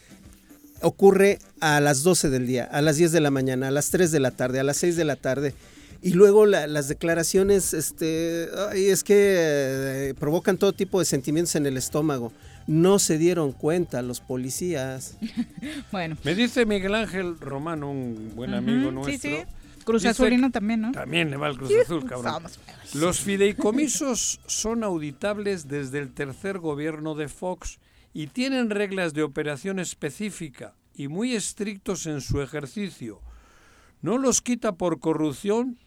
[0.82, 4.10] ocurre a las 12 del día, a las 10 de la mañana, a las 3
[4.12, 5.54] de la tarde, a las 6 de la tarde.
[6.02, 11.54] Y luego la- las declaraciones, este, ay, es que eh, provocan todo tipo de sentimientos
[11.56, 12.32] en el estómago.
[12.66, 15.16] No se dieron cuenta los policías.
[15.92, 16.16] Bueno.
[16.24, 19.30] Me dice Miguel Ángel Romano, un buen amigo Ujú, sí, nuestro.
[19.30, 19.36] sí.
[19.84, 20.92] Cruz Azulino también, ¿no?
[20.92, 22.32] También le va el Cruz Azul, cabrón.
[22.34, 22.60] somos
[22.94, 27.80] Los fideicomisos son auditables desde el tercer gobierno de Fox
[28.12, 33.20] y tienen reglas de operación específica y muy estrictos en su ejercicio.
[34.02, 35.78] No los quita por corrupción,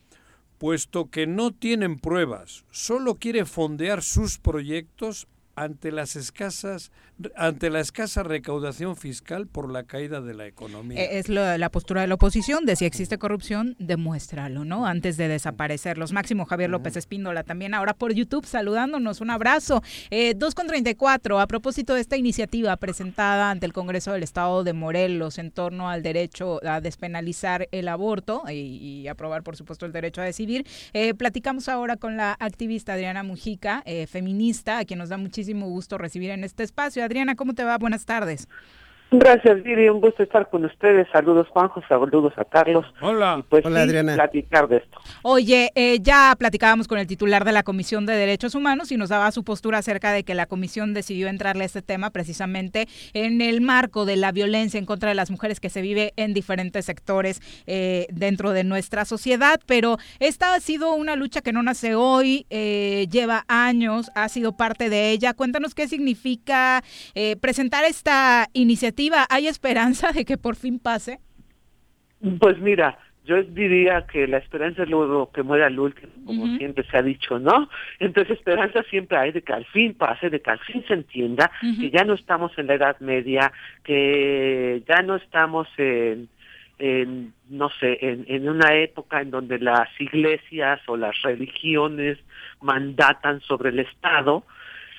[0.58, 2.66] puesto que no tienen pruebas.
[2.72, 6.92] Solo quiere fondear sus proyectos ante las escasas
[7.36, 11.02] ante la escasa recaudación fiscal por la caída de la economía.
[11.02, 14.86] Eh, Es lo- la postura de la oposición de si existe corrupción, demuéstralo, ¿no?
[14.86, 16.12] Antes de desaparecerlos.
[16.12, 19.22] Máximo Javier López Espíndola también ahora por YouTube saludándonos.
[19.22, 19.82] Un abrazo.
[20.10, 24.64] Eh, 2 con 34, a propósito de esta iniciativa presentada ante el Congreso del Estado
[24.64, 29.86] de Morelos en torno al derecho a despenalizar el aborto y, y aprobar, por supuesto,
[29.86, 30.66] el derecho a decidir.
[30.94, 35.68] eh, platicamos ahora con la activista Adriana Mujica, eh, feminista, a quien nos da muchísimo
[35.70, 37.03] gusto recibir en este espacio.
[37.04, 37.78] Adriana, ¿cómo te va?
[37.78, 38.48] Buenas tardes.
[39.16, 39.90] Gracias, Viri.
[39.90, 41.08] Un gusto estar con ustedes.
[41.12, 41.84] Saludos, Juanjo.
[41.88, 42.84] Saludos a Carlos.
[43.00, 43.36] Hola.
[43.40, 44.16] Y pues Hola, sí, Adriana.
[44.16, 44.98] platicar de esto.
[45.22, 49.10] Oye, eh, ya platicábamos con el titular de la Comisión de Derechos Humanos y nos
[49.10, 53.42] daba su postura acerca de que la comisión decidió entrarle a este tema precisamente en
[53.42, 56.84] el marco de la violencia en contra de las mujeres que se vive en diferentes
[56.86, 59.60] sectores eh, dentro de nuestra sociedad.
[59.68, 64.58] Pero esta ha sido una lucha que no nace hoy, eh, lleva años, ha sido
[64.58, 65.36] parte de ella.
[65.36, 66.84] Cuéntanos qué significa
[67.14, 69.03] eh, presentar esta iniciativa.
[69.30, 71.20] ¿Hay esperanza de que por fin pase?
[72.40, 76.86] Pues mira, yo diría que la esperanza es lo que muere al último, como siempre
[76.90, 77.70] se ha dicho, ¿no?
[78.00, 81.50] Entonces esperanza siempre hay de que al fin pase, de que al fin se entienda
[81.80, 83.52] que ya no estamos en la Edad Media,
[83.84, 86.28] que ya no estamos en,
[86.80, 92.20] en no sé, en, en una época en donde las iglesias o las religiones
[92.62, 94.44] mandatan sobre el Estado,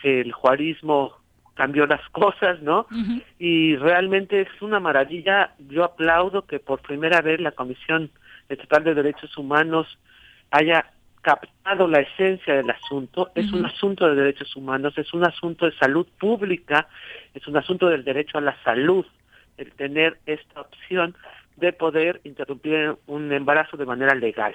[0.03, 1.24] el juarismo
[1.55, 2.87] cambió las cosas, ¿no?
[3.39, 5.55] Y realmente es una maravilla.
[5.69, 8.11] Yo aplaudo que por primera vez la Comisión
[8.49, 9.99] Estatal de Derechos Humanos
[10.51, 10.85] haya
[11.25, 13.31] captado la esencia del asunto.
[13.35, 16.87] Es un asunto de derechos humanos, es un asunto de salud pública,
[17.33, 19.07] es un asunto del derecho a la salud,
[19.57, 21.17] el tener esta opción
[21.57, 24.55] de poder interrumpir un embarazo de manera legal.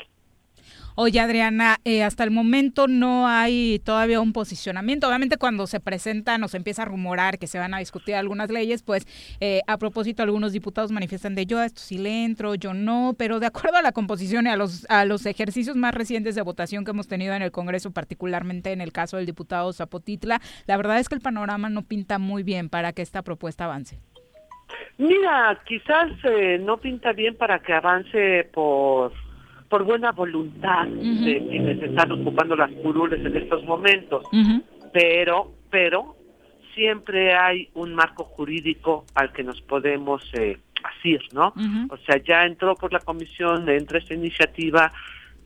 [1.02, 5.08] Oye, Adriana, eh, hasta el momento no hay todavía un posicionamiento.
[5.08, 8.84] Obviamente cuando se presenta, nos empieza a rumorar que se van a discutir algunas leyes,
[8.84, 9.08] pues
[9.40, 13.16] eh, a propósito algunos diputados manifiestan de yo a esto sí le entro, yo no,
[13.18, 16.42] pero de acuerdo a la composición y a los, a los ejercicios más recientes de
[16.42, 20.76] votación que hemos tenido en el Congreso, particularmente en el caso del diputado Zapotitla, la
[20.76, 24.02] verdad es que el panorama no pinta muy bien para que esta propuesta avance.
[24.98, 29.14] Mira, quizás eh, no pinta bien para que avance por
[29.70, 34.24] por buena voluntad de quienes están ocupando las curules en estos momentos.
[34.92, 36.16] Pero, pero,
[36.74, 41.54] siempre hay un marco jurídico al que nos podemos eh, asir, ¿no?
[41.90, 44.92] O sea, ya entró por la comisión, entra esta iniciativa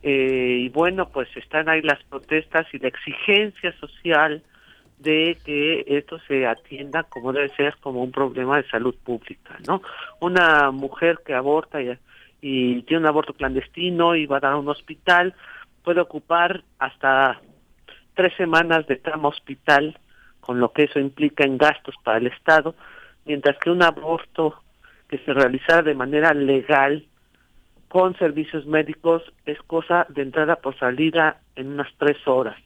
[0.02, 4.42] eh, y bueno, pues están ahí las protestas y la exigencia social
[4.98, 9.82] de que esto se atienda como debe ser, como un problema de salud pública, ¿no?
[10.20, 11.88] Una mujer que aborta y
[12.46, 15.32] y tiene un aborto clandestino y va a dar a un hospital,
[15.82, 17.40] puede ocupar hasta
[18.12, 19.98] tres semanas de tramo hospital,
[20.42, 22.74] con lo que eso implica en gastos para el Estado,
[23.24, 24.62] mientras que un aborto
[25.08, 27.06] que se realizara de manera legal
[27.88, 32.58] con servicios médicos es cosa de entrada por salida en unas tres horas.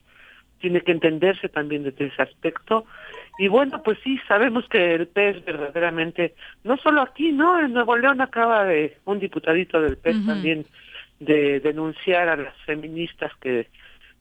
[0.59, 2.83] Tiene que entenderse también desde ese aspecto
[3.39, 6.35] y bueno, pues sí, sabemos que el PES verdaderamente,
[6.65, 7.57] no solo aquí, ¿no?
[7.57, 10.65] En Nuevo León acaba de un diputadito del PES también
[11.21, 13.69] de denunciar a las feministas que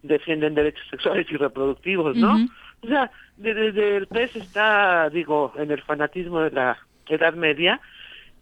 [0.04, 2.36] defienden derechos sexuales y reproductivos, ¿no?
[2.80, 6.78] O sea, desde el PES está, digo, en el fanatismo de la
[7.08, 7.80] Edad Media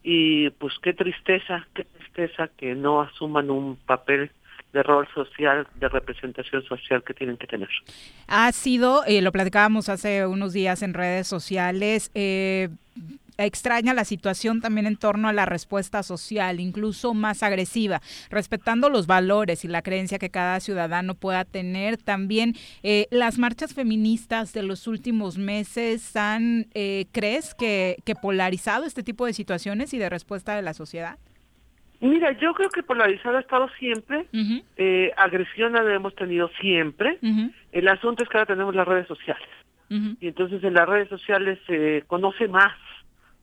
[0.02, 4.30] y pues qué tristeza, qué tristeza que no asuman un papel
[4.76, 7.68] de rol social, de representación social que tienen que tener.
[8.26, 12.68] Ha sido, eh, lo platicábamos hace unos días en redes sociales, eh,
[13.38, 19.06] extraña la situación también en torno a la respuesta social, incluso más agresiva, respetando los
[19.06, 21.96] valores y la creencia que cada ciudadano pueda tener.
[21.96, 26.66] También eh, las marchas feministas de los últimos meses han,
[27.12, 31.18] ¿crees que, que polarizado este tipo de situaciones y de respuesta de la sociedad?
[32.00, 34.26] Mira, yo creo que polarizado ha estado siempre,
[34.76, 37.18] eh, agresión la hemos tenido siempre,
[37.72, 39.48] el asunto es que ahora tenemos las redes sociales,
[39.88, 42.76] y entonces en las redes sociales se conoce más,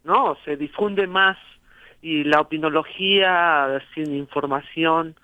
[0.04, 0.38] ¿no?
[0.46, 1.38] Se difunde más,
[2.04, 5.16] y la opinología sin información,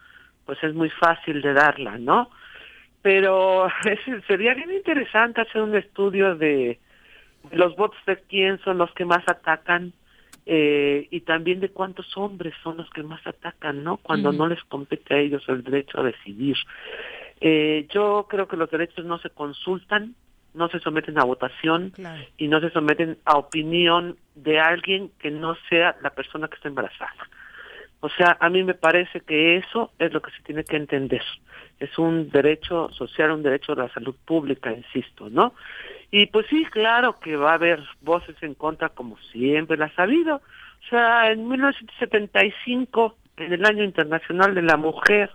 [0.45, 2.31] pues es muy fácil de darla, ¿no?
[3.01, 3.67] Pero
[4.27, 6.79] sería bien interesante hacer un estudio de
[7.51, 9.93] los bots de quién son los que más atacan,
[10.51, 13.97] eh, y también de cuántos hombres son los que más atacan, ¿no?
[13.97, 16.57] Cuando no les compete a ellos el derecho a decidir.
[17.39, 20.15] Eh, yo creo que los derechos no se consultan,
[20.55, 21.93] no se someten a votación
[22.35, 26.67] y no se someten a opinión de alguien que no sea la persona que está
[26.67, 27.29] embarazada.
[28.01, 31.23] O sea, a mí me parece que eso es lo que se tiene que entender.
[31.79, 35.53] Es un derecho social, un derecho a la salud pública, insisto, ¿no?
[36.11, 40.03] Y pues sí, claro que va a haber voces en contra como siempre las ha
[40.03, 40.35] habido.
[40.35, 45.29] O sea, en 1975, en el Año Internacional de la Mujer,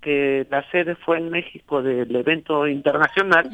[0.00, 3.50] que la sede fue en México del evento internacional,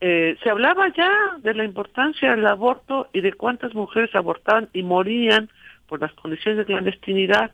[0.00, 4.82] eh, se hablaba ya de la importancia del aborto y de cuántas mujeres abortaban y
[4.82, 5.48] morían
[5.86, 7.52] por las condiciones de clandestinidad.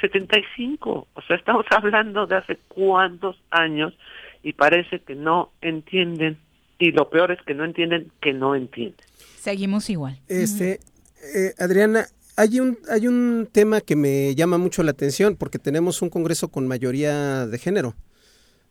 [0.00, 3.94] 75, o sea, estamos hablando de hace cuántos años
[4.42, 6.38] y parece que no entienden
[6.78, 9.06] y lo peor es que no entienden que no entienden.
[9.38, 10.18] Seguimos igual.
[10.28, 10.80] Este,
[11.34, 12.06] eh, Adriana,
[12.36, 16.48] hay un, hay un tema que me llama mucho la atención porque tenemos un Congreso
[16.48, 17.94] con mayoría de género.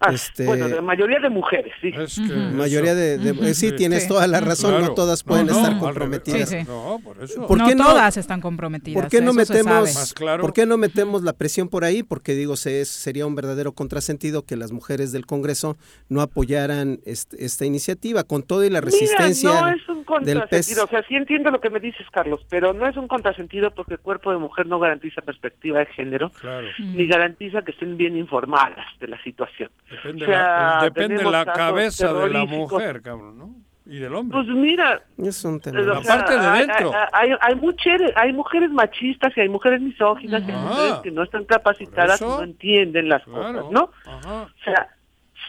[0.03, 2.21] Ah, este, bueno, la mayoría de mujeres, sí.
[2.55, 6.51] Mayoría de, sí, tienes toda la razón, no todas pueden estar comprometidas.
[6.67, 7.47] No, por eso.
[7.47, 8.99] no, todas están comprometidas.
[8.99, 12.01] ¿Por qué no metemos, ¿por qué no metemos la presión por ahí?
[12.01, 15.77] Porque digo, se, sería un verdadero contrasentido que las mujeres del Congreso
[16.09, 20.85] no apoyaran este, esta iniciativa con toda y la resistencia no es contrasentido.
[20.85, 23.95] O sea, sí entiendo lo que me dices, Carlos, pero no es un contrasentido porque
[23.95, 26.31] el cuerpo de mujer no garantiza perspectiva de género,
[26.79, 29.71] ni garantiza que estén bien informadas de la situación.
[29.89, 33.55] Depende, la, depende la cabeza de la mujer, cabrón, ¿no?
[33.85, 34.37] Y del hombre.
[34.37, 35.81] Pues mira, es un tema.
[35.81, 36.91] la parte de dentro.
[37.11, 41.23] Hay, hay, mujeres, hay mujeres machistas y hay mujeres misóginas y hay mujeres que no
[41.23, 43.89] están capacitadas y no entienden las cosas, ¿no?
[44.05, 44.89] O sea,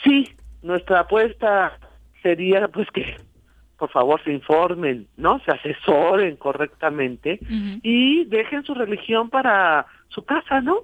[0.02, 1.78] sí, nuestra apuesta
[2.22, 3.16] sería pues que
[3.82, 5.40] por favor se informen, ¿no?
[5.44, 7.40] Se asesoren correctamente
[7.82, 10.82] y dejen su religión para su casa, ¿no?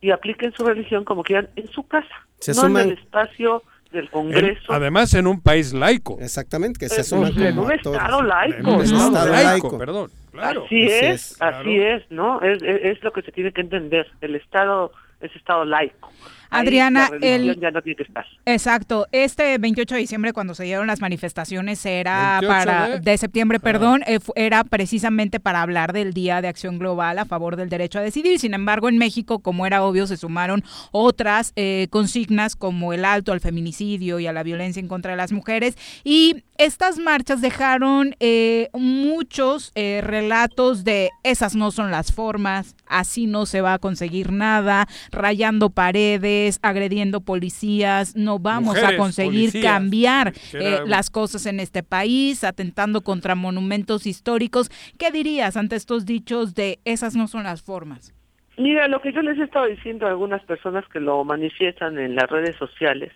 [0.00, 4.06] Y apliquen su religión como quieran en su casa, Se no en el espacio del
[4.06, 4.72] En- Congreso.
[4.72, 6.16] además, en un país laico.
[6.18, 8.00] Exactamente, que se asuman pues, en un actores.
[8.00, 8.82] estado laico, En un ¿no?
[8.82, 9.78] estado laico, laico.
[9.78, 10.10] perdón.
[10.32, 10.64] Claro.
[10.64, 12.40] Así, Así es, es, así es, ¿no?
[12.40, 14.10] Es, es, es lo que se tiene que entender.
[14.22, 16.10] El Estado es Estado laico.
[16.54, 18.24] Ahí Adriana, la el- ya no tiene que estar.
[18.46, 19.06] Exacto.
[19.12, 23.60] Este 28 de diciembre, cuando se dieron las manifestaciones, era 28 para de- de septiembre,
[23.60, 27.98] perdón, eh, era precisamente para hablar del Día de Acción Global a favor del derecho
[27.98, 28.38] a decidir.
[28.38, 30.62] Sin embargo, en México, como era obvio, se sumaron
[30.92, 35.16] otras eh, consignas como el alto al feminicidio y a la violencia en contra de
[35.16, 35.76] las mujeres.
[36.04, 43.26] Y estas marchas dejaron eh, muchos eh, relatos de esas no son las formas, así
[43.26, 49.64] no se va a conseguir nada, rayando paredes, agrediendo policías, no vamos a conseguir policías,
[49.64, 54.70] cambiar eh, las cosas en este país, atentando contra monumentos históricos.
[54.98, 58.14] ¿Qué dirías ante estos dichos de esas no son las formas?
[58.56, 62.14] Mira, lo que yo les he estado diciendo a algunas personas que lo manifiestan en
[62.14, 63.12] las redes sociales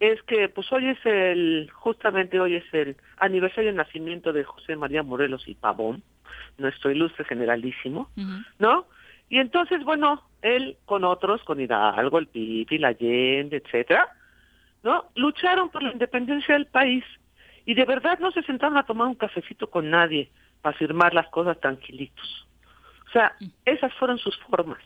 [0.00, 4.76] es que pues hoy es el, justamente hoy es el aniversario del nacimiento de José
[4.76, 6.02] María Morelos y Pavón,
[6.58, 8.10] nuestro ilustre generalísimo,
[8.58, 8.86] ¿no?
[9.28, 14.08] Y entonces, bueno, él con otros, con Hidalgo, el Pipi, la Allende, etcétera,
[14.82, 15.06] ¿no?
[15.14, 17.04] Lucharon por la independencia del país
[17.64, 20.30] y de verdad no se sentaron a tomar un cafecito con nadie
[20.62, 22.46] para firmar las cosas tranquilitos.
[23.08, 24.82] O sea, esas fueron sus formas.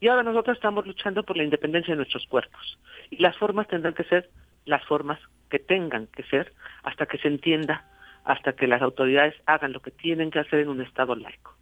[0.00, 2.78] Y ahora nosotros estamos luchando por la independencia de nuestros cuerpos.
[3.10, 4.30] Y las formas tendrán que ser
[4.64, 5.18] las formas
[5.50, 6.52] que tengan que ser
[6.82, 7.86] hasta que se entienda,
[8.24, 11.56] hasta que las autoridades hagan lo que tienen que hacer en un Estado laico.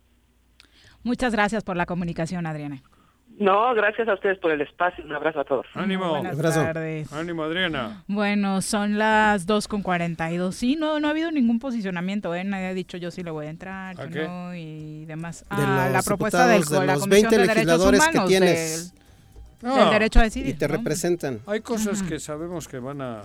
[1.02, 2.82] Muchas gracias por la comunicación, Adriana.
[3.38, 5.04] No, gracias a ustedes por el espacio.
[5.04, 5.66] Un abrazo a todos.
[5.74, 6.10] Ánimo.
[6.10, 7.12] Buenas tardes.
[7.12, 8.04] Ánimo, Adriana.
[8.06, 10.54] Bueno, son las 2 con 42.
[10.54, 12.44] Sí, no, no ha habido ningún posicionamiento, ¿eh?
[12.44, 14.28] Nadie ha dicho yo sí le voy a entrar, ¿A yo qué?
[14.28, 15.40] no, y demás.
[15.40, 18.28] De Ah, la propuesta del, de la los Comisión 20 de Derechos legisladores que Humanos
[18.28, 18.92] tienes.
[19.60, 20.48] del, del Ah, derecho a decidir.
[20.48, 20.74] Y te ¿no?
[20.76, 21.40] representan.
[21.46, 23.22] Hay cosas que sabemos que van a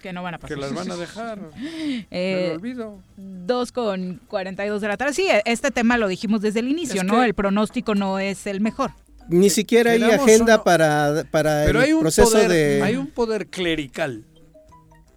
[0.00, 0.54] Que no van a pasar.
[0.56, 1.38] que las van a dejar
[2.10, 2.98] Eh, el olvido.
[3.16, 5.12] 2 con 42 de la tarde.
[5.12, 7.14] Sí, este tema lo dijimos desde el inicio, Es ¿no?
[7.20, 8.92] que- el pronóstico no es el mejor.
[9.28, 12.82] Ni siquiera hay agenda no- para, para Pero el hay un proceso poder, de...
[12.82, 14.24] hay un poder clerical.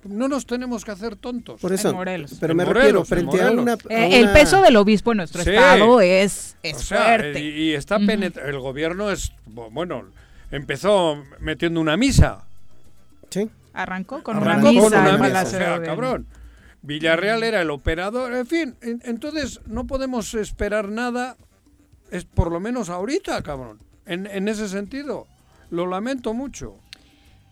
[0.03, 1.59] No nos tenemos que hacer tontos.
[1.59, 2.37] Por eso, En Morelos.
[2.39, 3.73] pero En me Morelos, refiero, en frente a una...
[3.73, 5.49] a Eh, el una- peso del obispo en nuestro Sí.
[5.49, 7.39] estado es, es O sea, fuerte.
[7.41, 10.05] Y, y está penet- el gobierno es bu- bueno,
[10.51, 12.45] empezó metiendo una misa.
[13.29, 13.49] Sí.
[13.73, 16.25] Arrancó con Arrancó una misa con una en misa, o sea, cabrón.
[16.83, 21.35] Villarreal era el operador, en fin, en- entonces no podemos esperar nada,
[22.11, 23.79] es por lo menos ahorita, cabrón.
[24.07, 25.27] En, en ese sentido,
[25.69, 26.75] lo lamento mucho.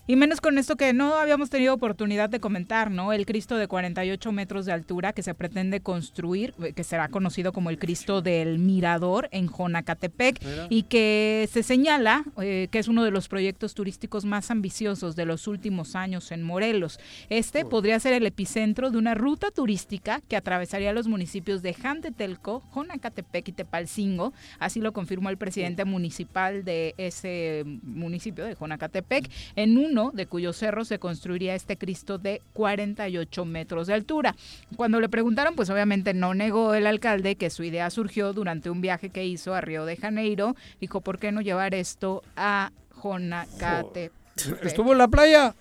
[0.08, 3.12] Y menos con esto que no habíamos tenido oportunidad de comentar, ¿no?
[3.12, 7.52] El Cristo de 48 metros de altura que se pretende construir, eh, que será conocido
[7.52, 10.68] como el Cristo del Mirador en Jonacatepec Mira.
[10.70, 15.26] y que se señala eh, que es uno de los proyectos turísticos más ambiciosos de
[15.26, 17.00] los últimos años en Morelos.
[17.32, 22.62] Este podría ser el epicentro de una ruta turística que atravesaría los municipios de Jantetelco,
[22.76, 24.34] Jonacatepec y Tepalcingo.
[24.60, 30.58] Así lo confirmó el presidente municipal de ese municipio de Jonacatepec en uno de cuyos
[30.58, 34.36] cerros se construiría este Cristo de 48 metros de altura.
[34.76, 38.82] Cuando le preguntaron, pues obviamente no negó el alcalde que su idea surgió durante un
[38.82, 40.56] viaje que hizo a Río de Janeiro.
[40.82, 44.12] Dijo, ¿por qué no llevar esto a Jonacatepec?
[44.64, 45.56] ¿Estuvo en la playa?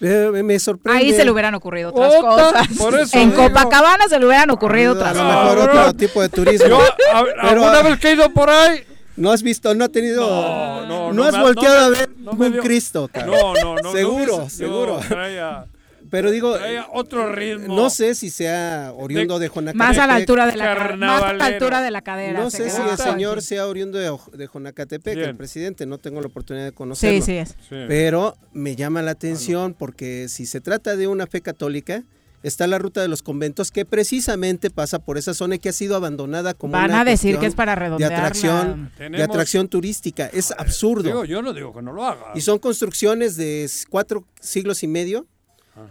[0.00, 0.98] Eh, me sorprende.
[1.00, 2.68] Ahí se le hubieran ocurrido otras Ota, cosas.
[2.78, 3.42] por eso en digo.
[3.42, 5.44] Copacabana se le hubieran ocurrido A otras lo cosas.
[5.54, 6.68] mejor otro tipo de turismo.
[6.68, 8.82] Yo, a- Pero, ¿Alguna vez que he ido por ahí?
[9.16, 10.20] No has visto, no ha tenido.
[10.28, 12.10] No, no, no, no has me volteado no a ver
[12.46, 13.36] un dio- Cristo, cabrón.
[13.36, 13.92] No, no, no.
[13.92, 15.00] Seguro, no, seguro.
[15.08, 15.66] traía-
[16.10, 17.74] Pero digo, traía otro ritmo.
[17.74, 19.76] no sé si sea oriundo de, Jonacatepec.
[19.76, 22.38] Más a la altura de la más a la altura de la cadera.
[22.40, 25.30] No se sé si el señor sea oriundo de, de Jonacatepec, Bien.
[25.30, 27.20] el presidente, no tengo la oportunidad de conocerlo.
[27.20, 27.48] Sí, sí es.
[27.68, 27.76] Sí.
[27.88, 32.02] Pero me llama la atención porque si se trata de una fe católica,
[32.44, 35.72] está la ruta de los conventos que precisamente pasa por esa zona y que ha
[35.72, 40.26] sido abandonada como Van una a decir que es para de atracción, de atracción turística.
[40.26, 41.04] Es absurdo.
[41.04, 42.32] Digo, yo no digo que no lo haga.
[42.34, 45.26] Y son construcciones de cuatro siglos y medio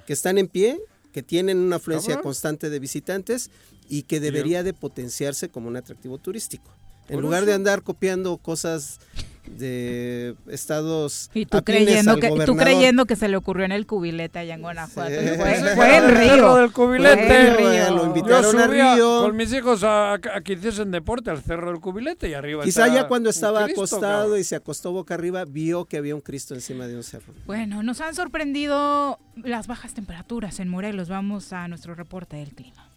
[0.05, 0.79] que están en pie,
[1.11, 3.49] que tienen una afluencia constante de visitantes
[3.89, 6.71] y que debería de potenciarse como un atractivo turístico.
[7.09, 7.47] En lugar eso.
[7.47, 8.99] de andar copiando cosas
[9.45, 13.85] de estados y tú creyendo al que tú creyendo que se le ocurrió en el
[13.85, 15.27] cubilete allá en Guanajuato Sí.
[15.37, 17.25] fue, fue en El Río cerro del cubilete.
[17.27, 17.95] Fue en Río.
[17.97, 19.21] Lo invitaron a subía Río.
[19.23, 22.87] con mis hijos a, a que hiciesen deporte al cerro del cubilete y arriba Quizá
[22.87, 24.39] ya cuando estaba Cristo, acostado cabrón.
[24.39, 27.33] y se acostó boca arriba, vio que había un Cristo encima de un cerro.
[27.45, 32.89] bueno nos han sorprendido las bajas temperaturas en Morelos vamos a nuestro reporte del clima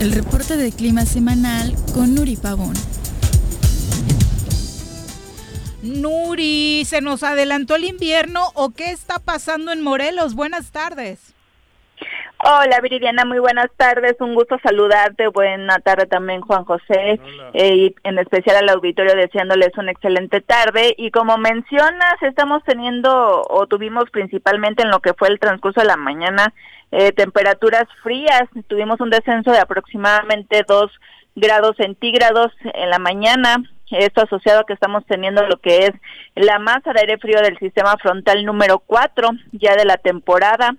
[0.00, 2.74] El reporte de clima semanal con Nuri Pavón.
[5.82, 11.34] Nuri se nos adelantó el invierno o qué está pasando en Morelos buenas tardes.
[12.42, 17.20] Hola Viridiana, muy buenas tardes, un gusto saludarte, buena tarde también Juan José,
[17.52, 20.94] eh, y en especial al auditorio deseándoles una excelente tarde.
[20.96, 25.86] Y como mencionas estamos teniendo o tuvimos principalmente en lo que fue el transcurso de
[25.86, 26.54] la mañana
[26.92, 30.90] eh, temperaturas frías, tuvimos un descenso de aproximadamente 2
[31.36, 35.92] grados centígrados en la mañana, esto asociado a que estamos teniendo lo que es
[36.34, 40.76] la masa de aire frío del sistema frontal número 4 ya de la temporada.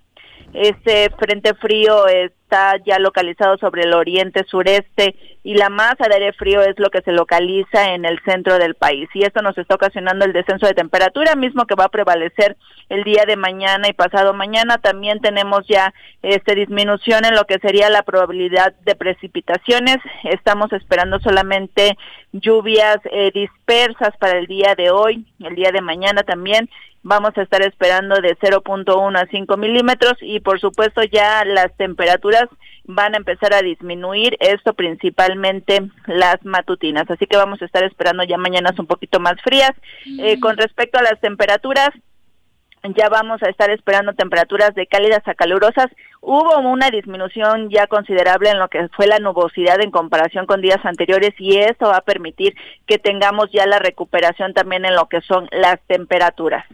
[0.54, 6.34] Este frente frío está ya localizado sobre el oriente sureste y la masa de aire
[6.34, 9.10] frío es lo que se localiza en el centro del país.
[9.14, 12.58] Y esto nos está ocasionando el descenso de temperatura mismo que va a prevalecer
[12.90, 14.78] el día de mañana y pasado mañana.
[14.78, 19.98] También tenemos ya este disminución en lo que sería la probabilidad de precipitaciones.
[20.26, 21.98] Estamos esperando solamente
[22.34, 26.70] lluvias eh, dispersas para el día de hoy el día de mañana también.
[27.04, 32.48] Vamos a estar esperando de 0.1 a 5 milímetros y por supuesto ya las temperaturas
[32.86, 38.24] van a empezar a disminuir, esto principalmente las matutinas, así que vamos a estar esperando
[38.24, 39.72] ya mañanas un poquito más frías.
[40.20, 41.90] Eh, con respecto a las temperaturas,
[42.84, 45.88] ya vamos a estar esperando temperaturas de cálidas a calurosas.
[46.20, 50.84] Hubo una disminución ya considerable en lo que fue la nubosidad en comparación con días
[50.84, 52.56] anteriores y esto va a permitir
[52.88, 56.66] que tengamos ya la recuperación también en lo que son las temperaturas.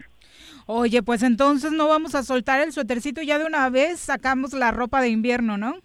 [0.66, 4.70] Oye, pues entonces no vamos a soltar el suétercito ya de una vez, sacamos la
[4.70, 5.76] ropa de invierno, ¿no?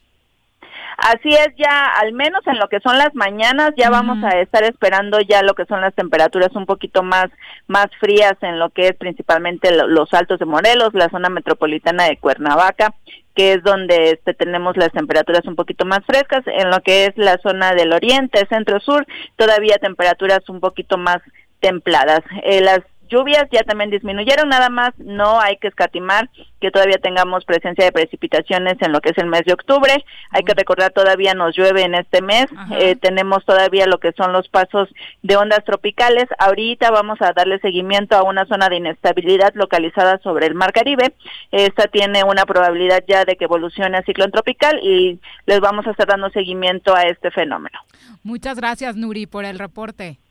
[0.98, 4.64] Así es, ya al menos en lo que son las mañanas ya vamos a estar
[4.64, 7.28] esperando ya lo que son las temperaturas un poquito más
[7.68, 12.06] más frías en lo que es principalmente lo- los altos de Morelos, la zona metropolitana
[12.06, 12.94] de Cuernavaca,
[13.36, 17.14] que es donde este, tenemos las temperaturas un poquito más frescas, en lo que es
[17.18, 19.06] la zona del oriente, centro sur,
[19.36, 21.18] todavía temperaturas un poquito más
[21.60, 22.22] templadas.
[22.44, 22.82] Eh, las
[23.14, 26.30] lluvias ya también disminuyeron, nada más no hay que escatimar
[26.60, 29.94] que todavía tengamos presencia de precipitaciones en lo que es el mes de octubre.
[30.32, 32.48] Hay que recordar todavía nos llueve en este mes,
[32.80, 34.90] Eh, tenemos todavía lo que son los pasos
[35.22, 36.26] de ondas tropicales.
[36.40, 41.14] Ahorita vamos a darle seguimiento a una zona de inestabilidad localizada sobre el Mar Caribe.
[41.52, 45.92] Esta tiene una probabilidad ya de que evolucione a ciclón tropical y les vamos a
[45.92, 47.78] estar dando seguimiento a este fenómeno.
[48.24, 50.23] Muchas gracias, Nuri, por el reporte.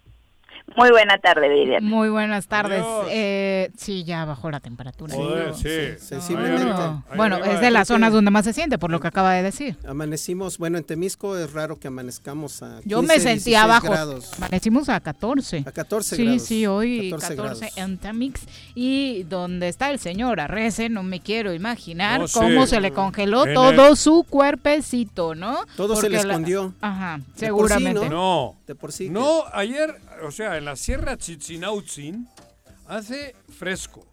[0.76, 1.84] Muy buena tarde, Vivian.
[1.84, 2.82] Muy buenas tardes.
[3.10, 5.14] Eh, sí, ya bajó la temperatura.
[5.14, 6.02] Joder, sí.
[6.04, 6.64] Sensiblemente.
[6.64, 9.42] Bueno, bueno, es de las zonas donde más se siente, por lo que acaba de
[9.42, 9.76] decir.
[9.86, 13.88] Amanecimos, bueno, en Temisco es raro que amanezcamos a 15, Yo me sentí 16 abajo.
[13.90, 14.30] grados.
[14.38, 15.64] Amanecimos a 14.
[15.66, 16.42] A 14 sí, grados.
[16.42, 17.76] Sí, hoy 14 14, grados.
[17.78, 18.40] en Tamix.
[18.74, 22.38] Y donde está el señor Arrece, no me quiero imaginar No, sí.
[22.38, 25.58] cómo se le congeló En todo el- su cuerpecito, ¿no?
[25.76, 26.74] Todo se le Porque la- escondió.
[26.80, 28.08] Ajá, De por sí, seguramente.
[28.08, 28.56] No.
[28.66, 29.10] De por sí.
[29.10, 32.28] No, ayer, o sea, en la Sierra Chichinautzin
[32.88, 34.06] hace fresco.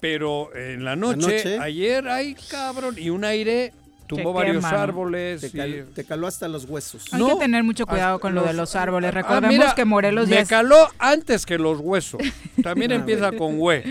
[0.00, 1.58] Pero en la noche, noche.
[1.58, 3.72] ayer hay cabrón y un aire
[4.06, 4.78] tumbó Te varios quema, ¿no?
[4.78, 5.40] árboles.
[5.40, 7.06] Te, y- cal- te caló hasta los huesos.
[7.10, 9.08] Hay que tener mucho cuidado con lo de los árboles.
[9.08, 12.20] Ah, Recordemos mira, que Morelos me ya es- caló antes que los huesos.
[12.62, 13.82] También Ah, empieza con hue.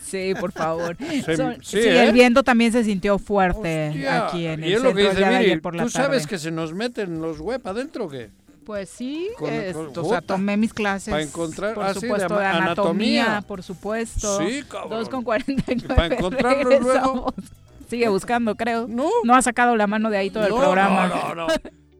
[0.00, 0.96] Sí, por favor.
[1.24, 2.04] Se- Son- sí, sí, ¿eh?
[2.04, 5.02] el viento también se sintió fuerte Hostia, aquí en el y es lo centro que
[5.02, 6.04] el dice día de ayer por la ¿tú tarde.
[6.06, 8.30] sabes que se nos meten los web adentro o qué?
[8.68, 11.10] Pues sí, Con- es- con- o sea, tomé mis clases.
[11.14, 13.44] Pa' encontrar- por ah, sí, de supuesto, de, anatomía, anatomía.
[13.48, 14.38] por supuesto.
[14.40, 14.90] Sí, cabrón.
[14.90, 15.94] 2 con 49.
[15.96, 16.84] Pa' encontrarlo luego.
[16.84, 17.34] regresamos.
[17.88, 18.86] Sigue buscando, creo.
[18.86, 19.08] No.
[19.24, 21.06] No ha sacado la mano de ahí todo el programa.
[21.08, 21.54] no, no, no.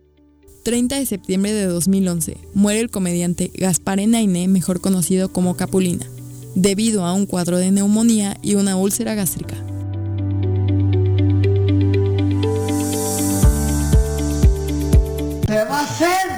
[0.63, 6.05] 30 de septiembre de 2011, muere el comediante Gaspar Enaine, mejor conocido como Capulina,
[6.55, 9.55] debido a un cuadro de neumonía y una úlcera gástrica.
[15.47, 16.38] ¿Se va a hacer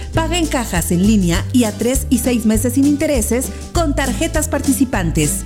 [0.13, 4.49] Paga en cajas en línea y a 3 y 6 meses sin intereses con tarjetas
[4.49, 5.45] participantes.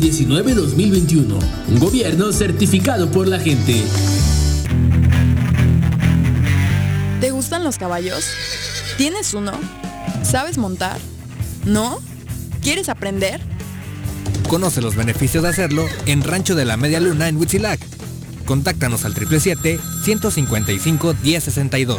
[0.00, 1.38] 2019-2021.
[1.68, 3.82] Un gobierno certificado por la gente.
[7.20, 8.24] ¿Te gustan los caballos?
[8.96, 9.52] ¿Tienes uno?
[10.22, 10.98] ¿Sabes montar?
[11.64, 12.00] ¿No?
[12.62, 13.40] ¿Quieres aprender?
[14.48, 17.80] Conoce los beneficios de hacerlo en Rancho de la Media Luna en Huitzilac.
[18.46, 21.98] Contáctanos al 777-155-1062.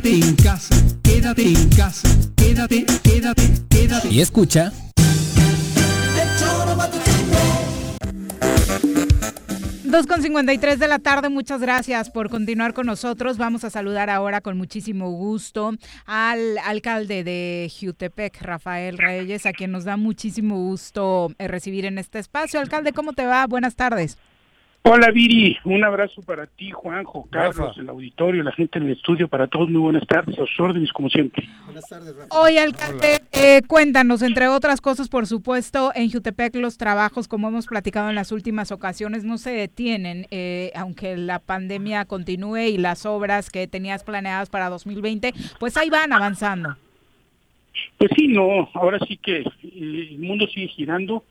[0.00, 0.74] Quédate en casa.
[1.02, 2.08] Quédate en casa.
[2.34, 4.08] Quédate, quédate, quédate.
[4.08, 4.72] Y escucha...
[9.84, 13.36] 2 con 53 de la tarde, muchas gracias por continuar con nosotros.
[13.36, 15.74] Vamos a saludar ahora con muchísimo gusto
[16.06, 21.98] al alcalde de Jutepec, Rafael Reyes, a quien nos da muchísimo gusto eh, recibir en
[21.98, 22.58] este espacio.
[22.60, 23.46] Alcalde, ¿cómo te va?
[23.46, 24.16] Buenas tardes.
[24.82, 29.28] Hola Viri, un abrazo para ti, Juanjo, Carlos, el auditorio, la gente en el estudio,
[29.28, 31.46] para todos muy buenas tardes, a sus órdenes como siempre.
[31.66, 32.40] Buenas tardes, Rafa.
[32.40, 37.66] Hoy, alcalde, eh, cuéntanos, entre otras cosas, por supuesto, en Jutepec los trabajos, como hemos
[37.66, 43.04] platicado en las últimas ocasiones, no se detienen, eh, aunque la pandemia continúe y las
[43.04, 46.74] obras que tenías planeadas para 2020, pues ahí van avanzando.
[47.98, 51.22] Pues sí, no, ahora sí que eh, el mundo sigue girando,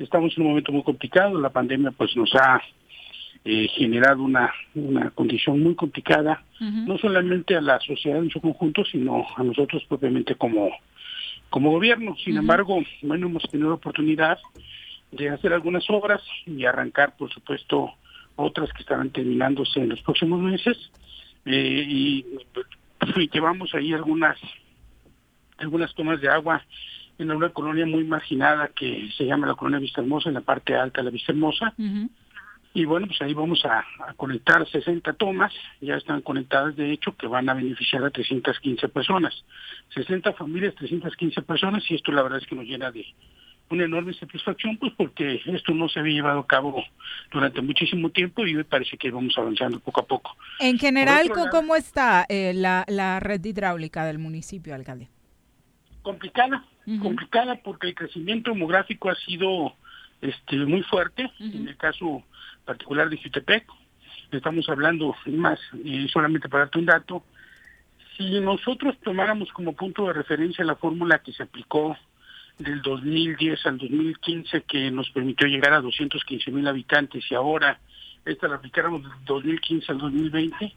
[0.00, 2.60] estamos en un momento muy complicado, la pandemia pues nos ha
[3.50, 8.84] eh, generado una, una condición muy complicada, no solamente a la sociedad en su conjunto,
[8.84, 10.68] sino a nosotros propiamente como,
[11.48, 12.14] como gobierno.
[12.22, 14.38] Sin embargo, bueno, hemos tenido la oportunidad
[15.12, 17.94] de hacer algunas obras y arrancar, por supuesto,
[18.36, 20.76] otras que estarán terminándose en los próximos meses.
[21.46, 22.26] Eh, y
[23.32, 24.36] llevamos ahí algunas
[25.56, 26.62] algunas tomas de agua
[27.18, 30.74] en una colonia muy marginada que se llama la colonia Vista Hermosa, en la parte
[30.76, 31.74] alta de la Vista Hermosa.
[32.74, 37.16] Y bueno, pues ahí vamos a, a, conectar 60 tomas, ya están conectadas de hecho,
[37.16, 39.44] que van a beneficiar a 315 personas.
[39.94, 43.06] 60 familias, 315 personas, y esto la verdad es que nos llena de
[43.70, 46.84] una enorme satisfacción, pues porque esto no se había llevado a cabo
[47.30, 50.36] durante muchísimo tiempo y hoy parece que vamos avanzando poco a poco.
[50.60, 55.08] En general, ¿cómo está eh, la, la red hidráulica del municipio, alcalde?
[56.02, 57.02] Complicada, uh -huh.
[57.02, 59.74] complicada porque el crecimiento demográfico ha sido
[60.22, 61.56] este muy fuerte, uh -huh.
[61.56, 62.24] en el caso
[62.68, 63.64] particular de Jutepec.
[64.30, 67.24] Estamos hablando más, y solamente para darte un dato,
[68.14, 71.96] si nosotros tomáramos como punto de referencia la fórmula que se aplicó
[72.58, 77.80] del 2010 al 2015 que nos permitió llegar a 215 mil habitantes y ahora
[78.26, 80.74] esta la aplicáramos del 2015 al 2020,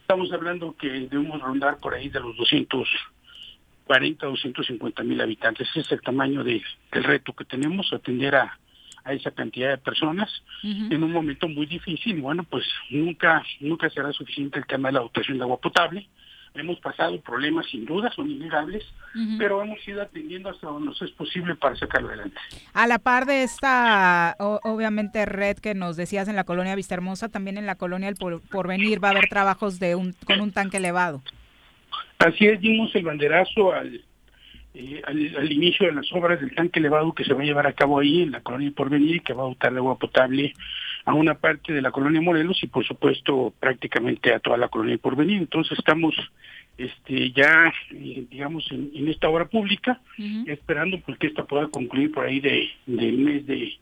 [0.00, 5.68] estamos hablando que debemos rondar por ahí de los 240, 250 mil habitantes.
[5.68, 8.58] Ese es el tamaño de, del reto que tenemos, atender a,
[9.04, 10.30] a esa cantidad de personas
[10.62, 14.94] en un momento muy difícil y bueno, pues nunca, nunca será suficiente el tema de
[14.94, 16.08] la dotación de agua potable
[16.54, 18.84] hemos pasado problemas sin duda, son innegables,
[19.38, 22.38] pero hemos ido atendiendo hasta donde nos es posible para sacarlo adelante.
[22.72, 27.28] A la par de esta, obviamente, red que nos decías en la colonia Vista Hermosa,
[27.28, 30.76] también en la colonia El Porvenir va a haber trabajos de un, con un tanque
[30.76, 31.22] elevado.
[32.18, 34.04] Así es, dimos el banderazo al,
[34.74, 37.74] eh, al, inicio de las obras del tanque elevado que se va a llevar a
[37.74, 40.52] cabo ahí en la colonia Porvenir que va a dotar de agua potable
[41.04, 44.98] a una parte de la colonia Morelos y por supuesto prácticamente a toda la colonia
[44.98, 45.38] por venir.
[45.38, 46.14] Entonces estamos
[46.76, 50.00] este ya eh, digamos en, esta obra pública
[50.46, 53.74] esperando pues que esta pueda concluir por ahí de del mes de,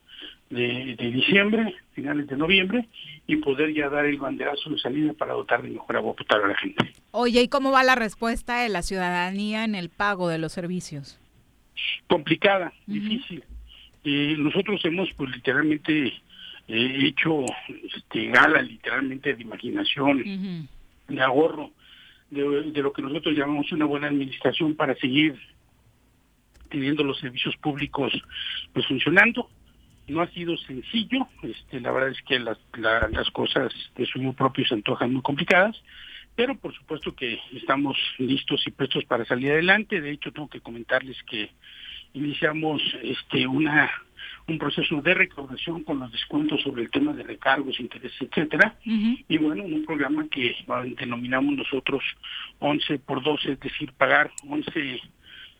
[0.52, 2.86] de, diciembre, finales de noviembre,
[3.26, 6.48] y poder ya dar el banderazo de salida para dotar de mejor agua potable a
[6.48, 6.92] la gente.
[7.12, 11.18] Oye, ¿y cómo va la respuesta de la ciudadanía en el pago de los servicios?
[12.06, 13.44] Complicada, difícil.
[14.04, 16.12] Eh, nosotros hemos pues literalmente
[16.68, 17.44] he hecho
[17.94, 20.68] este, gala literalmente de imaginación,
[21.08, 21.70] de ahorro,
[22.30, 25.38] de, lo que nosotros llamamos una buena administración para seguir
[26.68, 28.12] teniendo los servicios públicos
[28.72, 29.48] pues funcionando.
[30.08, 34.66] No ha sido sencillo, este, la verdad es que las, las cosas de su propio
[34.66, 35.80] se antojan muy complicadas,
[36.34, 40.00] pero por supuesto que estamos listos y prestos para salir adelante.
[40.00, 41.50] De hecho, tengo que comentarles que
[42.14, 43.90] iniciamos este una
[44.48, 49.38] un proceso de recaudación con los descuentos sobre el tema de recargos, intereses, etcétera, y
[49.38, 50.56] bueno, un programa que
[50.98, 52.02] denominamos nosotros
[52.58, 55.00] 11 por 12, es decir, pagar 11,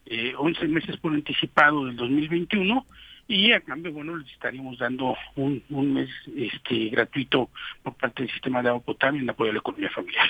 [0.06, 2.84] eh, 11 meses por anticipado del 2021
[3.28, 7.50] y a cambio, bueno, les estaríamos dando un, un mes este gratuito
[7.82, 10.28] por parte del sistema de agua potable en apoyo a la economía familiar.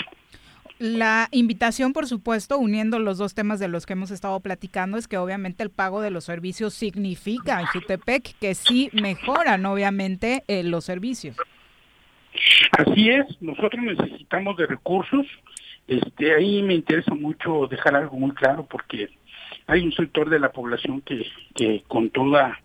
[0.79, 5.07] La invitación, por supuesto, uniendo los dos temas de los que hemos estado platicando, es
[5.07, 10.65] que obviamente el pago de los servicios significa en Jutepec que sí mejoran, obviamente, eh,
[10.65, 11.37] los servicios.
[12.73, 15.27] Así es, nosotros necesitamos de recursos.
[15.87, 19.09] Este, ahí me interesa mucho dejar algo muy claro porque
[19.67, 22.59] hay un sector de la población que, que con toda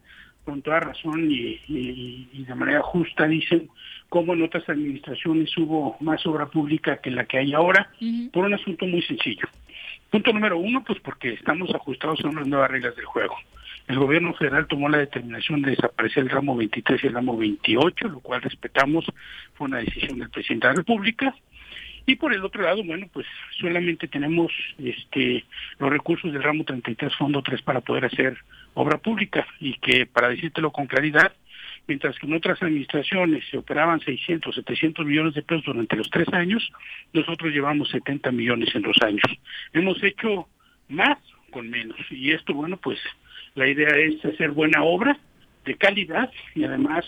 [0.47, 3.67] con toda razón y, y de manera justa dicen
[4.07, 7.91] cómo en otras administraciones hubo más obra pública que la que hay ahora,
[8.31, 9.45] por un asunto muy sencillo.
[10.09, 13.35] Punto número uno, pues porque estamos ajustados a unas nuevas reglas del juego.
[13.89, 18.07] El gobierno federal tomó la determinación de desaparecer el ramo 23 y el ramo 28,
[18.07, 19.05] lo cual respetamos,
[19.55, 21.35] fue una decisión del presidente de la República.
[22.05, 23.27] Y por el otro lado, bueno, pues
[23.59, 25.43] solamente tenemos este
[25.77, 28.37] los recursos del ramo 33 fondo 3 para poder hacer
[28.77, 31.33] obra pública y que para decírtelo con claridad,
[31.87, 36.27] mientras que en otras administraciones se operaban 600, 700 millones de pesos durante los tres
[36.31, 36.71] años,
[37.11, 39.25] nosotros llevamos 70 millones en dos años.
[39.73, 40.47] Hemos hecho
[40.89, 41.17] más
[41.49, 42.99] con menos y esto, bueno, pues
[43.55, 45.17] la idea es hacer buena obra
[45.65, 47.03] de calidad y además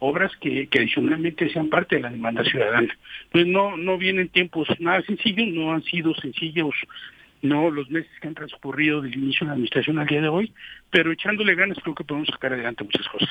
[0.00, 2.94] obras que, que adicionalmente sean parte de la demanda ciudadana.
[3.32, 6.74] Pues no, no vienen tiempos nada sencillos, no han sido sencillos
[7.44, 10.52] no los meses que han transcurrido del inicio de la administración al día de hoy,
[10.90, 13.30] pero echándole ganas creo que podemos sacar adelante muchas cosas.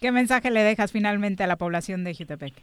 [0.00, 2.54] ¿Qué mensaje le dejas finalmente a la población de Jutepec?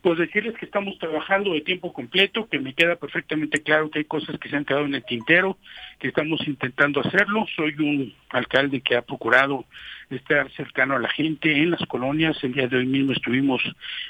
[0.00, 4.04] Pues decirles que estamos trabajando de tiempo completo, que me queda perfectamente claro que hay
[4.04, 5.58] cosas que se han quedado en el tintero,
[5.98, 7.46] que estamos intentando hacerlo.
[7.56, 9.64] Soy un alcalde que ha procurado
[10.08, 12.36] estar cercano a la gente en las colonias.
[12.44, 13.60] El día de hoy mismo estuvimos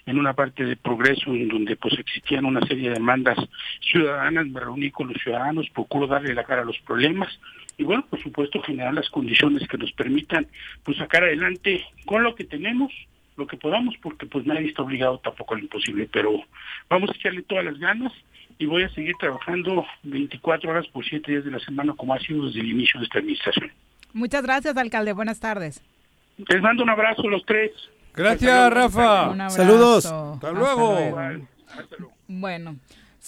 [0.04, 3.38] en una parte de progreso en donde pues existían una serie de demandas
[3.80, 4.46] ciudadanas.
[4.46, 7.28] Me reuní con los ciudadanos, procuro darle la cara a los problemas
[7.78, 10.46] y bueno, por supuesto generar las condiciones que nos permitan
[10.82, 12.92] pues sacar adelante con lo que tenemos
[13.38, 16.42] lo que podamos, porque pues nadie está obligado tampoco a lo imposible, pero
[16.90, 18.12] vamos a echarle todas las ganas
[18.58, 22.18] y voy a seguir trabajando 24 horas por 7 días de la semana como ha
[22.18, 23.70] sido desde el inicio de esta administración.
[24.12, 25.12] Muchas gracias, alcalde.
[25.12, 25.82] Buenas tardes.
[26.48, 27.70] Les mando un abrazo a los tres.
[28.14, 29.48] Gracias, Rafa.
[29.50, 30.06] Saludos.
[30.06, 30.98] Hasta luego.
[32.26, 32.76] Bueno,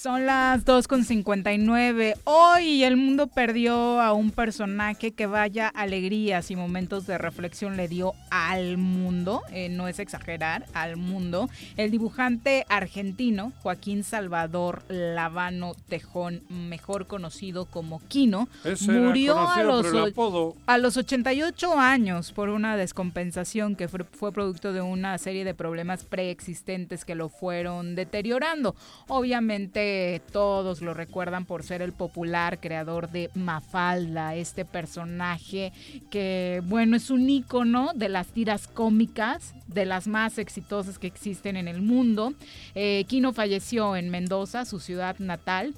[0.00, 2.14] Son las 2.59.
[2.24, 7.86] Hoy el mundo perdió a un personaje que vaya alegrías y momentos de reflexión le
[7.86, 11.50] dio al mundo, eh, no es exagerar, al mundo.
[11.76, 19.86] El dibujante argentino Joaquín Salvador Lavano Tejón, mejor conocido como Quino, Ese murió a los,
[19.94, 20.56] apodo.
[20.64, 25.52] a los 88 años por una descompensación que fue, fue producto de una serie de
[25.52, 28.74] problemas preexistentes que lo fueron deteriorando.
[29.06, 29.89] Obviamente
[30.32, 35.72] todos lo recuerdan por ser el popular creador de Mafalda, este personaje
[36.10, 41.56] que, bueno, es un ícono de las tiras cómicas, de las más exitosas que existen
[41.56, 42.34] en el mundo.
[42.74, 45.74] Eh, Quino falleció en Mendoza, su ciudad natal.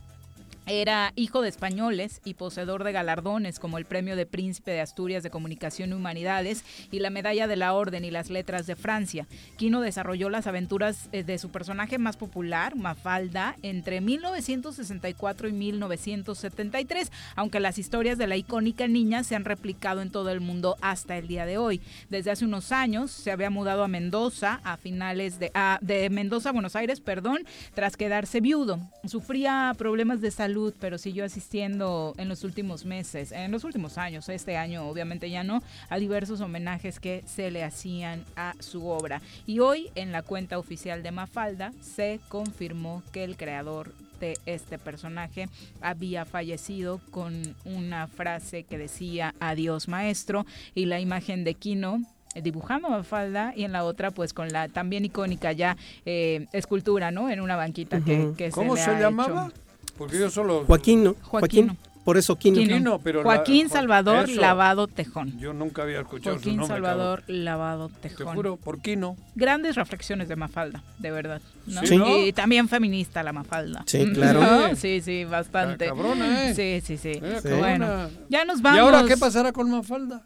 [0.67, 5.25] Era hijo de españoles y poseedor de galardones como el Premio de Príncipe de Asturias
[5.25, 9.27] de Comunicación y Humanidades y la Medalla de la Orden y las Letras de Francia.
[9.57, 17.11] Quino desarrolló las aventuras eh, de su personaje más popular, Mafalda, entre 1964 y 1973,
[17.35, 21.19] aunque las historias de la icónica niña se han replicado en todo el mundo hasta
[21.19, 21.81] el día de hoy.
[22.09, 26.53] Desde hace unos años se había mudado a Mendoza a finales de, de Mendoza a
[26.53, 27.39] Buenos Aires, perdón,
[27.75, 28.79] tras quedarse viudo.
[29.05, 34.29] Sufría problemas de salud, pero siguió asistiendo en los últimos meses, en los últimos años,
[34.29, 39.21] este año obviamente ya no, a diversos homenajes que se le hacían a su obra.
[39.47, 44.79] Y hoy en la cuenta oficial de Mafalda se confirmó que el creador de este
[44.79, 45.49] personaje
[45.81, 50.47] había fallecido con una frase que decía adiós maestro
[50.77, 52.01] y la imagen de Kino
[52.35, 55.77] eh, dibujando a Mafalda y en la otra pues con la también icónica ya
[56.07, 57.31] eh, escultura, ¿no?
[57.31, 58.37] En una banquita que, Ujú.
[58.37, 59.47] que ¿Cómo se, se, le ha llamaba?
[59.49, 59.62] hecho.
[59.99, 60.65] Porque yo solo...
[60.67, 61.15] Joaquín, ¿no?
[61.23, 61.69] Joaquino.
[61.75, 61.79] Joaquín.
[62.05, 62.57] Por eso Quino.
[62.57, 62.75] Quino.
[62.79, 64.41] Quino, pero la- Joaquín Jo- Salvador eso.
[64.41, 65.39] Lavado Tejón.
[65.39, 66.75] Yo nunca había escuchado su Joaquín nombre.
[66.75, 68.03] Salvador Lavado cabrón.
[68.03, 68.35] Te Tejón.
[68.35, 69.17] juro, ¿por qué no?
[69.37, 71.41] Grandes reflexiones de Mafalda, de verdad.
[71.67, 71.87] ¿no?
[71.87, 72.19] Sí, ¿no?
[72.19, 73.85] Y también feminista la Mafalda.
[73.87, 74.41] Sí, claro.
[74.71, 74.75] ¿No?
[74.75, 75.85] Sí, sí, bastante.
[75.85, 76.55] Está cabrona, ¿eh?
[76.57, 77.21] Sí, sí, sí.
[77.23, 77.51] Eh, Sí.
[77.57, 78.81] Bueno, ya nos ¿Y vamos.
[78.81, 80.23] ahora qué pasará con Mafalda?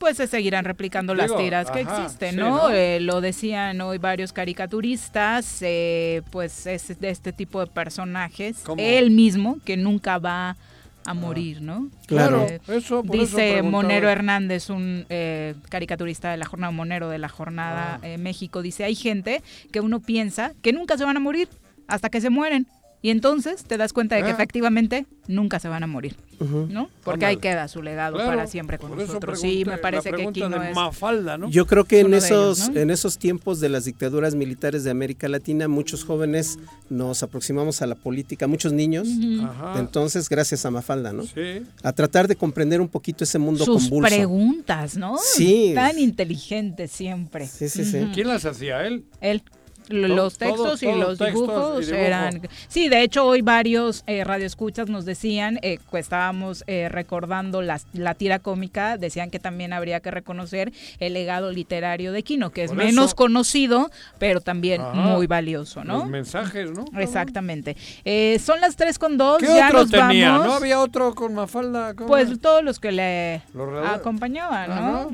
[0.00, 2.56] Pues se seguirán replicando Digo, las tiras que ajá, existen, sí, ¿no?
[2.56, 2.70] ¿no?
[2.70, 8.60] Eh, lo decían hoy varios caricaturistas, eh, pues es de este tipo de personajes.
[8.64, 8.82] ¿Cómo?
[8.82, 10.56] Él mismo, que nunca va
[11.04, 11.90] a morir, ¿no?
[12.06, 12.46] Claro.
[12.48, 13.60] Eh, Eso, por Dice.
[13.62, 18.06] Monero Hernández, un eh, caricaturista de la jornada Monero de la jornada Ah.
[18.08, 21.48] eh, México, dice, hay gente que uno piensa que nunca se van a morir
[21.88, 22.66] hasta que se mueren.
[23.02, 24.32] Y entonces te das cuenta de que Ah.
[24.32, 26.16] efectivamente nunca se van a morir.
[26.40, 26.88] ¿no?
[27.04, 29.38] Porque ahí queda su legado Claro, para siempre con nosotros.
[29.42, 30.74] Sí, me parece que Kino de es...
[30.74, 31.50] Mafalda, ¿no?
[31.50, 32.80] Yo creo que en ellos, esos, ¿no?
[32.80, 36.58] en esos tiempos de las dictaduras militares de América Latina, muchos jóvenes
[36.88, 39.06] nos aproximamos a la política, muchos niños.
[39.42, 39.78] Ajá.
[39.80, 41.24] Entonces, gracias a Mafalda, ¿no?
[41.24, 41.62] Sí.
[41.82, 44.08] A tratar de comprender un poquito ese mundo Sus convulso.
[44.08, 45.18] preguntas, ¿no?
[45.18, 45.72] Sí.
[45.74, 47.46] Tan inteligente siempre.
[47.48, 48.08] Sí, sí, sí.
[48.14, 48.86] ¿Quién las hacía?
[48.86, 49.04] ¿Él?
[49.20, 49.42] Él.
[49.90, 52.04] Los Todo- textos y los textos y dibujos dibujo.
[52.04, 52.42] eran...
[52.68, 57.86] Sí, de hecho hoy varios eh, radioescuchas nos decían, eh, pues estábamos eh, recordando las-
[57.92, 62.64] la tira cómica, decían que también habría que reconocer el legado literario de Quino, que
[62.64, 63.16] es Por menos eso.
[63.16, 64.94] conocido, pero también Ajá.
[64.94, 66.06] muy valioso, Los ¿no?
[66.06, 66.84] mensajes, ¿no?
[66.98, 67.76] Exactamente.
[68.04, 70.30] Eh, son las 3 con 2, ¿Qué ya otro nos tenía?
[70.32, 70.46] vamos.
[70.46, 71.94] ¿No había otro con Mafalda?
[71.94, 72.06] ¿Cómo?
[72.08, 74.68] Pues todos los que le Los acompañaban.
[74.70, 75.10] ¿no?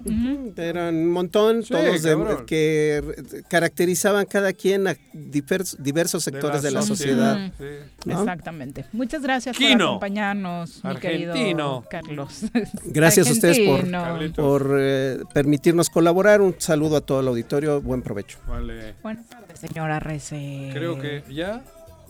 [0.63, 3.03] Eran un montón, Sí, todos de- que
[3.49, 7.37] caracterizaban cada quien a divers- diversos sectores de la, sociedad.
[7.47, 7.53] Ujú.
[7.59, 8.11] Sí.
[8.11, 8.21] ¿no?
[8.21, 8.85] Exactamente.
[8.93, 11.85] Muchas gracias por acompañarnos, mi querido Argentino.
[11.91, 12.45] Carlos.
[12.87, 14.59] Gracias a ustedes por, Argentino.
[14.79, 16.41] Eh, permitirnos colaborar.
[16.41, 17.81] Un saludo a todo el auditorio.
[17.81, 18.39] Buen provecho.
[18.49, 18.95] Vale.
[19.03, 20.71] Buenas tardes, señora Rece.
[20.73, 21.63] Creo que ya.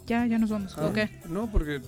[0.07, 0.75] Ya, ya nos vamos.
[0.79, 1.09] Ah, ¿O qué?
[1.29, 1.81] No, porque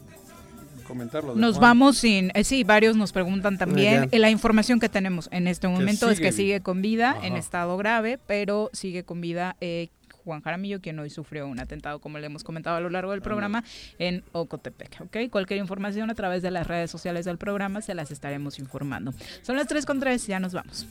[0.86, 1.35] comentarlo.
[1.35, 1.61] de Nos Juan.
[1.62, 2.31] vamos sin...
[2.35, 4.09] eh, sí, varios nos preguntan también.
[4.11, 7.77] Eh, la información que tenemos en este momento es que sigue con vida, en estado
[7.77, 9.89] grave, pero sigue con vida eh,
[10.28, 13.22] Juan Jaramillo, quien hoy sufrió un atentado, como le hemos comentado a lo largo del
[13.22, 13.64] programa,
[13.98, 15.00] en Ocotepec.
[15.00, 15.30] ¿ok?
[15.30, 19.14] Cualquier información a través de las redes sociales del programa se las estaremos informando.
[19.40, 20.86] Son las 3 con 3, ya nos vamos.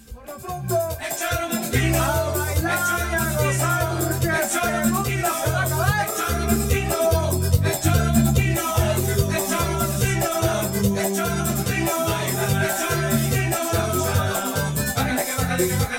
[14.96, 15.97] Bájale que bájale